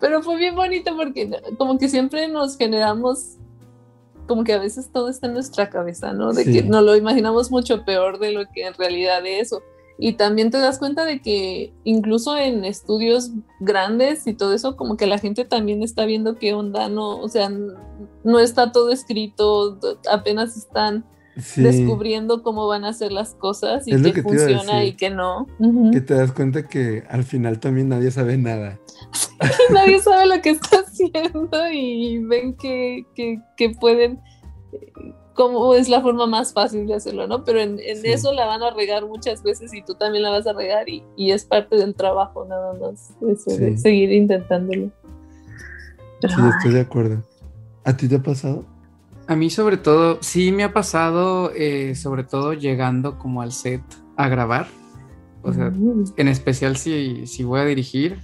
pero 0.01 0.25
fue 0.25 0.38
bien 0.38 0.57
bonito 0.57 0.97
porque 0.97 1.31
como 1.57 1.79
que 1.79 1.88
siempre 1.88 2.27
nos 2.27 2.59
generamos 2.59 3.38
como 4.27 4.45
que 4.45 4.53
a 4.53 4.59
veces 4.59 4.91
todo 4.93 5.09
está 5.09 5.27
en 5.27 5.35
nuestra 5.35 5.71
cabeza, 5.71 6.13
¿no? 6.13 6.33
De 6.33 6.45
que 6.45 6.63
nos 6.63 6.83
lo 6.83 6.97
imaginamos 6.97 7.51
mucho 7.51 7.85
peor 7.85 8.19
de 8.19 8.33
lo 8.33 8.43
que 8.53 8.67
en 8.67 8.75
realidad 8.75 9.25
es. 9.27 9.55
Y 9.97 10.15
también 10.15 10.51
te 10.51 10.59
das 10.59 10.79
cuenta 10.79 11.05
de 11.05 11.21
que 11.21 11.73
incluso 11.85 12.37
en 12.37 12.65
estudios 12.65 13.31
grandes 13.61 14.27
y 14.27 14.35
todo 14.35 14.53
eso, 14.53 14.77
como 14.77 14.97
que 14.97 15.07
la 15.07 15.19
gente 15.19 15.45
también 15.45 15.83
está 15.83 16.05
viendo 16.05 16.37
qué 16.37 16.53
onda, 16.53 16.89
no, 16.89 17.19
o 17.19 17.29
sea, 17.29 17.51
no 18.25 18.39
está 18.41 18.73
todo 18.73 18.91
escrito, 18.91 19.79
apenas 20.11 20.57
están 20.57 21.05
descubriendo 21.57 22.43
cómo 22.43 22.67
van 22.67 22.85
a 22.85 22.89
hacer 22.89 23.13
las 23.13 23.35
cosas 23.35 23.87
y 23.87 23.91
qué 24.03 24.23
funciona 24.23 24.85
y 24.85 24.95
qué 24.95 25.11
no. 25.11 25.47
Que 25.93 26.01
te 26.01 26.15
das 26.15 26.33
cuenta 26.33 26.67
que 26.67 27.05
al 27.09 27.25
final 27.25 27.61
también 27.61 27.89
nadie 27.89 28.11
sabe 28.11 28.37
nada. 28.37 28.79
nadie 29.72 30.00
sabe 30.00 30.27
lo 30.27 30.40
que 30.40 30.50
está 30.50 30.79
haciendo 30.79 31.48
y 31.72 32.18
ven 32.18 32.55
que, 32.57 33.05
pueden, 33.81 34.20
cómo 35.35 35.74
es 35.74 35.88
la 35.88 36.00
forma 36.00 36.27
más 36.27 36.53
fácil 36.53 36.87
de 36.87 36.94
hacerlo, 36.94 37.27
¿no? 37.27 37.44
Pero 37.44 37.61
en, 37.61 37.79
eso 37.81 38.33
la 38.33 38.46
van 38.46 38.62
a 38.62 38.70
regar 38.70 39.07
muchas 39.07 39.42
veces 39.42 39.72
y 39.74 39.83
tú 39.83 39.94
también 39.94 40.22
la 40.22 40.31
vas 40.31 40.46
a 40.46 40.53
regar 40.53 40.88
y, 40.88 41.05
es 41.16 41.44
parte 41.44 41.77
del 41.77 41.94
trabajo 41.94 42.44
nada 42.44 42.74
más, 42.74 43.14
seguir 43.81 44.12
intentándolo. 44.12 44.90
sí, 46.20 46.42
estoy 46.57 46.72
de 46.72 46.81
acuerdo. 46.81 47.22
¿A 47.85 47.96
ti 47.96 48.09
te 48.09 48.16
ha 48.16 48.22
pasado? 48.22 48.64
A 49.27 49.37
mí 49.37 49.50
sobre 49.50 49.77
todo, 49.77 50.18
sí 50.20 50.53
me 50.53 50.64
ha 50.64 50.72
pasado, 50.72 51.50
eh, 51.55 51.94
sobre 51.94 52.24
todo 52.24 52.53
llegando 52.53 53.18
como 53.18 53.42
al 53.42 53.53
set 53.53 53.83
a 54.16 54.29
grabar. 54.29 54.66
O 55.42 55.53
sea, 55.53 55.70
mm. 55.70 56.14
en 56.16 56.29
especial 56.29 56.77
si, 56.77 57.27
si 57.27 57.44
voy 57.44 57.61
a 57.61 57.64
dirigir, 57.64 58.18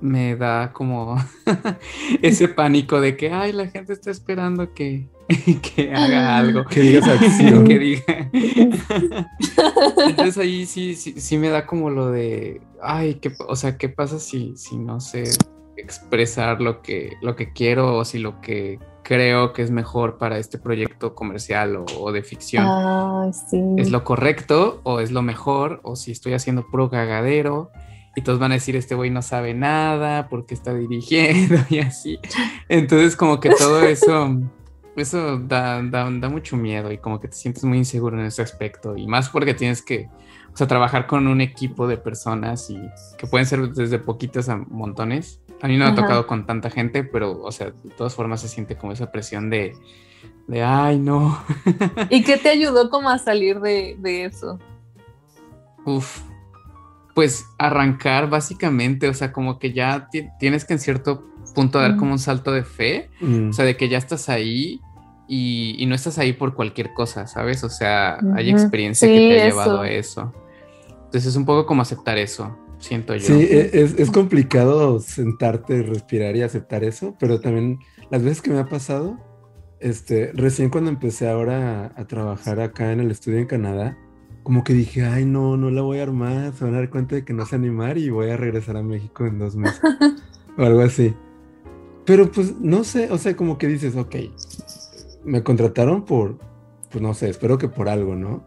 me 0.00 0.36
da 0.36 0.72
como 0.72 1.16
ese 2.22 2.48
pánico 2.48 3.00
de 3.00 3.16
que, 3.16 3.32
ay, 3.32 3.52
la 3.52 3.68
gente 3.68 3.92
está 3.92 4.10
esperando 4.10 4.72
que, 4.74 5.08
que 5.74 5.92
haga 5.92 6.36
algo. 6.36 6.64
Que 6.64 6.80
digas 6.80 7.08
acción. 7.08 7.64
que 7.66 7.78
diga. 7.78 8.30
Entonces 10.06 10.38
ahí 10.38 10.66
sí, 10.66 10.94
sí, 10.94 11.14
sí, 11.20 11.38
me 11.38 11.48
da 11.48 11.66
como 11.66 11.90
lo 11.90 12.10
de, 12.10 12.60
ay, 12.82 13.14
¿qué, 13.14 13.32
o 13.48 13.56
sea, 13.56 13.76
¿qué 13.78 13.88
pasa 13.88 14.18
si, 14.18 14.56
si 14.56 14.76
no 14.76 15.00
sé 15.00 15.24
expresar 15.76 16.60
lo 16.60 16.82
que, 16.82 17.14
lo 17.20 17.36
que 17.36 17.52
quiero 17.52 17.96
o 17.96 18.04
si 18.04 18.18
lo 18.18 18.40
que 18.40 18.78
creo 19.04 19.52
que 19.52 19.62
es 19.62 19.70
mejor 19.70 20.18
para 20.18 20.38
este 20.38 20.58
proyecto 20.58 21.14
comercial 21.14 21.84
o, 21.98 22.10
de 22.10 22.22
ficción. 22.22 22.66
¿Es 23.78 23.90
lo 23.90 24.02
correcto 24.02 24.80
o 24.82 24.98
es 24.98 25.12
lo 25.12 25.22
mejor? 25.22 25.80
O 25.84 25.94
si 25.94 26.10
estoy 26.10 26.32
haciendo 26.32 26.66
pro 26.70 26.90
cagadero 26.90 27.70
y 28.14 28.22
todos 28.22 28.38
van 28.38 28.52
a 28.52 28.54
decir, 28.54 28.76
este 28.76 28.94
güey 28.94 29.10
no 29.10 29.22
sabe 29.22 29.54
nada 29.54 30.28
porque 30.28 30.54
está 30.54 30.74
dirigiendo 30.74 31.56
y 31.70 31.80
así. 31.80 32.18
Entonces 32.68 33.16
como 33.16 33.40
que 33.40 33.50
todo 33.50 33.82
eso, 33.82 34.40
eso 34.96 35.38
da, 35.38 35.82
da, 35.82 36.10
da, 36.10 36.28
mucho 36.28 36.56
miedo 36.56 36.92
y 36.92 36.98
como 36.98 37.20
que 37.20 37.28
te 37.28 37.36
sientes 37.36 37.64
muy 37.64 37.78
inseguro 37.78 38.18
en 38.18 38.26
ese 38.26 38.42
aspecto 38.42 38.96
y 38.96 39.06
más 39.06 39.28
porque 39.28 39.54
tienes 39.54 39.82
que, 39.82 40.08
o 40.52 40.56
sea, 40.56 40.66
trabajar 40.66 41.06
con 41.06 41.26
un 41.26 41.40
equipo 41.40 41.88
de 41.88 41.96
personas 41.96 42.70
y 42.70 42.78
que 43.18 43.26
pueden 43.26 43.46
ser 43.46 43.68
desde 43.70 43.98
poquitas 43.98 44.48
a 44.48 44.56
montones 44.56 45.40
A 45.60 45.68
mí 45.68 45.76
no 45.76 45.84
me 45.84 45.90
ha 45.90 45.94
tocado 45.94 46.26
con 46.26 46.46
tanta 46.46 46.70
gente, 46.70 47.02
pero, 47.02 47.42
o 47.42 47.50
sea, 47.50 47.72
de 47.82 47.90
todas 47.96 48.14
formas 48.14 48.40
se 48.40 48.48
siente 48.48 48.76
como 48.76 48.92
esa 48.92 49.10
presión 49.10 49.50
de, 49.50 49.74
de 50.46 50.62
ay, 50.62 50.98
no. 50.98 51.42
¿Y 52.10 52.22
qué 52.22 52.36
te 52.36 52.50
ayudó 52.50 52.90
como 52.90 53.10
a 53.10 53.18
salir 53.18 53.60
de, 53.60 53.96
de 53.98 54.26
eso? 54.26 54.60
Uf, 55.84 56.22
pues 57.14 57.46
arrancar 57.58 58.28
básicamente, 58.28 59.08
o 59.08 59.14
sea, 59.14 59.32
como 59.32 59.58
que 59.58 59.72
ya 59.72 60.08
tienes 60.38 60.64
que 60.64 60.74
en 60.74 60.78
cierto 60.80 61.24
punto 61.54 61.78
dar 61.78 61.96
como 61.96 62.12
un 62.12 62.18
salto 62.18 62.52
de 62.52 62.64
fe, 62.64 63.10
mm. 63.20 63.50
o 63.50 63.52
sea, 63.52 63.64
de 63.64 63.76
que 63.76 63.88
ya 63.88 63.98
estás 63.98 64.28
ahí 64.28 64.80
y, 65.28 65.84
no 65.86 65.94
estás 65.94 66.18
ahí 66.18 66.32
por 66.32 66.54
cualquier 66.54 66.92
cosa, 66.92 67.26
¿sabes? 67.26 67.62
O 67.64 67.70
sea, 67.70 68.18
hay 68.34 68.50
experiencia 68.50 69.06
que 69.08 69.14
te 69.14 69.42
ha 69.42 69.46
llevado 69.46 69.80
a 69.80 69.90
eso. 69.90 70.32
Entonces 70.88 71.26
es 71.26 71.36
un 71.36 71.44
poco 71.44 71.66
como 71.66 71.82
aceptar 71.82 72.18
eso, 72.18 72.58
siento 72.78 73.14
yo. 73.14 73.26
Sí, 73.26 73.46
e, 73.48 73.70
es, 73.72 74.10
complicado 74.10 74.98
sentarte, 74.98 75.82
respirar 75.82 76.36
y 76.36 76.42
aceptar 76.42 76.82
eso, 76.82 77.16
pero 77.20 77.40
también 77.40 77.78
las 78.10 78.22
veces 78.22 78.42
que 78.42 78.50
me 78.50 78.58
ha 78.58 78.66
pasado, 78.66 79.16
este, 79.80 80.32
recién 80.34 80.70
cuando 80.70 80.90
empecé 80.90 81.28
ahora 81.28 81.92
a 81.96 82.06
trabajar 82.06 82.60
acá 82.60 82.90
en 82.90 83.00
el 83.00 83.10
estudio 83.10 83.38
en 83.38 83.46
Canadá, 83.46 83.96
como 84.44 84.62
que 84.62 84.74
dije, 84.74 85.04
ay, 85.04 85.24
no, 85.24 85.56
no 85.56 85.70
la 85.70 85.80
voy 85.80 85.98
a 85.98 86.02
armar, 86.02 86.52
se 86.52 86.64
van 86.64 86.74
a 86.74 86.78
dar 86.78 86.90
cuenta 86.90 87.16
de 87.16 87.24
que 87.24 87.32
no 87.32 87.46
sé 87.46 87.56
animar 87.56 87.96
y 87.96 88.10
voy 88.10 88.28
a 88.28 88.36
regresar 88.36 88.76
a 88.76 88.82
México 88.82 89.26
en 89.26 89.38
dos 89.38 89.56
meses. 89.56 89.80
o 90.58 90.62
algo 90.62 90.82
así. 90.82 91.14
Pero 92.04 92.30
pues 92.30 92.60
no 92.60 92.84
sé, 92.84 93.10
o 93.10 93.16
sea, 93.16 93.34
como 93.34 93.56
que 93.56 93.66
dices, 93.66 93.96
ok, 93.96 94.16
me 95.24 95.42
contrataron 95.42 96.04
por, 96.04 96.38
pues 96.90 97.00
no 97.00 97.14
sé, 97.14 97.30
espero 97.30 97.56
que 97.56 97.68
por 97.68 97.88
algo, 97.88 98.14
¿no? 98.16 98.46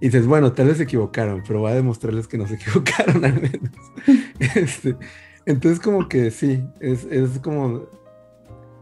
Y 0.00 0.06
dices, 0.06 0.26
bueno, 0.26 0.52
tal 0.52 0.68
vez 0.68 0.76
se 0.76 0.84
equivocaron, 0.84 1.42
pero 1.46 1.60
voy 1.60 1.72
a 1.72 1.74
demostrarles 1.74 2.28
que 2.28 2.38
no 2.38 2.46
se 2.46 2.54
equivocaron 2.56 3.24
al 3.24 3.34
menos. 3.34 3.70
Este, 4.54 4.96
entonces 5.46 5.80
como 5.80 6.08
que 6.08 6.30
sí, 6.30 6.62
es, 6.80 7.04
es 7.04 7.40
como 7.40 7.88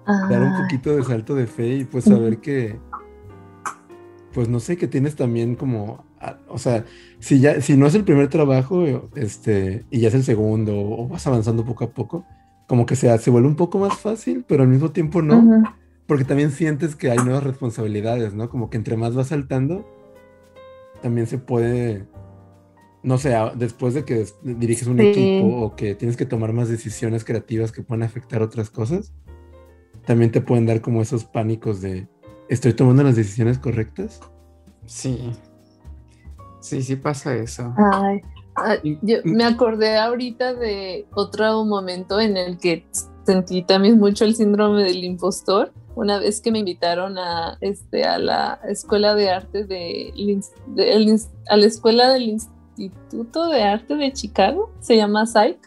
dar 0.07 0.43
un 0.43 0.63
poquito 0.63 0.95
de 0.95 1.03
salto 1.05 1.35
de 1.35 1.47
fe 1.47 1.77
y 1.77 1.85
pues 1.85 2.05
saber 2.05 2.39
que, 2.39 2.79
pues 4.35 4.49
no 4.49 4.61
sé, 4.61 4.77
que 4.77 4.89
tienes 4.89 5.17
también 5.17 5.55
como 5.55 6.05
o 6.49 6.59
sea, 6.59 6.85
si 7.19 7.41
ya, 7.41 7.61
si 7.61 7.77
no 7.77 7.87
es 7.87 7.95
el 7.95 8.05
primer 8.05 8.29
trabajo, 8.29 8.85
este, 9.15 9.85
y 9.91 10.01
ya 10.01 10.09
es 10.09 10.15
el 10.15 10.25
segundo, 10.25 10.79
o 10.79 11.09
vas 11.09 11.27
avanzando 11.27 11.65
poco 11.65 11.85
a 11.85 11.91
poco, 11.91 12.25
como 12.67 12.87
que 12.87 12.97
se, 12.97 13.17
se 13.19 13.31
vuelve 13.31 13.49
un 13.49 13.57
poco 13.57 13.79
más 13.79 13.99
fácil, 13.99 14.45
pero 14.47 14.63
al 14.63 14.69
mismo 14.69 14.91
tiempo 14.91 15.23
no, 15.23 15.65
porque 16.07 16.25
también 16.25 16.51
sientes 16.51 16.97
que 16.97 17.11
hay 17.11 17.19
nuevas 17.19 17.43
responsabilidades, 17.43 18.35
¿no? 18.35 18.49
Como 18.49 18.71
que 18.71 18.77
entre 18.77 18.97
más 18.97 19.15
vas 19.15 19.29
saltando, 19.29 19.87
también 21.01 21.27
se 21.27 21.39
puede, 21.39 22.07
no 23.03 23.19
sé, 23.19 23.35
después 23.57 23.95
de 23.95 24.05
que 24.05 24.27
diriges 24.43 24.87
un 24.87 25.01
equipo 25.01 25.63
o 25.63 25.77
que 25.77 25.95
tienes 25.95 26.17
que 26.17 26.27
tomar 26.27 26.53
más 26.53 26.69
decisiones 26.69 27.25
creativas 27.25 27.73
que 27.73 27.83
pueden 27.83 28.05
afectar 28.05 28.43
otras 28.43 28.71
cosas, 28.71 29.13
también 30.07 30.31
te 30.31 30.41
pueden 30.41 30.67
dar 30.67 30.81
como 30.81 31.03
esos 31.03 31.25
pánicos 31.25 31.81
de, 31.81 32.09
¿estoy 32.49 32.73
tomando 32.73 33.03
las 33.03 33.17
decisiones 33.17 33.59
correctas? 33.59 34.21
Sí. 34.87 35.33
Sí, 36.63 36.81
sí 36.81 36.97
pasa 36.97 37.35
eso. 37.35 37.75
Ay, 37.93 38.23
yo 39.03 39.19
me 39.25 39.45
acordé 39.45 39.99
ahorita 39.99 40.55
de 40.55 41.07
otro 41.15 41.65
momento 41.65 42.21
en 42.21 42.37
el 42.37 42.57
que 42.59 42.87
sentí 43.27 43.63
también 43.63 43.99
mucho 43.99 44.25
el 44.25 44.35
síndrome 44.35 44.85
del 44.85 45.05
impostor. 45.05 45.73
Una 45.95 46.19
vez 46.19 46.41
que 46.41 46.53
me 46.53 46.61
invitaron 46.61 47.19
a, 47.19 47.59
este, 47.61 48.05
a 48.05 48.19
la 48.19 48.61
escuela 48.69 49.15
de 49.15 49.31
arte 49.31 49.65
de, 49.65 50.41
a 51.49 51.57
la 51.57 51.67
escuela 51.67 52.13
del 52.13 52.39
Instituto 52.77 53.49
de 53.49 53.63
Arte 53.63 53.97
de 53.97 54.13
Chicago, 54.13 54.71
se 54.81 54.97
llama 54.97 55.27
SAIC, 55.27 55.59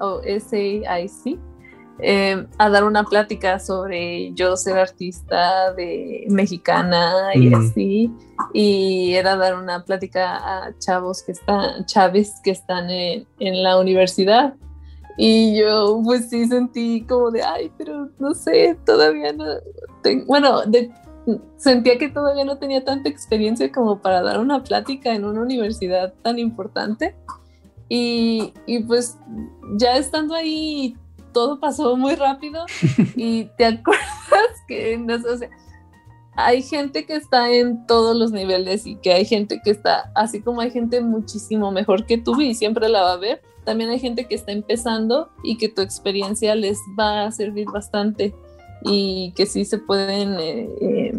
o 0.00 0.20
SAIC, 0.22 1.38
Em, 1.98 2.46
a 2.58 2.68
dar 2.68 2.84
una 2.84 3.04
plática 3.04 3.58
sobre 3.58 4.30
yo 4.34 4.54
ser 4.56 4.76
artista 4.76 5.72
de 5.72 6.26
mexicana 6.28 7.30
y 7.34 7.54
así. 7.54 8.12
Y 8.52 9.14
era 9.14 9.36
dar 9.36 9.56
una 9.56 9.82
plática 9.82 10.36
a 10.36 10.78
chavos 10.78 11.22
que 11.22 11.32
están, 11.32 11.86
chaves 11.86 12.34
que 12.44 12.50
están 12.50 12.90
en, 12.90 13.26
en 13.38 13.62
la 13.62 13.78
universidad. 13.78 14.54
Y 15.16 15.58
yo 15.58 16.02
pues 16.04 16.28
sí 16.28 16.46
sentí 16.46 17.00
como 17.08 17.30
de, 17.30 17.42
ay, 17.42 17.72
pero 17.78 18.10
no 18.18 18.34
sé, 18.34 18.76
todavía 18.84 19.32
no, 19.32 19.46
bueno, 20.26 20.60
sentía 21.56 21.96
que 21.96 22.10
todavía 22.10 22.44
no 22.44 22.58
tenía 22.58 22.84
tanta 22.84 23.08
experiencia 23.08 23.72
como 23.72 24.02
para 24.02 24.20
dar 24.20 24.38
una 24.38 24.62
plática 24.62 25.14
en 25.14 25.24
una 25.24 25.40
universidad 25.40 26.12
tan 26.22 26.38
importante. 26.38 27.14
Y, 27.88 28.52
y 28.66 28.80
pues 28.80 29.16
ya 29.78 29.96
estando 29.96 30.34
ahí 30.34 30.94
todo 31.36 31.60
pasó 31.60 31.98
muy 31.98 32.14
rápido 32.14 32.64
y 33.14 33.44
te 33.58 33.66
acuerdas 33.66 34.64
que 34.66 34.96
no 34.96 35.18
sé, 35.18 35.28
o 35.28 35.36
sea, 35.36 35.50
hay 36.34 36.62
gente 36.62 37.04
que 37.04 37.14
está 37.14 37.52
en 37.52 37.86
todos 37.86 38.16
los 38.16 38.32
niveles 38.32 38.86
y 38.86 38.96
que 38.96 39.12
hay 39.12 39.26
gente 39.26 39.60
que 39.62 39.70
está, 39.70 40.10
así 40.14 40.40
como 40.40 40.62
hay 40.62 40.70
gente 40.70 41.02
muchísimo 41.02 41.70
mejor 41.72 42.06
que 42.06 42.16
tú 42.16 42.40
y 42.40 42.54
siempre 42.54 42.88
la 42.88 43.02
va 43.02 43.12
a 43.12 43.18
ver, 43.18 43.42
también 43.66 43.90
hay 43.90 43.98
gente 43.98 44.24
que 44.24 44.34
está 44.34 44.50
empezando 44.50 45.28
y 45.44 45.58
que 45.58 45.68
tu 45.68 45.82
experiencia 45.82 46.54
les 46.54 46.78
va 46.98 47.26
a 47.26 47.32
servir 47.32 47.66
bastante 47.66 48.34
y 48.80 49.34
que 49.36 49.44
sí 49.44 49.66
se 49.66 49.76
pueden 49.76 50.40
eh, 50.40 50.70
eh, 50.80 51.12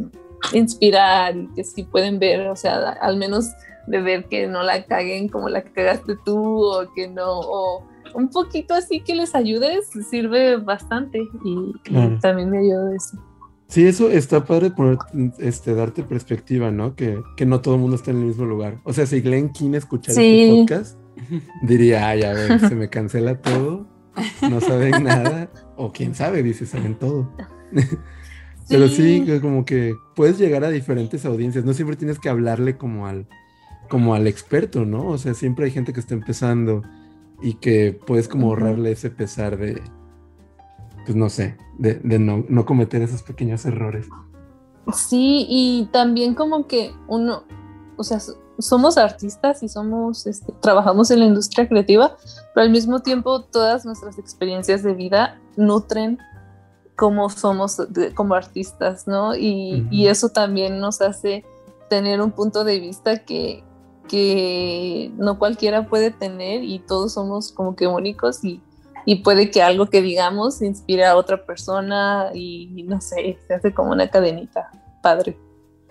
inspirar 0.53 1.37
y 1.37 1.47
que 1.53 1.63
sí 1.63 1.83
pueden 1.83 2.17
ver, 2.17 2.47
o 2.47 2.55
sea, 2.55 2.89
al 3.01 3.17
menos 3.17 3.51
de 3.85 4.01
ver 4.01 4.25
que 4.25 4.47
no 4.47 4.63
la 4.63 4.83
caguen 4.83 5.29
como 5.29 5.47
la 5.47 5.61
cagaste 5.61 6.15
tú 6.25 6.65
o 6.65 6.91
que 6.95 7.07
no, 7.07 7.39
o 7.39 7.87
un 8.13 8.29
poquito 8.29 8.73
así 8.73 9.01
que 9.01 9.15
les 9.15 9.35
ayudes 9.35 9.89
sirve 10.09 10.57
bastante 10.57 11.19
y, 11.43 12.19
también 12.19 12.49
me 12.49 12.59
ayuda 12.59 12.95
eso. 12.95 13.17
Sí, 13.67 13.85
eso 13.85 14.09
está 14.09 14.45
padre 14.45 14.71
poner, 14.71 14.97
este, 15.39 15.73
darte 15.73 16.03
perspectiva, 16.03 16.71
¿no? 16.71 16.95
Que, 16.95 17.21
no 17.45 17.59
todo 17.59 17.75
el 17.75 17.81
mundo 17.81 17.97
está 17.97 18.11
en 18.11 18.17
el 18.17 18.25
mismo 18.25 18.45
lugar. 18.45 18.79
O 18.85 18.93
sea, 18.93 19.05
si 19.05 19.19
Glenn 19.19 19.49
Keane 19.49 19.77
escuchara 19.77 20.21
este 20.21 20.55
podcast, 20.55 20.97
diría, 21.63 22.07
ay, 22.07 22.23
a 22.23 22.33
ver, 22.33 22.59
se 22.59 22.75
me 22.75 22.89
cancela 22.89 23.41
todo, 23.41 23.85
no 24.49 24.61
saben 24.61 25.03
nada, 25.03 25.49
o 25.75 25.91
quién 25.91 26.15
sabe, 26.15 26.43
dice, 26.43 26.65
saben 26.65 26.95
todo. 26.95 27.29
Pero 28.69 28.87
sí, 28.89 29.25
como 29.41 29.63
que 29.63 29.95
puedes 30.15 30.37
llegar 30.37 30.63
a 30.63 30.69
diferentes 30.69 31.25
audiencias, 31.25 31.63
no 31.63 31.73
siempre 31.73 31.95
tienes 31.95 32.19
que 32.19 32.29
hablarle 32.29 32.77
como 32.77 33.07
al, 33.07 33.27
como 33.89 34.13
al 34.13 34.27
experto, 34.27 34.85
¿no? 34.85 35.07
O 35.07 35.17
sea, 35.17 35.33
siempre 35.33 35.65
hay 35.65 35.71
gente 35.71 35.93
que 35.93 36.01
está 36.01 36.13
empezando 36.13 36.83
y 37.41 37.55
que 37.55 37.99
puedes 38.05 38.27
como 38.27 38.47
ahorrarle 38.47 38.91
ese 38.91 39.09
pesar 39.09 39.57
de, 39.57 39.81
pues 41.05 41.15
no 41.15 41.29
sé, 41.29 41.57
de, 41.77 41.99
no, 42.19 42.65
cometer 42.65 43.01
esos 43.01 43.23
pequeños 43.23 43.65
errores. 43.65 44.07
Sí, 44.93 45.45
y 45.49 45.89
también 45.91 46.33
como 46.33 46.67
que 46.67 46.93
uno, 47.07 47.43
o 47.97 48.03
sea, 48.03 48.19
somos 48.59 48.97
artistas 48.97 49.61
y 49.61 49.69
somos, 49.69 50.25
este, 50.25 50.53
trabajamos 50.61 51.11
en 51.11 51.19
la 51.19 51.25
industria 51.25 51.67
creativa, 51.67 52.17
pero 52.53 52.63
al 52.63 52.71
mismo 52.71 53.01
tiempo 53.01 53.43
todas 53.43 53.85
nuestras 53.85 54.17
experiencias 54.17 54.83
de 54.83 54.93
vida 54.93 55.39
nutren 55.55 56.17
cómo 56.95 57.29
somos 57.29 57.77
como 58.15 58.33
artistas, 58.33 59.07
¿no? 59.07 59.35
Y, 59.35 59.87
y, 59.91 60.07
eso 60.07 60.29
también 60.29 60.79
nos 60.79 60.99
hace 61.01 61.45
tener 61.89 62.21
un 62.21 62.31
punto 62.31 62.63
de 62.63 62.79
vista 62.79 63.23
que, 63.23 63.63
que 64.07 65.11
no 65.17 65.37
cualquiera 65.39 65.87
puede 65.87 66.11
tener 66.11 66.63
y 66.63 66.79
todos 66.79 67.13
somos 67.13 67.51
como 67.51 67.75
que 67.75 67.87
únicos 67.87 68.43
y, 68.43 68.61
puede 69.23 69.49
que 69.51 69.61
algo 69.61 69.85
que 69.85 70.01
digamos 70.01 70.61
inspire 70.61 71.05
a 71.05 71.15
otra 71.15 71.45
persona 71.45 72.29
y 72.33 72.83
no 72.83 72.99
sé, 72.99 73.37
se 73.47 73.53
hace 73.53 73.73
como 73.73 73.91
una 73.91 74.09
cadenita. 74.09 74.69
Padre. 75.01 75.37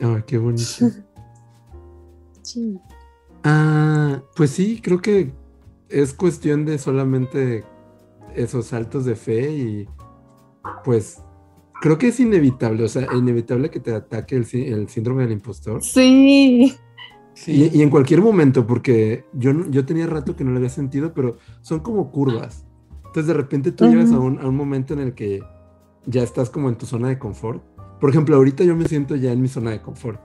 Ay, 0.01 0.23
qué 0.27 0.37
bonito. 0.37 0.63
sí. 2.43 2.79
Ah, 3.43 4.21
pues 4.35 4.51
sí, 4.51 4.81
creo 4.83 5.01
que 5.01 5.33
es 5.89 6.13
cuestión 6.13 6.65
de 6.65 6.79
solamente 6.79 7.65
esos 8.35 8.67
saltos 8.67 9.05
de 9.05 9.17
fe 9.17 9.51
y 9.51 9.89
pues 10.85 11.23
creo 11.81 11.97
que 11.99 12.09
es 12.09 12.21
inevitable, 12.21 12.85
o 12.85 12.89
sea, 12.89 13.07
inevitable 13.15 13.71
que 13.71 13.81
te 13.81 13.95
ataque 13.95 14.37
el, 14.37 14.47
el 14.53 14.89
síndrome 14.89 15.23
del 15.23 15.33
impostor. 15.33 15.83
Sí. 15.83 16.75
Y, 17.47 17.83
en 17.83 17.91
cualquier 17.91 18.23
momento, 18.23 18.67
porque 18.67 19.25
yo, 19.35 19.53
yo 19.69 19.85
tenía 19.85 20.07
rato 20.07 20.37
que 20.37 20.45
no 20.45 20.53
le 20.53 20.57
había 20.57 20.71
sentido, 20.71 21.13
pero 21.13 21.37
son 21.61 21.81
como 21.81 22.11
curvas. 22.11 22.67
Entonces 22.99 23.27
de 23.27 23.35
repente 23.35 23.73
tú 23.73 23.87
llegas 23.87 24.13
a 24.13 24.19
un, 24.19 24.39
a 24.39 24.49
un 24.49 24.57
momento 24.57 24.95
en 24.95 25.01
el 25.01 25.15
que 25.15 25.43
ya 26.07 26.23
estás 26.23 26.51
como 26.51 26.69
en 26.69 26.77
tu 26.77 26.87
zona 26.87 27.09
de 27.09 27.19
confort. 27.19 27.63
Por 28.01 28.11
ejemplo, 28.11 28.37
ahorita 28.37 28.65
yo 28.65 28.75
me 28.75 28.87
siento 28.87 29.17
ya 29.17 29.33
en 29.33 29.43
mi 29.43 29.49
zona 29.49 29.71
de 29.71 29.83
confort. 29.83 30.21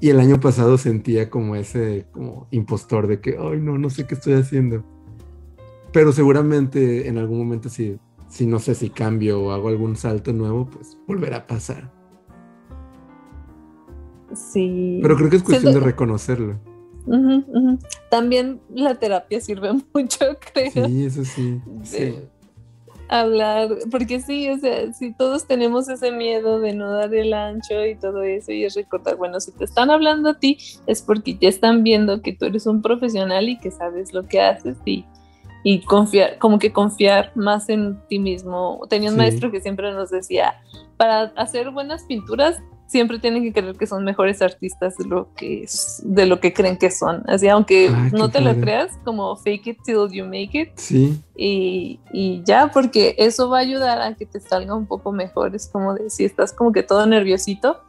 Y 0.00 0.08
el 0.08 0.18
año 0.18 0.40
pasado 0.40 0.78
sentía 0.78 1.28
como 1.28 1.56
ese 1.56 2.06
como 2.10 2.48
impostor 2.50 3.06
de 3.06 3.20
que, 3.20 3.36
ay, 3.38 3.60
no, 3.60 3.78
no 3.78 3.90
sé 3.90 4.06
qué 4.06 4.14
estoy 4.14 4.34
haciendo. 4.34 4.84
Pero 5.92 6.12
seguramente 6.12 7.08
en 7.08 7.18
algún 7.18 7.38
momento 7.38 7.68
si, 7.68 7.98
si 8.28 8.46
no 8.46 8.58
sé 8.58 8.74
si 8.74 8.90
cambio 8.90 9.42
o 9.42 9.52
hago 9.52 9.68
algún 9.68 9.96
salto 9.96 10.32
nuevo, 10.32 10.68
pues 10.70 10.96
volverá 11.06 11.38
a 11.38 11.46
pasar. 11.46 11.99
Sí. 14.34 15.00
Pero 15.02 15.16
creo 15.16 15.30
que 15.30 15.36
es 15.36 15.42
cuestión 15.42 15.74
de 15.74 15.80
reconocerlo. 15.80 16.58
También 18.10 18.60
la 18.74 18.94
terapia 18.94 19.40
sirve 19.40 19.72
mucho, 19.94 20.24
creo. 20.52 20.86
Sí, 20.86 21.04
eso 21.04 21.24
sí. 21.24 21.60
hablar, 23.08 23.70
porque 23.90 24.20
sí, 24.20 24.48
o 24.50 24.58
sea, 24.58 24.92
si 24.92 25.12
todos 25.12 25.46
tenemos 25.46 25.88
ese 25.88 26.12
miedo 26.12 26.60
de 26.60 26.74
no 26.74 26.92
dar 26.92 27.12
el 27.12 27.32
ancho 27.32 27.84
y 27.84 27.96
todo 27.96 28.22
eso, 28.22 28.52
y 28.52 28.64
es 28.64 28.74
recordar, 28.74 29.16
bueno, 29.16 29.40
si 29.40 29.50
te 29.50 29.64
están 29.64 29.90
hablando 29.90 30.30
a 30.30 30.38
ti, 30.38 30.58
es 30.86 31.02
porque 31.02 31.36
ya 31.36 31.48
están 31.48 31.82
viendo 31.82 32.22
que 32.22 32.32
tú 32.32 32.44
eres 32.44 32.66
un 32.66 32.82
profesional 32.82 33.48
y 33.48 33.58
que 33.58 33.72
sabes 33.72 34.14
lo 34.14 34.28
que 34.28 34.40
haces 34.40 34.76
y, 34.84 35.04
y 35.64 35.80
confiar, 35.80 36.38
como 36.38 36.60
que 36.60 36.72
confiar 36.72 37.32
más 37.34 37.68
en 37.68 37.98
ti 38.08 38.20
mismo. 38.20 38.80
Tenía 38.88 39.10
un 39.10 39.16
maestro 39.16 39.50
que 39.50 39.60
siempre 39.60 39.90
nos 39.92 40.10
decía, 40.10 40.54
para 40.96 41.32
hacer 41.36 41.70
buenas 41.72 42.04
pinturas 42.04 42.62
siempre 42.90 43.20
tienen 43.20 43.44
que 43.44 43.52
creer 43.52 43.76
que 43.76 43.86
son 43.86 44.04
mejores 44.04 44.42
artistas 44.42 44.96
de 44.98 45.04
lo 45.06 45.32
que, 45.34 45.64
de 46.02 46.26
lo 46.26 46.40
que 46.40 46.52
creen 46.52 46.76
que 46.76 46.90
son. 46.90 47.22
Así, 47.28 47.46
aunque 47.46 47.88
ah, 47.88 48.10
no 48.12 48.30
te 48.30 48.40
lo 48.40 48.52
creas, 48.60 48.98
como 49.04 49.36
fake 49.36 49.66
it 49.68 49.78
till 49.84 50.08
you 50.10 50.24
make 50.24 50.60
it. 50.60 50.70
Sí. 50.74 51.22
Y, 51.36 52.00
y, 52.12 52.42
ya, 52.44 52.72
porque 52.72 53.14
eso 53.16 53.48
va 53.48 53.58
a 53.58 53.60
ayudar 53.60 54.02
a 54.02 54.16
que 54.16 54.26
te 54.26 54.40
salga 54.40 54.74
un 54.74 54.86
poco 54.86 55.12
mejor. 55.12 55.54
Es 55.54 55.68
como 55.68 55.94
de 55.94 56.10
si 56.10 56.24
estás 56.24 56.52
como 56.52 56.72
que 56.72 56.82
todo 56.82 57.06
nerviosito, 57.06 57.80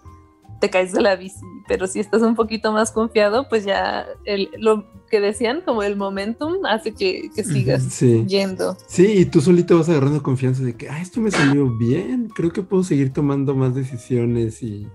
te 0.61 0.69
caes 0.69 0.93
de 0.93 1.01
la 1.01 1.17
bici. 1.17 1.41
Pero 1.67 1.87
si 1.87 1.99
estás 1.99 2.21
un 2.21 2.35
poquito 2.35 2.71
más 2.71 2.91
confiado, 2.91 3.49
pues 3.49 3.65
ya 3.65 4.05
el, 4.23 4.49
lo 4.57 4.85
que 5.09 5.19
decían, 5.19 5.61
como 5.65 5.83
el 5.83 5.97
momentum, 5.97 6.65
hace 6.65 6.93
que, 6.93 7.29
que 7.35 7.43
sigas 7.43 7.99
yendo. 7.99 8.77
Sí, 8.87 9.05
y 9.17 9.25
tú 9.25 9.41
solito 9.41 9.77
vas 9.77 9.89
agarrando 9.89 10.23
confianza 10.23 10.63
de 10.63 10.75
que, 10.75 10.89
ah, 10.89 11.01
esto 11.01 11.19
me 11.19 11.31
salió 11.31 11.75
bien, 11.77 12.29
creo 12.33 12.51
que 12.51 12.61
puedo 12.61 12.83
seguir 12.83 13.11
tomando 13.11 13.53
más 13.55 13.75
decisiones 13.75 14.63
y 14.63 14.87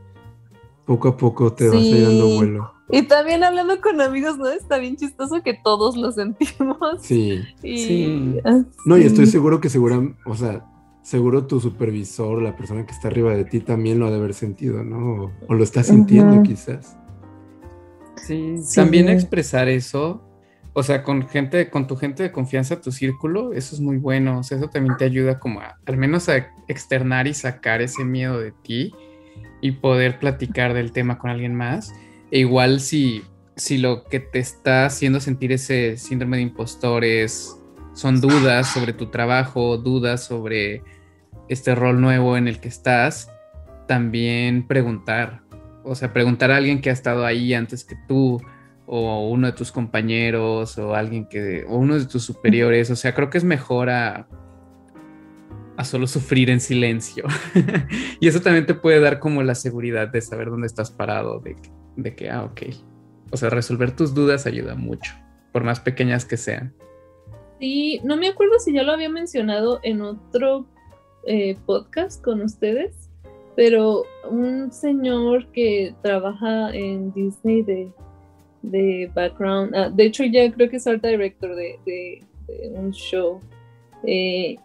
poco 0.87 1.09
a 1.09 1.17
poco 1.17 1.53
te 1.53 1.69
vas 1.69 1.91
dando 1.91 2.29
vuelo. 2.37 2.73
Y 2.89 3.03
también 3.03 3.43
hablando 3.43 3.81
con 3.81 4.01
amigos, 4.01 4.39
¿no? 4.39 4.49
Está 4.49 4.79
bien 4.79 4.97
chistoso 4.97 5.43
que 5.43 5.55
todos 5.55 5.97
lo 5.97 6.13
sentimos. 6.13 6.79
Sí. 7.01 7.43
sí. 7.61 8.37
No, 8.85 8.97
y 8.97 9.03
estoy 9.03 9.27
seguro 9.27 9.61
que 9.61 9.69
seguro, 9.69 10.15
o 10.25 10.37
sea, 10.37 10.65
seguro 11.07 11.47
tu 11.47 11.61
supervisor, 11.61 12.43
la 12.43 12.57
persona 12.57 12.85
que 12.85 12.91
está 12.91 13.07
arriba 13.07 13.33
de 13.33 13.45
ti 13.45 13.61
también 13.61 14.01
lo 14.01 14.09
ha 14.09 14.11
de 14.11 14.17
haber 14.17 14.35
sentido, 14.35 14.83
¿no? 14.83 15.33
O, 15.47 15.55
lo 15.55 15.63
está 15.63 15.85
sintiendo 15.85 16.43
quizás. 16.43 16.97
Sí, 18.17 18.57
también 18.75 19.09
expresar 19.09 19.69
eso, 19.69 20.21
o 20.73 20.83
sea, 20.83 21.05
con 21.05 21.29
gente, 21.29 21.71
con 21.71 21.87
tu 21.87 21.95
gente 21.95 22.25
de 22.25 22.33
confianza, 22.33 22.81
tu 22.81 22.91
círculo, 22.91 23.53
eso 23.53 23.77
es 23.77 23.81
muy 23.81 23.99
bueno, 23.99 24.41
o 24.41 24.43
sea, 24.43 24.59
eso 24.59 24.69
también 24.69 24.97
te 24.97 25.05
ayuda 25.05 25.39
como 25.39 25.61
a, 25.61 25.79
al 25.87 25.97
menos 25.97 26.29
a 26.29 26.49
externar 26.67 27.29
y 27.29 27.35
sacar 27.35 27.83
ese 27.83 28.05
miedo 28.05 28.41
de 28.41 28.51
ti 28.51 28.93
y 29.61 29.71
poder 29.73 30.19
platicar 30.19 30.75
del 30.75 30.91
tema 30.91 31.19
con 31.19 31.31
alguien 31.31 31.55
más. 31.55 31.95
E 32.33 32.41
igual 32.41 32.81
si, 32.81 33.23
si 33.55 33.79
lo 33.79 34.03
que 34.03 34.19
te 34.19 34.41
está 34.41 34.87
haciendo 34.87 35.21
sentir 35.21 35.53
ese 35.53 35.99
síndrome 35.99 36.39
de 36.39 36.43
impostores 36.43 37.57
son 37.93 38.21
dudas 38.21 38.67
sobre 38.73 38.93
tu 38.93 39.07
trabajo, 39.07 39.79
dudas 39.79 40.25
sobre 40.25 40.83
este 41.49 41.75
rol 41.75 42.01
nuevo 42.01 42.37
en 42.37 42.49
el 42.49 42.61
que 42.61 42.69
estás, 42.69 43.31
también 43.87 44.67
preguntar. 44.67 45.43
O 45.85 45.95
sea, 45.95 46.13
preguntar 46.13 46.51
a 46.51 46.57
alguien 46.57 46.81
que 46.81 46.91
ha 46.91 46.93
estado 46.93 47.25
ahí 47.25 47.55
antes 47.55 47.85
que 47.85 47.97
tú, 48.09 48.41
o 48.87 49.29
uno 49.29 49.49
de 49.49 49.53
tus 49.53 49.73
compañeros, 49.73 50.79
o 50.79 50.95
alguien 50.95 51.29
que, 51.29 51.65
o 51.69 51.77
uno 51.77 51.99
de 51.99 52.07
tus 52.07 52.25
superiores. 52.25 52.91
O 52.91 52.97
sea, 52.97 53.15
creo 53.15 53.31
que 53.31 53.39
es 53.39 53.45
mejor 53.45 53.91
a, 53.91 54.27
a 55.77 55.85
solo 55.85 56.07
sufrir 56.07 56.51
en 56.51 56.61
silencio. 56.61 57.25
y 58.21 58.29
eso 58.29 58.41
también 58.41 58.67
te 58.67 58.75
puede 58.75 59.01
dar 59.01 59.19
como 59.19 59.43
la 59.43 59.55
seguridad 59.55 60.09
de 60.09 60.21
saber 60.21 60.51
dónde 60.51 60.67
estás 60.67 60.91
parado, 60.91 61.41
de, 61.41 61.57
de 61.97 62.15
que, 62.15 62.31
ah, 62.31 62.45
ok. 62.45 62.63
O 63.31 63.37
sea, 63.37 63.51
resolver 63.51 63.95
tus 63.95 64.15
dudas 64.15 64.47
ayuda 64.47 64.75
mucho, 64.75 65.13
por 65.53 65.65
más 65.65 65.81
pequeñas 65.81 66.25
que 66.25 66.37
sean. 66.37 66.75
Sí, 67.61 68.01
no 68.05 68.17
me 68.17 68.29
acuerdo 68.29 68.59
si 68.59 68.73
ya 68.73 68.83
lo 68.83 68.93
había 68.93 69.09
mencionado 69.09 69.81
en 69.83 70.03
otro 70.03 70.67
eh, 71.27 71.57
podcast 71.67 72.23
con 72.23 72.41
ustedes, 72.41 73.11
pero 73.55 74.05
un 74.31 74.71
señor 74.73 75.47
que 75.53 75.95
trabaja 76.03 76.75
en 76.75 77.13
Disney 77.13 77.63
de, 77.63 77.91
de 78.63 79.11
background, 79.15 79.75
ah, 79.75 79.91
de 79.91 80.05
hecho 80.05 80.25
ya 80.25 80.51
creo 80.53 80.69
que 80.71 80.77
es 80.77 80.87
art 80.87 81.05
director 81.05 81.55
de, 81.55 81.79
de, 81.87 82.23
un 82.75 82.93
show, 82.93 83.41
eh, 84.05 84.57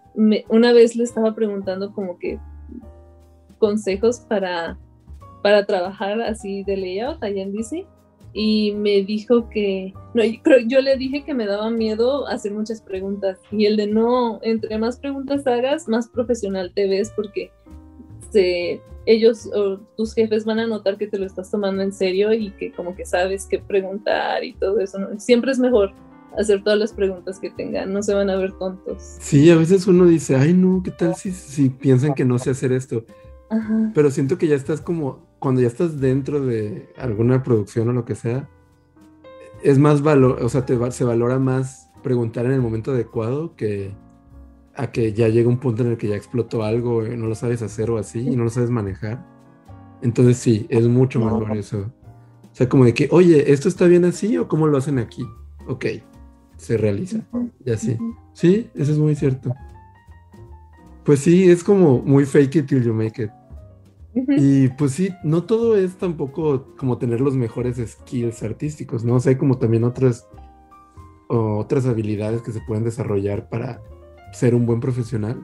una 0.49 0.73
vez 0.73 0.95
le 0.95 1.03
estaba 1.03 1.33
preguntando 1.33 1.93
como 1.93 2.19
que 2.19 2.37
consejos 3.57 4.19
para, 4.19 4.77
para 5.41 5.65
trabajar 5.65 6.21
así 6.21 6.63
de 6.63 6.77
layout 6.77 7.23
allá 7.23 7.41
en 7.43 7.53
Disney 7.53 7.87
y 8.33 8.73
me 8.73 9.03
dijo 9.03 9.49
que, 9.49 9.93
no, 10.13 10.23
yo 10.67 10.81
le 10.81 10.95
dije 10.97 11.23
que 11.23 11.33
me 11.33 11.45
daba 11.45 11.69
miedo 11.69 12.27
hacer 12.27 12.53
muchas 12.53 12.81
preguntas 12.81 13.39
y 13.51 13.65
el 13.65 13.77
de 13.77 13.87
no, 13.87 14.39
entre 14.41 14.77
más 14.77 14.97
preguntas 14.97 15.45
hagas, 15.47 15.87
más 15.87 16.07
profesional 16.07 16.71
te 16.73 16.87
ves 16.87 17.11
porque 17.15 17.51
se, 18.31 18.81
ellos 19.05 19.49
o 19.53 19.77
tus 19.97 20.13
jefes 20.13 20.45
van 20.45 20.59
a 20.59 20.67
notar 20.67 20.97
que 20.97 21.07
te 21.07 21.17
lo 21.17 21.25
estás 21.25 21.51
tomando 21.51 21.81
en 21.81 21.91
serio 21.91 22.33
y 22.33 22.51
que 22.51 22.71
como 22.71 22.95
que 22.95 23.05
sabes 23.05 23.45
qué 23.49 23.59
preguntar 23.59 24.43
y 24.43 24.53
todo 24.53 24.79
eso. 24.79 24.97
Siempre 25.17 25.51
es 25.51 25.59
mejor 25.59 25.93
hacer 26.37 26.63
todas 26.63 26.79
las 26.79 26.93
preguntas 26.93 27.39
que 27.39 27.49
tengan, 27.49 27.91
no 27.91 28.01
se 28.01 28.13
van 28.13 28.29
a 28.29 28.37
ver 28.37 28.53
tontos. 28.57 29.17
Sí, 29.19 29.49
a 29.49 29.57
veces 29.57 29.87
uno 29.87 30.05
dice, 30.05 30.37
ay 30.37 30.53
no, 30.53 30.81
¿qué 30.83 30.91
tal 30.91 31.15
si, 31.15 31.31
si 31.31 31.69
piensan 31.69 32.13
que 32.13 32.23
no 32.23 32.39
sé 32.39 32.51
hacer 32.51 32.71
esto? 32.71 33.03
Pero 33.93 34.09
siento 34.11 34.37
que 34.37 34.47
ya 34.47 34.55
estás 34.55 34.79
como 34.79 35.30
cuando 35.41 35.59
ya 35.59 35.67
estás 35.67 35.99
dentro 35.99 36.39
de 36.45 36.87
alguna 36.97 37.41
producción 37.41 37.89
o 37.89 37.93
lo 37.93 38.05
que 38.05 38.13
sea, 38.13 38.47
es 39.63 39.79
más 39.79 40.03
valor, 40.03 40.37
o 40.43 40.49
sea, 40.49 40.67
te, 40.67 40.91
se 40.91 41.03
valora 41.03 41.39
más 41.39 41.89
preguntar 42.03 42.45
en 42.45 42.51
el 42.51 42.61
momento 42.61 42.91
adecuado 42.91 43.55
que 43.55 43.91
a 44.75 44.91
que 44.91 45.13
ya 45.13 45.29
llega 45.29 45.49
un 45.49 45.57
punto 45.57 45.81
en 45.81 45.89
el 45.89 45.97
que 45.97 46.09
ya 46.09 46.15
explotó 46.15 46.63
algo 46.63 47.07
y 47.07 47.17
no 47.17 47.25
lo 47.25 47.33
sabes 47.33 47.63
hacer 47.63 47.89
o 47.89 47.97
así 47.97 48.19
y 48.19 48.35
no 48.35 48.43
lo 48.43 48.51
sabes 48.51 48.69
manejar. 48.69 49.25
Entonces 50.03 50.37
sí, 50.37 50.67
es 50.69 50.87
mucho 50.87 51.19
mejor 51.19 51.57
eso. 51.57 51.91
O 52.43 52.55
sea, 52.55 52.69
como 52.69 52.85
de 52.85 52.93
que, 52.93 53.09
oye, 53.11 53.51
¿esto 53.51 53.67
está 53.67 53.87
bien 53.87 54.05
así 54.05 54.37
o 54.37 54.47
cómo 54.47 54.67
lo 54.67 54.77
hacen 54.77 54.99
aquí? 54.99 55.25
Ok, 55.67 55.85
se 56.55 56.77
realiza. 56.77 57.25
Y 57.65 57.71
así. 57.71 57.97
Sí, 58.33 58.69
eso 58.75 58.91
es 58.91 58.99
muy 58.99 59.15
cierto. 59.15 59.53
Pues 61.03 61.19
sí, 61.19 61.49
es 61.49 61.63
como 61.63 61.99
muy 61.99 62.25
fake 62.25 62.57
it 62.57 62.67
till 62.67 62.83
you 62.83 62.93
make 62.93 63.23
it. 63.23 63.31
Y 64.13 64.67
pues 64.69 64.91
sí, 64.91 65.09
no 65.23 65.43
todo 65.43 65.77
es 65.77 65.95
tampoco 65.95 66.75
como 66.77 66.97
tener 66.97 67.21
los 67.21 67.35
mejores 67.35 67.77
skills 67.77 68.43
artísticos, 68.43 69.03
¿no? 69.03 69.15
O 69.15 69.19
sea, 69.19 69.31
hay 69.31 69.37
como 69.37 69.57
también 69.57 69.83
otras, 69.83 70.27
otras 71.29 71.85
habilidades 71.85 72.41
que 72.41 72.51
se 72.51 72.61
pueden 72.61 72.83
desarrollar 72.83 73.47
para 73.47 73.81
ser 74.33 74.53
un 74.53 74.65
buen 74.65 74.79
profesional. 74.79 75.41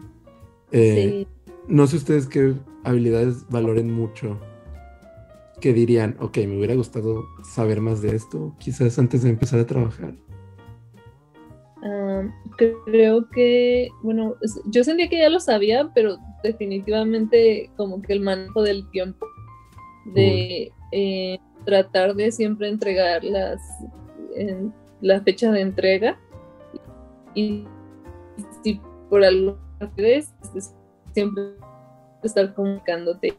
Eh, 0.71 1.25
no 1.67 1.87
sé 1.87 1.95
ustedes 1.95 2.27
qué 2.27 2.55
habilidades 2.83 3.47
valoren 3.49 3.93
mucho, 3.93 4.37
que 5.61 5.73
dirían, 5.73 6.17
ok, 6.19 6.37
me 6.39 6.57
hubiera 6.57 6.75
gustado 6.75 7.25
saber 7.43 7.81
más 7.81 8.01
de 8.01 8.15
esto, 8.15 8.55
quizás 8.59 8.99
antes 8.99 9.23
de 9.23 9.29
empezar 9.29 9.59
a 9.59 9.65
trabajar. 9.65 10.15
Creo 12.85 13.29
que, 13.29 13.89
bueno, 14.01 14.35
yo 14.65 14.83
sentía 14.83 15.09
que 15.09 15.19
ya 15.19 15.29
lo 15.29 15.39
sabía, 15.39 15.91
pero 15.93 16.17
definitivamente 16.43 17.69
como 17.77 18.01
que 18.01 18.13
el 18.13 18.21
manejo 18.21 18.63
del 18.63 18.89
tiempo, 18.91 19.25
de 20.13 20.71
eh, 20.91 21.39
tratar 21.65 22.15
de 22.15 22.31
siempre 22.31 22.69
entregar 22.69 23.23
las, 23.23 23.61
la 25.01 25.21
fecha 25.21 25.51
de 25.51 25.61
entrega 25.61 26.17
y 27.35 27.65
si 28.63 28.79
por 29.09 29.23
algo 29.23 29.57
vez 29.95 30.33
siempre 31.13 31.43
estar 32.23 32.53
comunicándote, 32.53 33.37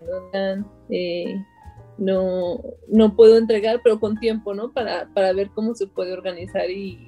eh, 0.91 1.34
no, 1.99 2.62
no 2.89 3.16
puedo 3.16 3.36
entregar, 3.36 3.80
pero 3.82 3.99
con 3.99 4.18
tiempo, 4.18 4.55
¿no? 4.55 4.72
Para, 4.72 5.09
para 5.14 5.32
ver 5.32 5.51
cómo 5.51 5.74
se 5.74 5.86
puede 5.86 6.12
organizar 6.12 6.70
y, 6.70 7.07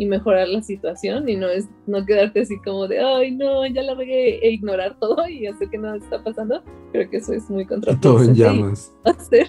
y 0.00 0.06
mejorar 0.06 0.48
la 0.48 0.62
situación 0.62 1.28
y 1.28 1.36
no 1.36 1.46
es 1.50 1.68
no 1.86 2.06
quedarte 2.06 2.40
así 2.40 2.58
como 2.60 2.88
de 2.88 3.00
ay 3.00 3.32
no 3.32 3.66
ya 3.66 3.82
la 3.82 3.94
regué 3.94 4.38
e 4.38 4.50
ignorar 4.50 4.98
todo 4.98 5.28
y 5.28 5.46
hacer 5.46 5.68
que 5.68 5.76
nada 5.76 5.98
está 5.98 6.24
pasando. 6.24 6.64
Creo 6.90 7.10
que 7.10 7.18
eso 7.18 7.34
es 7.34 7.50
muy 7.50 7.66
contraproducente 7.66 8.08
todo 8.08 8.24
en 8.24 8.34
llamas. 8.34 8.94
Hacer 9.04 9.46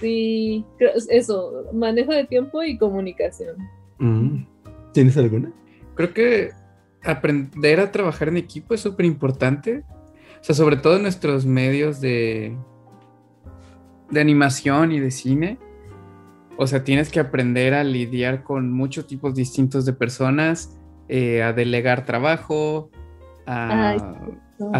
sí 0.00 0.64
eso 1.10 1.66
manejo 1.74 2.12
de 2.12 2.24
tiempo 2.24 2.62
y 2.62 2.78
comunicación. 2.78 3.58
Mm. 3.98 4.46
tienes 4.92 5.18
alguna 5.18 5.52
creo 5.96 6.14
que 6.14 6.52
aprender 7.04 7.80
a 7.80 7.92
trabajar 7.92 8.28
en 8.28 8.38
equipo 8.38 8.72
es 8.72 8.80
súper 8.80 9.04
importante. 9.04 9.84
O 10.40 10.44
sea 10.44 10.54
sobre 10.54 10.76
todo 10.76 10.96
en 10.96 11.02
nuestros 11.02 11.44
medios 11.44 12.00
de 12.00 12.56
de 14.10 14.20
animación 14.22 14.92
y 14.92 15.00
de 15.00 15.10
cine 15.10 15.58
o 16.60 16.66
sea, 16.66 16.82
tienes 16.82 17.08
que 17.08 17.20
aprender 17.20 17.72
a 17.72 17.84
lidiar 17.84 18.42
con 18.42 18.72
muchos 18.72 19.06
tipos 19.06 19.32
distintos 19.32 19.86
de 19.86 19.92
personas, 19.92 20.76
eh, 21.08 21.40
a 21.40 21.52
delegar 21.52 22.04
trabajo, 22.04 22.90
a, 23.46 23.96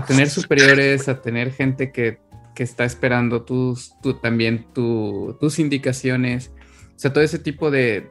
tener 0.04 0.28
superiores, 0.28 1.08
a 1.08 1.22
tener 1.22 1.52
gente 1.52 1.92
que, 1.92 2.18
está 2.56 2.84
esperando 2.84 3.44
tus, 3.44 3.94
también 4.20 4.66
tus 4.74 5.60
indicaciones. 5.60 6.52
O 6.96 6.98
sea, 6.98 7.12
todo 7.12 7.22
ese 7.22 7.38
tipo 7.38 7.70
de, 7.70 8.10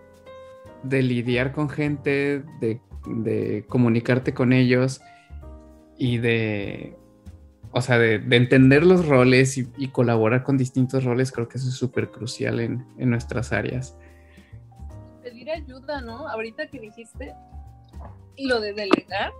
lidiar 0.89 1.51
con 1.51 1.67
gente, 1.67 2.43
de, 2.61 3.65
comunicarte 3.67 4.33
con 4.33 4.53
ellos. 4.53 5.01
y 5.97 6.19
de, 6.19 6.95
o 7.71 7.81
sea, 7.81 7.97
de, 7.97 8.15
entender 8.31 8.85
los 8.85 9.07
roles 9.07 9.57
y, 9.57 9.87
colaborar 9.89 10.43
con 10.43 10.57
distintos 10.57 11.03
roles, 11.03 11.31
creo 11.31 11.47
que 11.47 11.57
eso 11.57 11.69
es 11.69 11.75
súper 11.75 12.11
crucial 12.11 12.59
en, 12.59 12.85
en 12.97 13.09
nuestras 13.09 13.51
áreas. 13.51 13.97
Pedir 15.23 15.49
ayuda, 15.51 16.01
¿no? 16.01 16.27
Ahorita 16.27 16.67
que 16.67 16.79
dijiste 16.79 17.33
lo 18.37 18.59
de 18.61 18.73
delegar, 18.73 19.31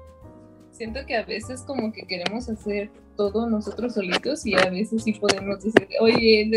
siento 0.71 1.05
que 1.05 1.15
a 1.15 1.25
veces 1.25 1.61
como 1.61 1.91
que 1.91 2.03
queremos 2.03 2.49
hacer 2.49 2.91
todo 3.17 3.49
nosotros 3.49 3.95
solitos 3.95 4.45
y 4.45 4.53
a 4.55 4.69
veces 4.69 5.03
sí 5.03 5.13
podemos 5.13 5.63
decir, 5.63 5.87
oye, 5.99 6.49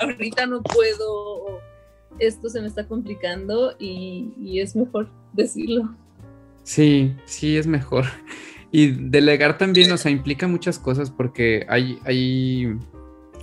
ahorita 0.00 0.46
no 0.46 0.62
puedo, 0.62 1.60
esto 2.20 2.48
se 2.48 2.60
me 2.60 2.68
está 2.68 2.86
complicando 2.86 3.74
y, 3.78 4.58
es 4.60 4.74
mejor 4.76 5.10
decirlo. 5.32 5.94
Sí, 6.62 7.14
sí, 7.26 7.58
es 7.58 7.66
mejor. 7.66 8.04
Y 8.76 8.88
delegar 8.90 9.56
también, 9.56 9.92
o 9.92 9.96
sea, 9.96 10.10
implica 10.10 10.48
muchas 10.48 10.80
cosas 10.80 11.08
porque 11.08 11.64
hay, 11.68 12.00
hay, 12.04 12.76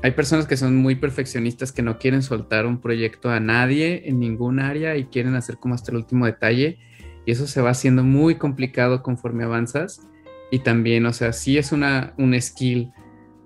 hay 0.04 0.12
personas 0.12 0.46
que 0.46 0.58
son 0.58 0.76
muy 0.76 0.96
perfeccionistas 0.96 1.72
que 1.72 1.82
no 1.82 2.00
quieren 2.00 2.22
soltar 2.22 2.66
un 2.66 2.82
proyecto 2.82 3.30
a 3.30 3.40
nadie 3.40 4.10
en 4.10 4.20
ningún 4.20 4.60
área 4.60 4.98
y 4.98 5.06
quieren 5.06 5.36
hacer 5.36 5.56
como 5.56 5.74
hasta 5.74 5.92
el 5.92 6.00
último 6.00 6.26
detalle. 6.26 6.80
Y 7.26 7.32
eso 7.32 7.48
se 7.48 7.62
va 7.62 7.70
haciendo 7.70 8.04
muy 8.04 8.36
complicado 8.36 9.04
conforme 9.04 9.46
avanzas. 9.46 10.06
Y 10.52 10.60
también, 10.60 11.06
o 11.06 11.14
sea, 11.14 11.32
sí 11.32 11.58
es 11.58 11.72
una, 11.72 12.14
un 12.18 12.36
skill 12.42 12.92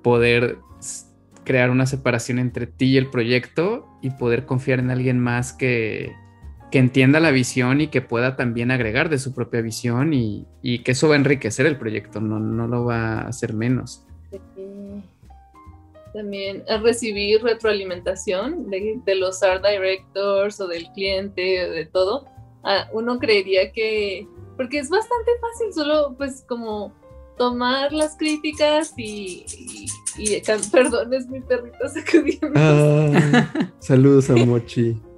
poder 0.02 0.58
crear 1.44 1.70
una 1.70 1.86
separación 1.86 2.40
entre 2.40 2.66
ti 2.66 2.94
y 2.94 2.98
el 2.98 3.12
proyecto 3.12 3.88
y 4.02 4.10
poder 4.10 4.48
confiar 4.48 4.80
en 4.80 4.90
alguien 4.90 5.20
más 5.20 5.54
que, 5.54 6.16
que 6.76 6.80
entienda 6.80 7.22
la 7.22 7.32
visión 7.32 7.80
y 7.80 7.88
que 7.88 8.02
pueda 8.02 8.36
también 8.36 8.70
agregar 8.70 9.08
de 9.08 9.18
su 9.18 9.34
propia 9.34 9.62
visión 9.62 10.14
y, 10.14 10.46
y 10.62 10.84
que 10.84 10.92
eso 10.92 11.08
va 11.08 11.14
a 11.14 11.18
enriquecer 11.18 11.66
el 11.68 11.78
proyecto, 11.78 12.20
no, 12.20 12.38
no 12.38 12.68
lo 12.68 12.84
va 12.84 13.20
a 13.20 13.28
hacer 13.30 13.54
menos. 13.54 14.04
También 16.14 16.66
recibir 16.84 17.42
retroalimentación 17.42 18.70
de, 18.70 19.00
de, 19.06 19.16
los 19.16 19.42
art 19.42 19.66
directors 19.66 20.60
o 20.60 20.68
del 20.68 20.92
cliente, 20.92 21.42
de 21.42 21.86
todo. 21.86 22.26
Ah, 22.62 22.90
uno 22.92 23.20
creería 23.20 23.72
que 23.72 24.28
porque 24.58 24.80
es 24.80 24.90
bastante 24.90 25.32
fácil 25.40 25.74
solo 25.74 26.14
pues 26.18 26.44
como 26.46 26.94
tomar 27.38 27.94
las 27.94 28.18
críticas 28.18 28.94
y, 28.98 29.46
perdón, 30.74 31.14
es 31.14 31.26
mi 31.30 31.40
perrito 31.40 31.88
sacudiendo. 31.88 32.52
Ah, 32.54 33.72
saludos 33.80 34.30
a 34.30 34.36
Mochi. 34.36 35.02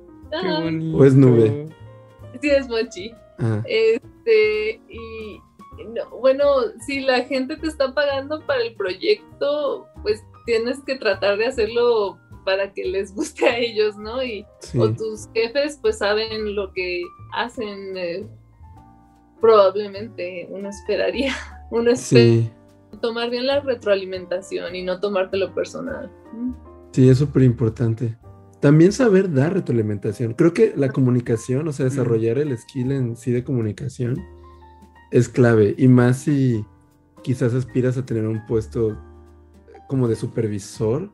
¿O 0.93 1.05
es 1.05 1.15
nube? 1.15 1.69
Sí, 2.41 2.49
es 2.49 2.67
Mochi. 2.67 3.11
Ah. 3.39 3.63
Este, 3.65 4.81
y 4.89 5.41
bueno, 6.21 6.43
si 6.85 7.01
la 7.01 7.23
gente 7.23 7.55
te 7.57 7.67
está 7.67 7.93
pagando 7.93 8.45
para 8.45 8.61
el 8.61 8.75
proyecto, 8.75 9.87
pues 10.01 10.23
tienes 10.45 10.79
que 10.85 10.95
tratar 10.95 11.37
de 11.37 11.47
hacerlo 11.47 12.17
para 12.45 12.71
que 12.73 12.85
les 12.85 13.13
guste 13.13 13.47
a 13.47 13.57
ellos, 13.57 13.97
¿no? 13.97 14.23
Y 14.23 14.45
o 14.77 14.89
tus 14.89 15.29
jefes 15.33 15.77
pues 15.81 15.97
saben 15.97 16.55
lo 16.55 16.71
que 16.71 17.01
hacen 17.33 17.97
eh, 17.97 18.25
probablemente 19.41 20.47
uno 20.49 20.69
esperaría, 20.69 21.33
uno 21.71 21.91
espera 21.91 22.49
tomar 23.01 23.29
bien 23.29 23.47
la 23.47 23.59
retroalimentación 23.59 24.75
y 24.75 24.83
no 24.83 24.99
tomártelo 24.99 25.53
personal. 25.53 26.11
Sí, 26.91 27.09
es 27.09 27.17
súper 27.17 27.43
importante. 27.43 28.17
También 28.59 28.91
saber 28.91 29.31
dar 29.31 29.53
retroalimentación. 29.53 30.33
Creo 30.33 30.53
que 30.53 30.73
la 30.75 30.89
comunicación, 30.89 31.67
o 31.67 31.73
sea, 31.73 31.85
desarrollar 31.85 32.39
el 32.39 32.57
skill 32.57 32.91
en 32.91 33.15
sí 33.15 33.31
de 33.31 33.43
comunicación 33.43 34.23
es 35.11 35.29
clave. 35.29 35.75
Y 35.77 35.87
más 35.87 36.17
si 36.17 36.65
quizás 37.21 37.53
aspiras 37.53 37.97
a 37.97 38.05
tener 38.05 38.25
un 38.25 38.45
puesto 38.45 38.97
como 39.87 40.07
de 40.07 40.15
supervisor, 40.15 41.11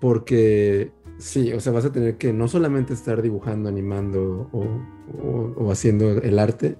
porque 0.00 0.92
sí, 1.18 1.52
o 1.52 1.60
sea, 1.60 1.72
vas 1.72 1.84
a 1.84 1.92
tener 1.92 2.18
que 2.18 2.32
no 2.32 2.46
solamente 2.46 2.94
estar 2.94 3.20
dibujando, 3.20 3.68
animando 3.68 4.48
o 4.52 5.70
haciendo 5.70 6.10
el 6.10 6.38
arte, 6.38 6.76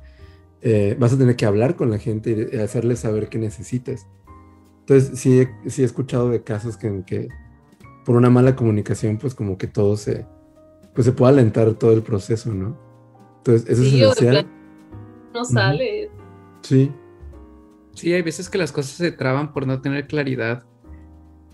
eh, 0.66 0.97
vas 0.99 1.12
a 1.12 1.18
tener 1.18 1.37
que 1.37 1.45
hablar 1.45 1.77
con 1.77 1.91
la 1.91 1.99
gente 1.99 2.49
y 2.51 2.57
hacerles 2.57 3.01
saber 3.01 3.29
qué 3.29 3.39
necesitas. 3.39 4.07
Entonces, 4.81 5.18
sí 5.20 5.41
he, 5.41 5.70
sí 5.70 5.83
he 5.83 5.85
escuchado 5.85 6.31
de 6.31 6.43
casos 6.43 6.79
que, 6.79 6.87
en 6.87 7.03
que 7.03 7.29
por 8.05 8.16
una 8.16 8.30
mala 8.30 8.55
comunicación, 8.55 9.18
pues 9.18 9.34
como 9.34 9.57
que 9.59 9.66
todo 9.66 9.96
se, 9.96 10.26
pues 10.94 11.07
se 11.07 11.12
puede 11.12 11.32
alentar 11.32 11.72
todo 11.74 11.92
el 11.92 12.02
proceso, 12.02 12.52
¿no? 12.52 12.76
Entonces, 13.38 13.68
eso 13.68 13.82
es 13.82 13.92
esencial. 13.92 14.46
No 15.32 15.44
sale. 15.44 16.11
Sí. 16.62 16.92
Sí, 17.94 18.12
hay 18.12 18.22
veces 18.22 18.48
que 18.48 18.59
las 18.59 18.72
cosas 18.72 18.92
se 18.92 19.12
traban 19.12 19.52
por 19.52 19.66
no 19.66 19.80
tener 19.80 20.07
claridad. 20.07 20.64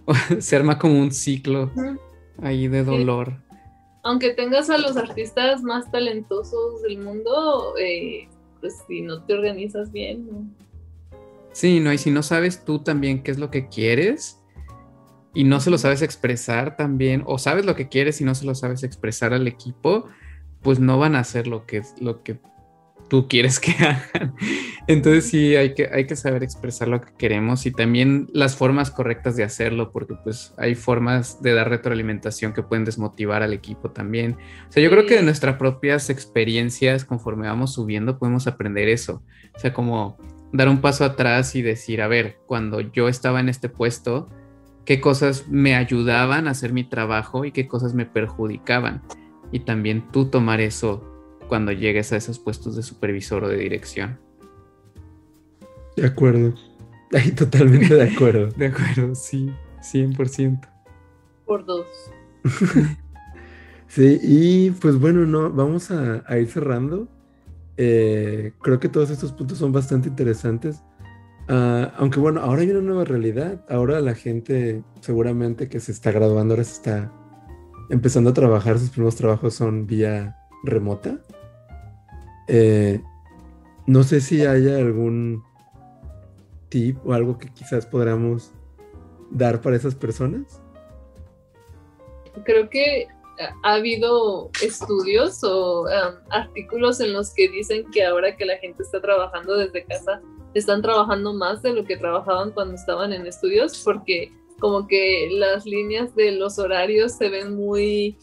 se 0.38 0.56
arma 0.56 0.78
como 0.78 0.98
un 0.98 1.12
ciclo 1.12 1.70
ahí 2.42 2.68
de 2.68 2.84
dolor. 2.84 3.34
Aunque 4.02 4.30
tengas 4.30 4.70
a 4.70 4.78
los 4.78 4.96
artistas 4.96 5.62
más 5.62 5.90
talentosos 5.90 6.82
del 6.82 6.98
mundo, 6.98 7.74
eh, 7.78 8.28
pues 8.60 8.78
si 8.88 9.02
no 9.02 9.22
te 9.24 9.34
organizas 9.34 9.92
bien. 9.92 10.54
Sí, 11.52 11.80
no, 11.80 11.92
y 11.92 11.98
si 11.98 12.10
no 12.10 12.22
sabes 12.22 12.64
tú 12.64 12.78
también 12.78 13.22
qué 13.22 13.30
es 13.30 13.38
lo 13.38 13.50
que 13.50 13.68
quieres 13.68 14.39
y 15.34 15.44
no 15.44 15.60
se 15.60 15.70
lo 15.70 15.78
sabes 15.78 16.02
expresar 16.02 16.76
también, 16.76 17.22
o 17.26 17.38
sabes 17.38 17.64
lo 17.64 17.76
que 17.76 17.88
quieres 17.88 18.20
y 18.20 18.24
no 18.24 18.34
se 18.34 18.44
lo 18.44 18.54
sabes 18.54 18.82
expresar 18.82 19.32
al 19.32 19.46
equipo, 19.46 20.06
pues 20.62 20.80
no 20.80 20.98
van 20.98 21.14
a 21.16 21.20
hacer 21.20 21.46
lo 21.46 21.66
que, 21.66 21.82
lo 22.00 22.22
que 22.22 22.38
tú 23.08 23.28
quieres 23.28 23.60
que 23.60 23.72
hagan. 23.84 24.34
Entonces 24.86 25.26
sí, 25.26 25.56
hay 25.56 25.74
que, 25.74 25.88
hay 25.92 26.06
que 26.06 26.16
saber 26.16 26.42
expresar 26.42 26.88
lo 26.88 27.00
que 27.00 27.12
queremos 27.18 27.66
y 27.66 27.70
también 27.70 28.28
las 28.32 28.56
formas 28.56 28.90
correctas 28.90 29.36
de 29.36 29.44
hacerlo, 29.44 29.92
porque 29.92 30.14
pues 30.24 30.54
hay 30.56 30.74
formas 30.74 31.42
de 31.42 31.52
dar 31.52 31.68
retroalimentación 31.68 32.52
que 32.54 32.62
pueden 32.62 32.84
desmotivar 32.84 33.42
al 33.42 33.52
equipo 33.52 33.90
también. 33.90 34.36
O 34.68 34.72
sea, 34.72 34.82
yo 34.82 34.90
creo 34.90 35.06
que 35.06 35.16
de 35.16 35.22
nuestras 35.22 35.56
propias 35.56 36.08
experiencias, 36.08 37.04
conforme 37.04 37.46
vamos 37.46 37.74
subiendo, 37.74 38.18
podemos 38.18 38.46
aprender 38.46 38.88
eso. 38.88 39.22
O 39.54 39.58
sea, 39.58 39.74
como 39.74 40.16
dar 40.52 40.68
un 40.68 40.80
paso 40.80 41.04
atrás 41.04 41.54
y 41.54 41.62
decir, 41.62 42.02
a 42.02 42.08
ver, 42.08 42.38
cuando 42.46 42.80
yo 42.80 43.08
estaba 43.08 43.40
en 43.40 43.48
este 43.48 43.68
puesto, 43.68 44.28
qué 44.84 45.00
cosas 45.00 45.48
me 45.48 45.74
ayudaban 45.74 46.48
a 46.48 46.52
hacer 46.52 46.72
mi 46.72 46.84
trabajo 46.84 47.44
y 47.44 47.52
qué 47.52 47.68
cosas 47.68 47.94
me 47.94 48.06
perjudicaban. 48.06 49.02
Y 49.52 49.60
también 49.60 50.04
tú 50.12 50.26
tomar 50.26 50.60
eso 50.60 51.04
cuando 51.48 51.72
llegues 51.72 52.12
a 52.12 52.16
esos 52.16 52.38
puestos 52.38 52.76
de 52.76 52.82
supervisor 52.82 53.44
o 53.44 53.48
de 53.48 53.56
dirección. 53.56 54.18
De 55.96 56.06
acuerdo. 56.06 56.54
Ahí 57.12 57.32
totalmente 57.32 57.94
de 57.94 58.10
acuerdo. 58.10 58.46
de 58.56 58.66
acuerdo, 58.66 59.14
sí, 59.14 59.52
100%. 59.82 60.60
Por 61.44 61.64
dos. 61.64 61.86
sí, 63.88 64.20
y 64.22 64.70
pues 64.70 64.98
bueno, 64.98 65.26
no, 65.26 65.50
vamos 65.50 65.90
a, 65.90 66.22
ir 66.38 66.48
cerrando. 66.48 67.08
Eh, 67.76 68.52
creo 68.60 68.78
que 68.78 68.88
todos 68.88 69.10
estos 69.10 69.32
puntos 69.32 69.58
son 69.58 69.72
bastante 69.72 70.08
interesantes. 70.08 70.82
Ah, 71.52 71.92
aunque 71.96 72.20
bueno, 72.20 72.40
ahora 72.42 72.62
hay 72.62 72.70
una 72.70 72.80
nueva 72.80 73.04
realidad. 73.04 73.64
Ahora 73.68 74.00
la 74.00 74.14
gente 74.14 74.84
seguramente 75.00 75.68
que 75.68 75.80
se 75.80 75.90
está 75.90 76.12
graduando, 76.12 76.54
ahora 76.54 76.62
se 76.62 76.74
está 76.74 77.12
empezando 77.90 78.30
a 78.30 78.34
trabajar, 78.34 78.78
sus 78.78 78.90
primeros 78.90 79.16
trabajos 79.16 79.54
son 79.54 79.84
vía 79.84 80.36
remota. 80.62 81.18
Eh, 82.46 83.02
no 83.88 84.04
sé 84.04 84.20
si 84.20 84.46
haya 84.46 84.76
algún 84.76 85.42
tip 86.68 87.04
o 87.04 87.14
algo 87.14 87.36
que 87.36 87.48
quizás 87.48 87.84
podamos 87.84 88.52
dar 89.32 89.60
para 89.60 89.74
esas 89.74 89.96
personas. 89.96 90.62
Creo 92.44 92.70
que 92.70 93.08
ha 93.64 93.72
habido 93.72 94.50
estudios 94.62 95.42
o 95.42 95.82
um, 95.82 96.14
artículos 96.28 97.00
en 97.00 97.12
los 97.12 97.34
que 97.34 97.48
dicen 97.48 97.90
que 97.90 98.04
ahora 98.04 98.36
que 98.36 98.44
la 98.44 98.56
gente 98.58 98.84
está 98.84 99.00
trabajando 99.00 99.56
desde 99.56 99.84
casa, 99.84 100.22
están 100.54 100.82
trabajando 100.82 101.32
más 101.32 101.62
de 101.62 101.72
lo 101.72 101.84
que 101.84 101.96
trabajaban 101.96 102.50
cuando 102.50 102.74
estaban 102.74 103.12
en 103.12 103.26
estudios, 103.26 103.82
porque 103.84 104.32
como 104.58 104.86
que 104.86 105.28
las 105.32 105.64
líneas 105.64 106.14
de 106.14 106.32
los 106.32 106.58
horarios 106.58 107.12
se 107.12 107.28
ven 107.28 107.56
muy... 107.56 108.18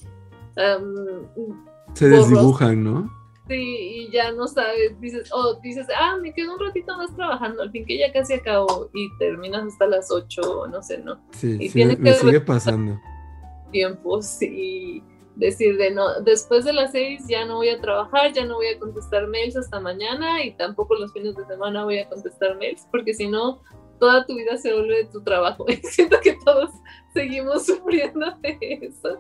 Um, 0.56 1.26
se 1.94 2.10
desdibujan, 2.10 2.84
¿no? 2.84 3.18
Sí, 3.48 3.56
y 3.56 4.12
ya 4.12 4.32
no 4.32 4.48
sabes, 4.48 5.00
dices, 5.00 5.30
o 5.32 5.60
dices, 5.62 5.88
ah, 5.98 6.18
me 6.22 6.34
quedo 6.34 6.54
un 6.54 6.60
ratito 6.60 6.98
más 6.98 7.16
trabajando, 7.16 7.64
al 7.64 7.72
fin 7.72 7.86
que 7.86 7.98
ya 7.98 8.12
casi 8.12 8.34
acabo 8.34 8.90
y 8.94 9.10
terminas 9.20 9.66
hasta 9.68 9.88
las 9.88 10.12
8, 10.12 10.68
no 10.70 10.84
sé, 10.84 10.98
¿no? 10.98 11.18
Sí, 11.32 11.58
y 11.60 11.70
sí 11.70 11.86
me, 11.86 12.14
sigue 12.14 12.42
pasando. 12.42 13.00
Tiempos 13.72 14.42
y 14.42 15.02
decir 15.38 15.78
de 15.78 15.92
no, 15.92 16.22
después 16.22 16.66
de 16.66 16.74
las 16.74 16.92
6 16.92 17.26
ya 17.28 17.46
no 17.46 17.58
voy 17.58 17.70
a 17.70 17.80
trabajar, 17.80 18.34
ya 18.34 18.46
no 18.46 18.56
voy 18.56 18.68
a 18.68 18.80
contestar 18.80 19.28
mails 19.28 19.56
hasta 19.56 19.80
mañana 19.80 20.44
y 20.44 20.54
tampoco 20.56 20.96
los 20.96 21.14
fines 21.14 21.36
de 21.36 21.46
semana 21.46 21.84
voy 21.84 22.00
a 22.00 22.10
contestar 22.10 22.58
mails, 22.58 22.88
porque 22.92 23.14
si 23.14 23.28
no, 23.28 23.62
toda 24.00 24.26
tu 24.26 24.36
vida 24.36 24.58
se 24.58 24.74
vuelve 24.74 25.06
tu 25.06 25.22
trabajo. 25.22 25.66
Siento 25.84 26.18
que 26.22 26.38
todos 26.44 26.72
seguimos 27.14 27.66
sufriendo 27.68 28.26
de 28.42 28.58
eso. 28.82 29.20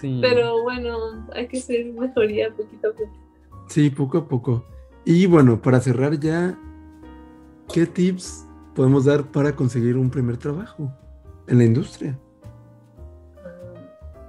Pero 0.00 0.62
bueno, 0.62 1.26
hay 1.32 1.46
que 1.46 1.60
ser 1.60 1.86
mejoría 1.86 2.50
poquito 2.54 2.88
a 2.88 2.92
poquito. 2.92 3.28
Sí, 3.68 3.90
poco 3.90 4.18
a 4.18 4.28
poco. 4.28 4.64
Y 5.04 5.26
bueno, 5.26 5.60
para 5.60 5.80
cerrar 5.80 6.18
ya, 6.18 6.58
¿qué 7.72 7.86
tips 7.86 8.46
podemos 8.74 9.04
dar 9.04 9.30
para 9.30 9.54
conseguir 9.54 9.96
un 9.96 10.10
primer 10.10 10.36
trabajo 10.36 10.92
en 11.46 11.58
la 11.58 11.64
industria? 11.64 12.18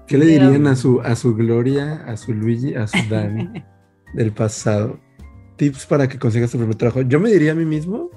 ¿Qué 0.10 0.18
le 0.18 0.26
dirían 0.26 0.66
a 0.66 0.76
su, 0.76 1.01
a 1.01 1.16
su 1.16 1.36
Gloria, 1.36 2.03
a 2.07 2.18
su 2.18 2.34
Luigi, 2.34 2.74
a 2.74 2.88
su 2.88 2.97
Dani 3.07 3.47
del 4.16 4.32
pasado? 4.32 4.99
Tips 5.55 5.86
para 5.86 6.10
que 6.10 6.18
consigas 6.18 6.49
tu 6.49 6.57
primer 6.57 6.76
trabajo. 6.76 7.01
Yo 7.01 7.20
me 7.20 7.30
diría 7.30 7.51
a 7.51 7.55
mí 7.55 7.64
mismo, 7.64 8.10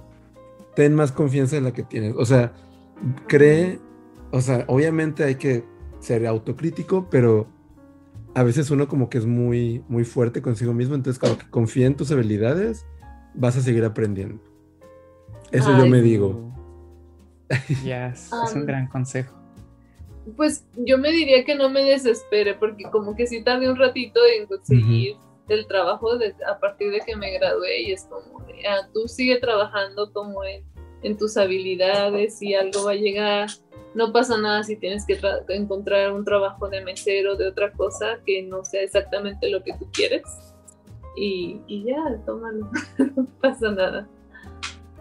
ten 0.75 0.95
más 0.95 1.13
confianza 1.13 1.59
en 1.59 1.65
la 1.65 1.73
que 1.73 1.83
tienes. 1.83 2.15
O 2.17 2.25
sea, 2.25 2.55
cree, 3.29 3.79
o 4.31 4.41
sea, 4.41 4.65
obviamente 4.69 5.23
hay 5.23 5.35
que 5.35 5.67
ser 6.01 6.27
autocrítico, 6.27 7.11
pero 7.11 7.47
a 8.35 8.43
veces 8.43 8.71
uno 8.71 8.89
como 8.89 9.11
que 9.11 9.19
es 9.19 9.27
muy, 9.27 9.85
muy 9.87 10.05
fuerte 10.05 10.41
consigo 10.41 10.73
mismo, 10.73 10.95
entonces 10.95 11.19
como 11.19 11.37
que 11.37 11.51
confía 11.51 11.87
en 11.87 11.95
tus 11.95 12.11
habilidades, 12.11 12.87
vas 13.35 13.59
a 13.59 13.61
seguir 13.61 13.85
aprendiendo. 13.85 14.43
Eso 15.51 15.77
yo 15.77 15.87
me 15.87 16.01
digo. 16.01 16.55
Yes, 17.85 18.31
es 18.47 18.55
un 18.55 18.65
gran 18.65 18.87
consejo. 18.87 19.42
Pues 20.37 20.67
yo 20.77 20.99
me 20.99 21.11
diría 21.11 21.45
que 21.45 21.55
no 21.55 21.69
me 21.69 21.83
desespere, 21.83 22.55
porque 22.55 22.85
como 22.85 23.17
que 23.17 23.27
sí 23.27 23.43
tardé 23.43 23.71
un 23.71 23.77
ratito 23.77 24.21
en 24.37 24.47
conseguir 24.47 25.17
el 25.49 25.67
trabajo 25.67 26.11
a 26.47 26.59
partir 26.61 26.91
de 26.93 27.01
que 27.01 27.17
me 27.17 27.33
gradué 27.33 27.83
y 27.83 27.93
es 27.93 28.05
como, 28.05 28.41
ah, 28.69 28.89
tú 28.95 29.09
sigue 29.09 29.39
trabajando 29.39 30.13
como 30.13 30.45
en, 30.45 30.65
en 31.03 31.17
tus 31.17 31.37
habilidades 31.37 32.41
y 32.41 32.55
algo 32.55 32.85
va 32.85 32.93
a 32.93 32.95
llegar 32.95 33.49
no 33.95 34.13
pasa 34.13 34.39
nada 34.39 34.63
si 34.63 34.77
tienes 34.77 35.05
que 35.07 35.19
encontrar 35.49 36.13
un 36.13 36.25
trabajo 36.25 36.69
de 36.69 36.83
mesero, 36.83 37.37
de 37.37 37.49
otra 37.49 37.73
cosa 37.73 38.19
que 38.25 38.43
no 38.43 38.65
sea 38.65 38.83
exactamente 38.83 39.51
lo 39.51 39.63
que 39.63 39.75
tú 39.75 39.89
quieres. 39.93 40.23
Y, 41.15 41.85
ya, 41.85 42.19
tómalo, 42.25 42.71
no 43.17 43.27
pasa 43.41 43.71
nada. 43.71 44.09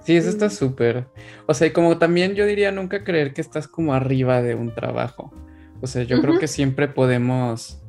Sí, 0.04 0.16
eso 0.16 0.30
está 0.30 0.50
súper. 0.50 1.06
O 1.46 1.54
sea, 1.54 1.68
y 1.68 1.72
como 1.72 1.98
también 1.98 2.34
yo 2.34 2.46
diría 2.46 2.72
nunca 2.72 3.04
creer 3.04 3.34
que 3.34 3.42
estás 3.42 3.68
como 3.68 3.94
arriba 3.94 4.42
de 4.42 4.56
un 4.56 4.74
trabajo. 4.74 5.32
O 5.82 5.88
sea, 5.88 6.04
yo 6.04 6.22
creo 6.22 6.40
que 6.40 6.48
siempre 6.48 6.88
podemos 6.88 7.82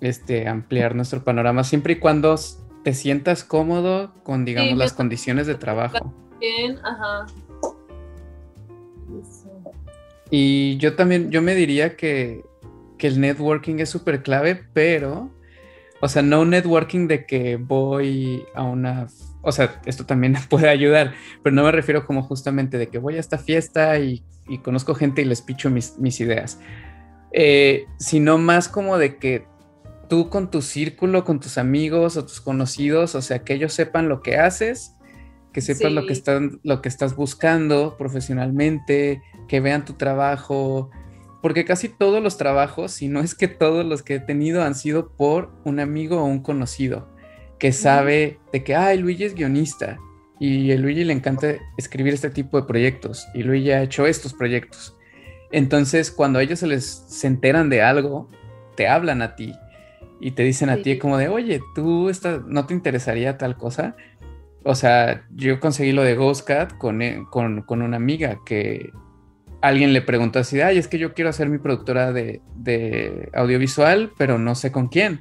este, 0.00 0.48
ampliar 0.48 0.94
nuestro 0.94 1.24
panorama, 1.24 1.64
siempre 1.64 1.94
y 1.94 1.96
cuando 1.96 2.36
te 2.84 2.94
sientas 2.94 3.42
cómodo 3.42 4.12
con, 4.22 4.44
digamos, 4.44 4.78
las 4.78 4.92
condiciones 4.92 5.46
de 5.46 5.54
trabajo. 5.54 6.14
Bien, 6.38 6.78
ajá. 6.84 7.26
Y 10.30 10.76
yo 10.78 10.94
también, 10.96 11.30
yo 11.30 11.42
me 11.42 11.54
diría 11.54 11.96
que, 11.96 12.44
el 12.98 13.20
networking 13.20 13.76
es 13.78 13.88
súper 13.88 14.24
clave, 14.24 14.64
pero, 14.72 15.30
o 16.00 16.08
sea, 16.08 16.22
no 16.22 16.40
un 16.40 16.50
networking 16.50 17.06
de 17.06 17.24
que 17.24 17.54
voy 17.54 18.44
a 18.52 18.64
una, 18.64 19.06
o 19.46 19.52
sea, 19.52 19.80
esto 19.86 20.04
también 20.04 20.34
puede 20.50 20.68
ayudar, 20.68 21.14
pero 21.42 21.54
no 21.54 21.62
me 21.62 21.72
refiero 21.72 22.04
como 22.04 22.22
justamente 22.22 22.78
de 22.78 22.88
que 22.88 22.98
voy 22.98 23.16
a 23.16 23.20
esta 23.20 23.38
fiesta 23.38 23.98
y, 23.98 24.22
conozco 24.62 24.94
gente 24.94 25.22
y 25.22 25.24
les 25.24 25.40
picho 25.40 25.70
mis, 25.70 26.20
ideas, 26.20 26.60
eh, 27.32 27.86
sino 27.98 28.38
más 28.38 28.68
como 28.68 28.98
de 28.98 29.16
que 29.16 29.46
tú 30.08 30.30
con 30.30 30.50
tu 30.50 30.62
círculo, 30.62 31.24
con 31.24 31.40
tus 31.40 31.58
amigos 31.58 32.16
o 32.16 32.24
tus 32.24 32.40
conocidos, 32.40 33.14
o 33.14 33.22
sea, 33.22 33.40
que 33.44 33.54
ellos 33.54 33.72
sepan 33.72 34.08
lo 34.08 34.20
que 34.20 34.36
haces, 34.36 34.94
que 35.52 35.60
sepan 35.60 35.94
lo, 35.94 36.06
que 36.06 36.12
están, 36.12 36.60
lo 36.64 36.82
que 36.82 36.88
estás 36.88 37.16
buscando 37.16 37.96
profesionalmente, 37.96 39.22
que 39.48 39.60
vean 39.60 39.84
tu 39.84 39.94
trabajo, 39.94 40.90
porque 41.40 41.64
casi 41.64 41.88
todos 41.88 42.22
los 42.22 42.36
trabajos, 42.36 42.92
si 42.92 43.08
no 43.08 43.20
es 43.20 43.34
que 43.34 43.48
todos 43.48 43.84
los 43.86 44.02
que 44.02 44.16
he 44.16 44.20
tenido 44.20 44.62
han 44.62 44.74
sido 44.74 45.12
por 45.12 45.52
un 45.64 45.78
amigo 45.80 46.20
o 46.20 46.24
un 46.24 46.42
conocido 46.42 47.15
que 47.58 47.72
sabe 47.72 48.38
de 48.52 48.64
que, 48.64 48.74
ay, 48.74 48.98
Luigi 48.98 49.24
es 49.24 49.34
guionista 49.34 49.98
y 50.38 50.70
a 50.72 50.76
Luigi 50.76 51.04
le 51.04 51.12
encanta 51.12 51.54
escribir 51.78 52.14
este 52.14 52.30
tipo 52.30 52.60
de 52.60 52.66
proyectos 52.66 53.26
y 53.34 53.42
Luigi 53.42 53.70
ha 53.70 53.82
hecho 53.82 54.06
estos 54.06 54.34
proyectos. 54.34 54.96
Entonces, 55.52 56.10
cuando 56.10 56.40
ellos 56.40 56.58
se 56.58 56.66
les 56.66 56.84
se 56.84 57.26
enteran 57.26 57.68
de 57.70 57.82
algo, 57.82 58.28
te 58.76 58.88
hablan 58.88 59.22
a 59.22 59.36
ti 59.36 59.54
y 60.20 60.32
te 60.32 60.42
dicen 60.42 60.70
a 60.70 60.78
ti 60.78 60.98
como 60.98 61.18
de, 61.18 61.28
oye, 61.28 61.60
tú 61.74 62.10
no 62.46 62.66
te 62.66 62.74
interesaría 62.74 63.38
tal 63.38 63.56
cosa. 63.56 63.96
O 64.64 64.74
sea, 64.74 65.24
yo 65.30 65.60
conseguí 65.60 65.92
lo 65.92 66.02
de 66.02 66.16
Ghostcat 66.16 66.76
con, 66.76 67.00
eh, 67.00 67.22
con, 67.30 67.62
con 67.62 67.82
una 67.82 67.96
amiga 67.96 68.40
que 68.44 68.90
alguien 69.60 69.92
le 69.92 70.02
preguntó 70.02 70.38
así, 70.38 70.60
ay, 70.60 70.78
es 70.78 70.88
que 70.88 70.98
yo 70.98 71.14
quiero 71.14 71.30
hacer 71.30 71.48
mi 71.48 71.58
productora 71.58 72.12
de, 72.12 73.30
audiovisual, 73.34 74.12
pero 74.16 74.38
no 74.38 74.54
sé 74.54 74.72
con 74.72 74.88
quién. 74.88 75.20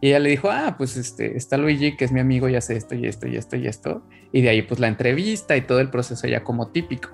Y 0.00 0.08
ella 0.08 0.18
le 0.18 0.30
dijo, 0.30 0.50
ah, 0.50 0.74
pues 0.76 0.96
este, 0.96 1.36
está 1.36 1.56
Luigi, 1.56 1.96
que 1.96 2.04
es 2.04 2.12
mi 2.12 2.20
amigo, 2.20 2.48
y 2.48 2.54
hace 2.54 2.76
esto 2.76 2.94
y 2.94 3.06
esto 3.06 3.26
y 3.26 3.36
esto 3.36 3.56
y 3.56 3.66
esto. 3.66 4.02
Y 4.32 4.42
de 4.42 4.50
ahí 4.50 4.62
pues 4.62 4.80
la 4.80 4.88
entrevista 4.88 5.56
y 5.56 5.62
todo 5.62 5.80
el 5.80 5.90
proceso 5.90 6.26
ya 6.26 6.44
como 6.44 6.68
típico. 6.68 7.10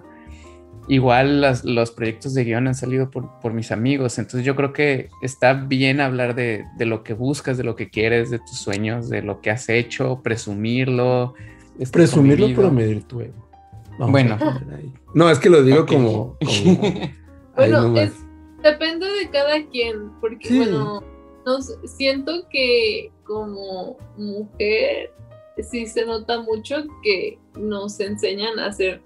Igual 0.89 1.41
los 1.63 1.91
proyectos 1.93 2.35
de 2.35 2.45
guion 2.45 2.67
han 2.67 2.75
salido 2.75 3.09
por, 3.09 3.53
mis 3.53 3.71
amigos, 3.71 4.19
entonces 4.19 4.45
yo 4.45 4.57
creo 4.57 4.73
que 4.73 5.11
está 5.23 5.55
bien 5.55 6.01
hablar 6.01 6.35
de, 6.35 6.65
lo 6.81 7.05
que 7.05 7.15
buscas, 7.15 7.57
de 7.57 7.63
lo 7.63 7.77
que 7.77 7.89
quieres, 7.89 8.31
de 8.31 8.41
tus 8.41 8.59
sueños, 8.59 9.09
de 9.09 9.23
lo 9.23 9.41
que 9.41 9.51
has 9.51 9.69
hecho, 9.69 10.21
presumirlo. 10.23 11.35
Presumirlo, 11.93 12.49
pero 12.49 12.73
medir 12.73 13.05
tu 13.05 13.21
ego 13.21 13.53
bueno. 13.99 14.39
No, 15.15 15.29
es 15.29 15.39
que 15.39 15.51
lo 15.51 15.63
digo 15.63 15.85
como, 15.85 16.39
bueno, 17.55 17.93
depende 18.63 19.07
de 19.07 19.29
cada 19.31 19.63
quien, 19.67 20.11
porque 20.23 20.57
bueno, 20.57 21.05
siento 21.85 22.49
que 22.49 23.11
como 23.25 23.97
mujer 24.17 25.13
sí 25.59 25.87
se 25.87 26.07
nota 26.07 26.41
mucho 26.41 26.85
que 27.03 27.39
nos 27.59 28.01
enseñan 28.01 28.59
a 28.59 28.73
ser 28.73 29.03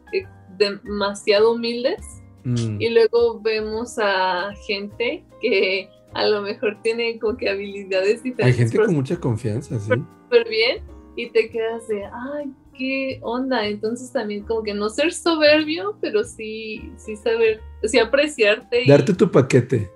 demasiado 0.59 1.53
humildes 1.53 2.23
mm. 2.45 2.81
y 2.81 2.91
luego 2.91 3.41
vemos 3.41 3.99
a 3.99 4.53
gente 4.67 5.25
que 5.41 5.91
a 6.15 6.27
lo 6.27 6.43
mejor 6.43 6.81
tiene 6.83 7.19
como 7.19 7.37
que 7.37 7.49
habilidades 7.49 8.23
diferentes. 8.23 8.61
Hay 8.61 8.67
gente 8.71 8.85
con 8.85 8.95
mucha 8.95 9.19
confianza, 9.19 9.79
sí. 9.79 9.91
Súper 9.91 10.49
bien 10.49 10.97
y 11.17 11.31
te 11.31 11.51
quedas 11.51 11.89
de, 11.89 12.05
ay, 12.05 12.53
qué 12.77 13.19
onda. 13.23 13.67
Entonces 13.67 14.13
también 14.13 14.45
como 14.45 14.63
que 14.63 14.75
no 14.75 14.89
ser 14.89 15.13
soberbio, 15.13 15.97
pero 16.01 16.23
sí, 16.25 16.93
sí 16.97 17.17
saber, 17.17 17.61
sí 17.83 17.99
apreciarte. 17.99 18.85
Darte 18.87 19.15
tu 19.15 19.31
paquete. 19.31 19.91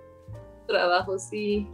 Trabajo, 0.67 1.19
sí. 1.19 1.67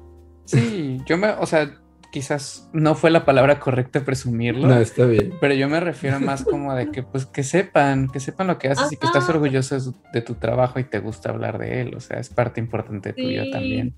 Sí, 0.47 1.01
yo 1.07 1.19
me, 1.19 1.29
o 1.31 1.45
sea, 1.45 1.79
quizás 2.11 2.71
no 2.73 2.95
fue 2.95 3.11
la 3.11 3.27
palabra 3.27 3.61
correcta 3.61 4.05
presumirlo. 4.05 4.67
No, 4.67 4.79
está 4.79 5.05
bien. 5.05 5.35
Pero 5.39 5.53
yo 5.53 5.69
me 5.69 5.81
refiero 5.81 6.19
más 6.19 6.45
como 6.45 6.75
de 6.75 6.91
que, 6.91 7.03
pues, 7.03 7.27
que 7.27 7.43
sepan, 7.43 8.09
que 8.09 8.21
sepan 8.21 8.47
lo 8.47 8.59
que 8.59 8.69
haces 8.69 8.91
y 8.91 8.97
que 8.97 9.07
estás 9.07 9.29
orgulloso 9.29 9.77
de, 10.15 10.23
tu 10.23 10.35
trabajo 10.37 10.79
y 10.79 10.85
te 10.85 10.99
gusta 10.99 11.29
hablar 11.29 11.59
de 11.59 11.83
él. 11.83 11.95
O 11.95 12.01
sea, 12.01 12.19
es 12.19 12.31
parte 12.31 12.59
importante 12.59 13.13
de 13.13 13.23
tuya 13.23 13.51
también. 13.53 13.95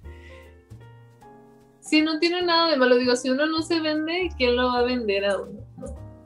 Sí, 1.81 2.03
no 2.03 2.19
tiene 2.19 2.43
nada 2.43 2.71
de 2.71 2.77
malo. 2.77 2.97
Digo, 2.97 3.15
si 3.15 3.31
uno 3.31 3.47
no 3.47 3.63
se 3.63 3.81
vende, 3.81 4.31
¿quién 4.37 4.57
lo 4.57 4.67
va 4.67 4.81
a 4.81 4.83
vender 4.83 5.25
a 5.25 5.39
uno? 5.39 5.61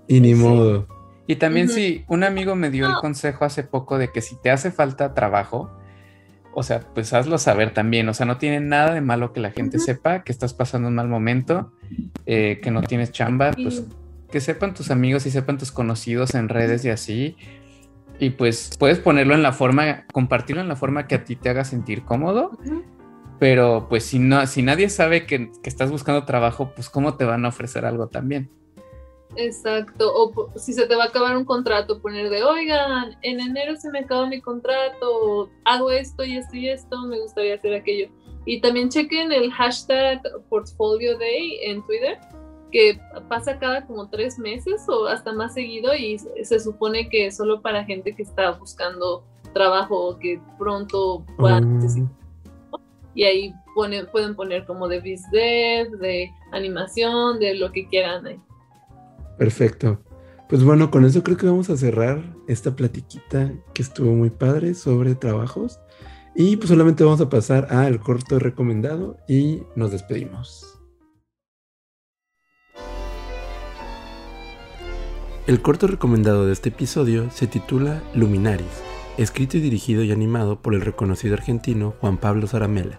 Y 0.08 0.20
ni 0.20 0.34
modo. 0.34 0.88
Y 1.26 1.36
también 1.36 1.68
si 1.68 2.04
un 2.08 2.24
amigo 2.24 2.56
me 2.56 2.70
dio 2.70 2.86
el 2.86 2.94
consejo 2.94 3.44
hace 3.44 3.62
poco 3.62 3.98
de 3.98 4.10
que 4.10 4.22
si 4.22 4.40
te 4.40 4.50
hace 4.50 4.70
falta 4.70 5.14
trabajo, 5.14 5.70
o 6.54 6.62
sea, 6.62 6.80
pues 6.80 7.12
hazlo 7.12 7.38
saber 7.38 7.72
también. 7.72 8.08
O 8.08 8.14
sea, 8.14 8.26
no 8.26 8.38
tiene 8.38 8.60
nada 8.60 8.94
de 8.94 9.00
malo 9.00 9.32
que 9.32 9.40
la 9.40 9.50
gente 9.50 9.78
sepa 9.78 10.22
que 10.22 10.32
estás 10.32 10.54
pasando 10.54 10.88
un 10.88 10.94
mal 10.94 11.08
momento, 11.08 11.72
eh, 12.26 12.60
que 12.62 12.70
no 12.70 12.82
tienes 12.82 13.12
chamba, 13.12 13.52
pues 13.52 13.84
que 14.30 14.40
sepan 14.40 14.74
tus 14.74 14.90
amigos 14.90 15.26
y 15.26 15.30
sepan 15.30 15.58
tus 15.58 15.72
conocidos 15.72 16.34
en 16.34 16.48
redes 16.48 16.84
y 16.84 16.90
así. 16.90 17.36
Y 18.18 18.30
pues 18.30 18.76
puedes 18.78 18.98
ponerlo 18.98 19.34
en 19.34 19.42
la 19.42 19.52
forma, 19.52 20.06
compartirlo 20.12 20.62
en 20.62 20.68
la 20.68 20.76
forma 20.76 21.06
que 21.06 21.16
a 21.16 21.24
ti 21.24 21.36
te 21.36 21.48
haga 21.48 21.64
sentir 21.64 22.04
cómodo. 22.04 22.58
Pero 23.38 23.88
pues 23.88 24.04
si 24.04 24.18
no, 24.18 24.46
si 24.46 24.62
nadie 24.62 24.88
sabe 24.88 25.26
que, 25.26 25.50
que 25.62 25.68
estás 25.68 25.90
buscando 25.90 26.24
trabajo, 26.24 26.72
pues 26.74 26.88
cómo 26.88 27.14
te 27.14 27.24
van 27.24 27.44
a 27.44 27.48
ofrecer 27.48 27.84
algo 27.84 28.08
también. 28.08 28.50
Exacto, 29.36 30.12
o 30.14 30.50
si 30.56 30.72
se 30.72 30.86
te 30.86 30.94
va 30.94 31.04
a 31.04 31.06
acabar 31.06 31.36
un 31.36 31.44
contrato, 31.44 32.00
poner 32.00 32.28
de, 32.28 32.42
oigan, 32.42 33.16
en 33.22 33.40
enero 33.40 33.76
se 33.76 33.90
me 33.90 34.00
acaba 34.00 34.26
mi 34.26 34.40
contrato, 34.40 35.50
hago 35.64 35.90
esto 35.90 36.24
y 36.24 36.36
esto 36.36 36.56
y 36.56 36.68
esto, 36.68 37.02
me 37.02 37.18
gustaría 37.18 37.54
hacer 37.54 37.74
aquello. 37.74 38.08
Y 38.44 38.60
también 38.60 38.88
chequen 38.88 39.32
el 39.32 39.50
hashtag 39.52 40.20
Portfolio 40.48 41.16
Day 41.18 41.60
en 41.62 41.84
Twitter, 41.86 42.18
que 42.70 42.98
pasa 43.28 43.58
cada 43.58 43.86
como 43.86 44.08
tres 44.08 44.38
meses 44.38 44.88
o 44.88 45.06
hasta 45.06 45.32
más 45.32 45.54
seguido 45.54 45.94
y 45.94 46.18
se 46.18 46.58
supone 46.58 47.08
que 47.08 47.26
es 47.26 47.36
solo 47.36 47.60
para 47.60 47.84
gente 47.84 48.14
que 48.14 48.22
está 48.22 48.52
buscando 48.52 49.24
trabajo 49.52 50.08
o 50.08 50.18
que 50.18 50.40
pronto 50.58 51.24
puedan 51.36 51.78
mm. 51.78 52.08
Y 53.14 53.24
ahí 53.24 53.54
pueden 53.74 54.34
poner 54.34 54.64
como 54.64 54.88
de 54.88 55.00
BizDev, 55.00 55.90
de 55.98 56.30
animación, 56.50 57.38
de 57.38 57.54
lo 57.54 57.70
que 57.70 57.86
quieran. 57.88 58.26
Ahí. 58.26 58.40
Perfecto. 59.38 60.02
Pues 60.48 60.64
bueno, 60.64 60.90
con 60.90 61.04
eso 61.04 61.22
creo 61.22 61.36
que 61.36 61.46
vamos 61.46 61.70
a 61.70 61.76
cerrar 61.76 62.36
esta 62.46 62.76
platiquita 62.76 63.52
que 63.72 63.82
estuvo 63.82 64.12
muy 64.12 64.30
padre 64.30 64.74
sobre 64.74 65.14
trabajos. 65.14 65.80
Y 66.34 66.56
pues 66.56 66.68
solamente 66.68 67.04
vamos 67.04 67.20
a 67.20 67.28
pasar 67.28 67.68
al 67.70 68.00
corto 68.00 68.38
recomendado 68.38 69.16
y 69.28 69.62
nos 69.76 69.92
despedimos. 69.92 70.78
El 75.46 75.60
corto 75.60 75.88
recomendado 75.88 76.46
de 76.46 76.52
este 76.52 76.68
episodio 76.68 77.30
se 77.30 77.48
titula 77.48 78.02
Luminaris, 78.14 78.80
escrito 79.18 79.56
y 79.56 79.60
dirigido 79.60 80.04
y 80.04 80.12
animado 80.12 80.62
por 80.62 80.74
el 80.74 80.82
reconocido 80.82 81.34
argentino 81.34 81.94
Juan 82.00 82.16
Pablo 82.16 82.46
Zaramela. 82.46 82.98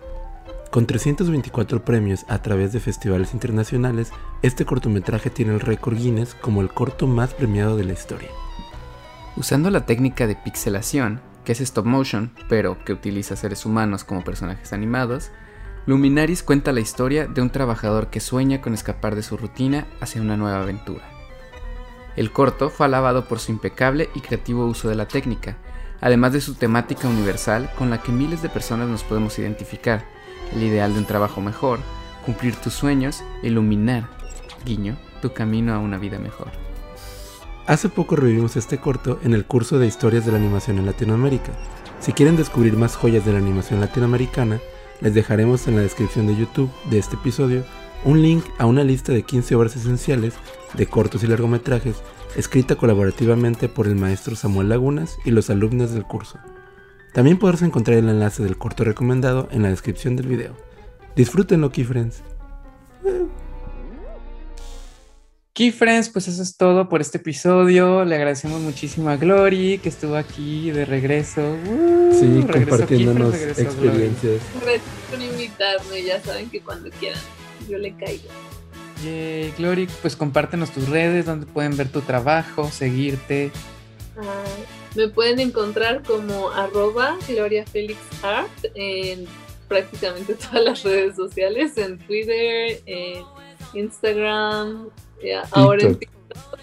Con 0.74 0.88
324 0.88 1.86
premios 1.86 2.26
a 2.30 2.42
través 2.42 2.74
de 2.74 2.80
festivales 2.80 3.36
internacionales, 3.36 4.12
este 4.42 4.66
cortometraje 4.66 5.30
tiene 5.30 5.54
el 5.54 5.60
récord 5.60 5.96
Guinness 5.96 6.34
como 6.34 6.62
el 6.62 6.74
corto 6.74 7.06
más 7.06 7.32
premiado 7.36 7.78
de 7.78 7.84
la 7.84 7.94
historia. 7.94 8.30
Usando 9.38 9.70
la 9.70 9.86
técnica 9.86 10.26
de 10.26 10.36
pixelación, 10.36 11.22
que 11.46 11.52
es 11.52 11.62
stop 11.62 11.86
motion, 11.86 12.32
pero 12.50 12.84
que 12.86 12.94
utiliza 12.94 13.36
seres 13.36 13.68
humanos 13.68 14.04
como 14.04 14.24
personajes 14.24 14.74
animados, 14.74 15.30
Luminaris 15.86 16.42
cuenta 16.42 16.72
la 16.72 16.80
historia 16.80 17.28
de 17.28 17.44
un 17.44 17.52
trabajador 17.52 18.08
que 18.08 18.20
sueña 18.20 18.60
con 18.60 18.74
escapar 18.74 19.14
de 19.14 19.22
su 19.22 19.38
rutina 19.38 19.86
hacia 20.02 20.24
una 20.24 20.38
nueva 20.38 20.64
aventura. 20.64 21.08
El 22.16 22.32
corto 22.32 22.72
fue 22.72 22.88
alabado 22.88 23.28
por 23.28 23.38
su 23.38 23.52
impecable 23.52 24.10
y 24.16 24.22
creativo 24.22 24.66
uso 24.66 24.90
de 24.90 24.96
la 24.96 25.08
técnica, 25.08 25.56
además 26.02 26.34
de 26.34 26.42
su 26.42 26.56
temática 26.56 27.08
universal 27.08 27.70
con 27.78 27.92
la 27.92 28.02
que 28.02 28.12
miles 28.12 28.42
de 28.42 28.50
personas 28.50 28.88
nos 28.88 29.04
podemos 29.04 29.38
identificar, 29.38 30.04
el 30.54 30.64
ideal 30.64 30.94
de 30.94 31.00
un 31.00 31.06
trabajo 31.06 31.42
mejor, 31.42 31.80
cumplir 32.26 32.56
tus 32.56 32.74
sueños, 32.74 33.24
iluminar, 33.42 34.10
guiño, 34.66 34.98
tu 35.22 35.34
camino 35.34 35.74
a 35.74 35.80
una 35.80 35.98
vida 35.98 36.20
mejor. 36.20 36.52
Hace 37.66 37.88
poco 37.90 38.16
revivimos 38.16 38.58
este 38.58 38.78
corto 38.78 39.20
en 39.24 39.34
el 39.34 39.46
curso 39.46 39.80
de 39.80 39.88
historias 39.88 40.26
de 40.26 40.34
la 40.34 40.38
animación 40.38 40.80
en 40.80 40.86
Latinoamérica. 40.86 41.54
Si 42.00 42.12
quieren 42.12 42.36
descubrir 42.36 42.76
más 42.76 42.96
joyas 42.96 43.26
de 43.26 43.32
la 43.32 43.38
animación 43.38 43.80
latinoamericana, 43.80 44.60
les 45.00 45.14
dejaremos 45.14 45.68
en 45.68 45.78
la 45.78 45.82
descripción 45.82 46.28
de 46.28 46.36
YouTube 46.36 46.72
de 46.90 47.00
este 47.00 47.16
episodio 47.16 47.64
un 48.04 48.22
link 48.22 48.44
a 48.58 48.66
una 48.66 48.84
lista 48.84 49.14
de 49.14 49.24
15 49.24 49.56
obras 49.56 49.76
esenciales 49.76 50.34
de 50.74 50.88
cortos 50.88 51.24
y 51.24 51.28
largometrajes 51.28 52.02
escrita 52.36 52.76
colaborativamente 52.76 53.70
por 53.70 53.88
el 53.88 53.96
maestro 53.96 54.36
Samuel 54.36 54.70
Lagunas 54.70 55.18
y 55.24 55.32
los 55.32 55.50
alumnos 55.50 55.92
del 55.92 56.04
curso. 56.04 56.40
También 57.14 57.38
podrás 57.38 57.62
encontrar 57.62 57.98
el 57.98 58.10
enlace 58.10 58.44
del 58.44 58.58
corto 58.58 58.84
recomendado 58.84 59.48
en 59.52 59.62
la 59.62 59.70
descripción 59.70 60.16
del 60.16 60.28
video. 60.28 60.56
Disfrútenlo, 61.16 61.72
Key 61.72 61.84
Friends. 61.84 62.24
Key 65.54 65.72
Friends, 65.72 66.10
pues 66.10 66.28
eso 66.28 66.42
es 66.42 66.58
todo 66.58 66.90
por 66.90 67.02
este 67.02 67.20
episodio. 67.20 68.04
Le 68.04 68.16
agradecemos 68.16 68.60
muchísimo 68.62 69.10
a 69.12 69.18
Glory 69.18 69.78
que 69.78 69.90
estuvo 69.90 70.16
aquí 70.16 70.72
de 70.72 70.86
regreso. 70.86 71.42
Uh, 71.42 72.12
sí, 72.20 72.44
compartiéndonos 72.52 73.36
experiencias. 73.36 74.42
Gracias 74.60 74.82
por 75.12 75.22
invitarme, 75.22 76.04
ya 76.04 76.20
saben 76.20 76.50
que 76.50 76.62
cuando 76.62 76.90
quieran 76.90 77.22
yo 77.70 77.78
le 77.78 77.96
caigo. 77.96 78.30
Yay, 79.06 79.54
Glory, 79.56 79.88
pues 80.02 80.16
compártenos 80.16 80.72
tus 80.72 80.90
redes 80.90 81.28
donde 81.28 81.46
pueden 81.46 81.78
ver 81.78 81.90
tu 81.90 82.02
trabajo, 82.02 82.72
seguirte. 82.72 83.52
Ah, 84.18 84.44
me 84.96 85.08
pueden 85.08 85.40
encontrar 85.40 86.04
como 86.04 86.50
arroba 86.52 87.18
Gloria 87.28 87.66
Felix 87.66 88.00
Art 88.22 88.52
en 88.76 89.26
prácticamente 89.68 90.36
todas 90.52 90.64
las 90.64 90.84
redes 90.84 91.16
sociales, 91.16 91.78
en 91.78 91.98
Twitter, 92.00 92.82
en 92.86 93.24
Instagram, 93.74 94.90
ahora 95.52 95.84
en 95.84 96.00
TikTok. 96.00 96.60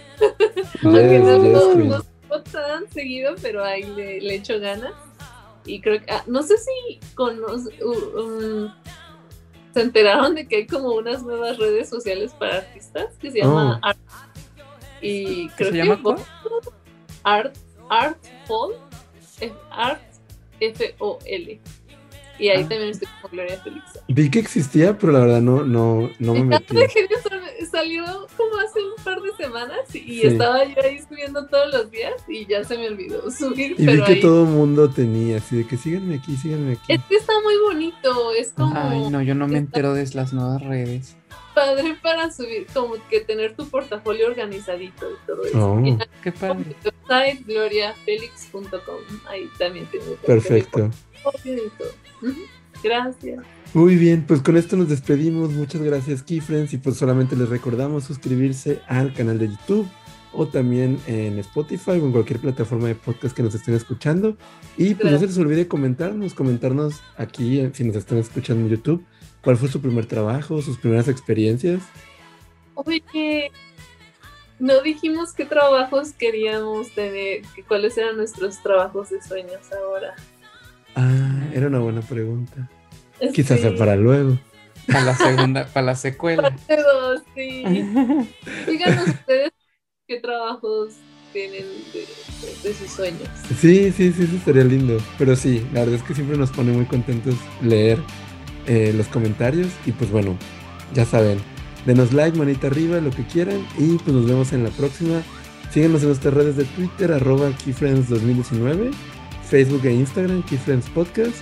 no, 0.83 2.43
tan 2.43 2.89
seguido, 2.93 3.35
pero 3.43 3.65
ahí 3.65 3.83
le, 3.83 4.35
echo 4.35 4.61
ganas. 4.61 4.93
Y 5.67 5.81
creo 5.81 6.01
que, 6.01 6.11
ah, 6.11 6.23
no 6.27 6.43
sé 6.43 6.57
si 6.57 7.01
conoce, 7.15 7.85
um, 7.85 8.73
se 9.75 9.81
enteraron 9.83 10.35
de 10.35 10.47
que 10.47 10.57
hay 10.57 10.67
como 10.67 10.95
unas 10.95 11.23
nuevas 11.23 11.59
redes 11.59 11.89
sociales 11.89 12.33
para 12.39 12.59
artistas 12.59 13.15
que 13.21 13.31
se 13.31 13.39
llama 13.39 13.81
oh. 13.83 13.87
Art. 13.87 13.99
Y 15.03 15.49
creo 15.51 15.73
que 15.73 16.15
Art 17.23 17.57
Art 17.91 18.19
Fall, 18.47 18.75
Art 19.71 20.01
F 20.61 20.95
O 20.99 21.19
L. 21.27 21.61
Y 22.39 22.49
ahí 22.49 22.63
ah. 22.63 22.69
también 22.69 22.91
estoy 22.91 23.09
con 23.21 23.31
Gloria 23.33 23.61
Félix. 23.63 23.85
Vi 24.09 24.31
que 24.31 24.39
existía, 24.39 24.97
pero 24.97 25.13
la 25.13 25.21
verdad 25.21 25.41
no, 25.43 25.63
no, 25.63 26.09
no 26.19 26.35
me 26.35 26.45
metí. 26.45 26.75
salió 27.71 28.05
como 28.37 28.57
hace 28.59 28.81
un 28.81 29.05
par 29.05 29.21
de 29.21 29.33
semanas 29.37 29.95
y 29.95 30.27
estaba 30.27 30.65
yo 30.65 30.83
ahí 30.83 31.01
subiendo 31.07 31.47
todos 31.47 31.73
los 31.73 31.91
días 31.91 32.15
y 32.29 32.47
ya 32.47 32.65
se 32.65 32.79
me 32.79 32.89
olvidó 32.89 33.31
subir. 33.31 33.75
Y 33.79 33.87
vi 33.87 34.03
que 34.05 34.17
todo 34.17 34.45
el 34.45 34.51
mundo 34.51 34.89
tenía, 34.89 35.37
así 35.37 35.59
de 35.59 35.67
que 35.67 35.77
síganme 35.77 36.17
aquí, 36.17 36.37
síganme 36.37 36.73
aquí. 36.73 36.93
Es 36.93 37.01
que 37.05 37.17
está 37.17 37.35
muy 37.43 37.57
bonito, 37.59 38.33
es 38.33 38.53
como... 38.53 38.75
Ay, 38.75 39.11
no, 39.11 39.21
yo 39.23 39.35
no 39.35 39.47
me 39.47 39.59
entero 39.59 39.93
de 39.93 40.09
las 40.15 40.33
nuevas 40.33 40.63
redes. 40.63 41.17
Padre 41.61 41.97
para 42.03 42.33
subir, 42.33 42.67
como 42.73 42.95
que 43.09 43.21
tener 43.21 43.55
tu 43.55 43.69
portafolio 43.69 44.29
organizadito 44.29 45.11
y 45.11 45.27
todo 45.27 45.45
eso. 45.45 45.73
Oh. 45.73 45.99
qué 46.23 46.33
padre. 46.33 46.75
website 46.85 47.47
gloriafelix.com, 47.47 48.71
ahí 49.29 49.51
también 49.59 49.87
tengo. 49.87 50.17
Perfecto. 50.27 50.91
Gracias. 52.83 53.45
Muy 53.75 53.97
bien, 53.97 54.25
pues 54.27 54.41
con 54.41 54.57
esto 54.57 54.77
nos 54.77 54.89
despedimos. 54.89 55.51
Muchas 55.51 55.83
gracias, 55.83 56.23
Keyfriends. 56.23 56.73
Y 56.73 56.79
pues 56.79 56.97
solamente 56.97 57.37
les 57.37 57.49
recordamos 57.49 58.05
suscribirse 58.05 58.81
al 58.89 59.13
canal 59.13 59.39
de 59.39 59.49
YouTube 59.49 59.87
o 60.33 60.47
también 60.47 60.99
en 61.07 61.39
Spotify 61.41 61.93
o 61.93 62.07
en 62.07 62.13
cualquier 62.13 62.41
plataforma 62.41 62.89
de 62.89 62.95
podcast 62.95 63.37
que 63.37 63.43
nos 63.43 63.55
estén 63.55 63.75
escuchando. 63.75 64.37
Y 64.77 64.95
pues 64.95 65.13
no 65.13 65.19
se 65.19 65.27
les 65.27 65.39
olvide 65.39 65.69
comentarnos, 65.69 66.35
comentarnos 66.35 67.01
aquí 67.17 67.61
eh, 67.61 67.71
si 67.75 67.85
nos 67.85 67.97
están 67.97 68.19
escuchando 68.19 68.65
en 68.65 68.71
YouTube, 68.71 69.05
cuál 69.43 69.57
fue 69.57 69.69
su 69.69 69.81
primer 69.81 70.07
trabajo, 70.07 70.61
sus 70.63 70.79
primeras 70.79 71.09
experiencias. 71.09 71.83
Oye, 72.75 73.51
no 74.59 74.81
dijimos 74.83 75.33
qué 75.33 75.45
trabajos 75.45 76.13
queríamos 76.13 76.91
tener, 76.95 77.43
cuáles 77.67 77.97
eran 77.99 78.17
nuestros 78.17 78.63
trabajos 78.63 79.11
de 79.11 79.23
sueños 79.23 79.73
ahora. 79.73 80.15
Ah, 80.95 81.49
era 81.53 81.69
una 81.69 81.79
buena 81.79 82.03
pregunta. 82.03 82.69
Quizás 83.33 83.61
sea 83.61 83.75
para 83.75 83.97
luego. 83.97 84.39
Para 84.87 85.05
la 85.05 85.15
segunda, 85.15 85.67
para 85.67 85.87
la 85.87 85.95
secuela. 85.95 86.57
Para 86.67 87.19
sí. 87.35 87.63
Díganos 88.67 89.09
ustedes 89.09 89.51
qué 90.07 90.21
trabajos 90.21 90.95
tienen 91.33 91.65
de, 91.93 92.75
sus 92.75 92.91
sueños. 92.91 93.29
Sí, 93.61 93.93
sí, 93.93 94.13
sí, 94.13 94.25
eso 94.25 94.37
estaría 94.37 94.65
lindo. 94.65 94.99
Pero 95.19 95.37
sí, 95.37 95.67
la 95.73 95.81
verdad 95.81 95.97
es 95.97 96.03
que 96.03 96.15
siempre 96.15 96.37
nos 96.37 96.51
pone 96.51 96.73
muy 96.73 96.87
contentos 96.87 97.37
leer 97.63 97.99
eh, 98.67 98.93
los 98.97 99.09
comentarios. 99.09 99.69
Y 99.87 99.93
pues 99.93 100.11
bueno, 100.11 100.37
ya 100.95 101.05
saben, 101.05 101.39
denos 101.87 102.13
like, 102.13 102.39
manita 102.39 102.69
arriba, 102.69 103.01
lo 103.01 103.11
que 103.11 103.25
quieran. 103.25 103.67
Y 103.79 103.97
pues 103.99 104.15
nos 104.15 104.27
vemos 104.27 104.53
en 104.53 104.65
la 104.65 104.71
próxima. 104.71 105.23
Síguenos 105.73 106.03
en 106.03 106.09
nuestras 106.09 106.35
redes 106.35 106.57
de 106.57 106.65
Twitter, 106.65 107.13
arroba 107.13 107.51
KeyFriends2019, 107.51 108.91
Facebook 109.49 109.85
e 109.85 109.93
Instagram, 109.93 110.43
KeyFriends 110.43 110.89
Podcast. 110.91 111.37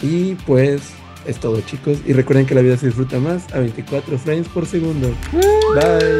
Y 0.00 0.34
pues 0.46 0.80
es 1.26 1.38
todo, 1.38 1.60
chicos. 1.60 1.98
Y 2.06 2.12
recuerden 2.12 2.46
que 2.46 2.54
la 2.54 2.62
vida 2.62 2.76
se 2.76 2.86
disfruta 2.86 3.18
más 3.18 3.52
a 3.52 3.58
24 3.58 4.18
frames 4.18 4.48
por 4.48 4.66
segundo. 4.66 5.14
Bye. 5.74 6.18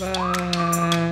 Bye. 0.00 1.05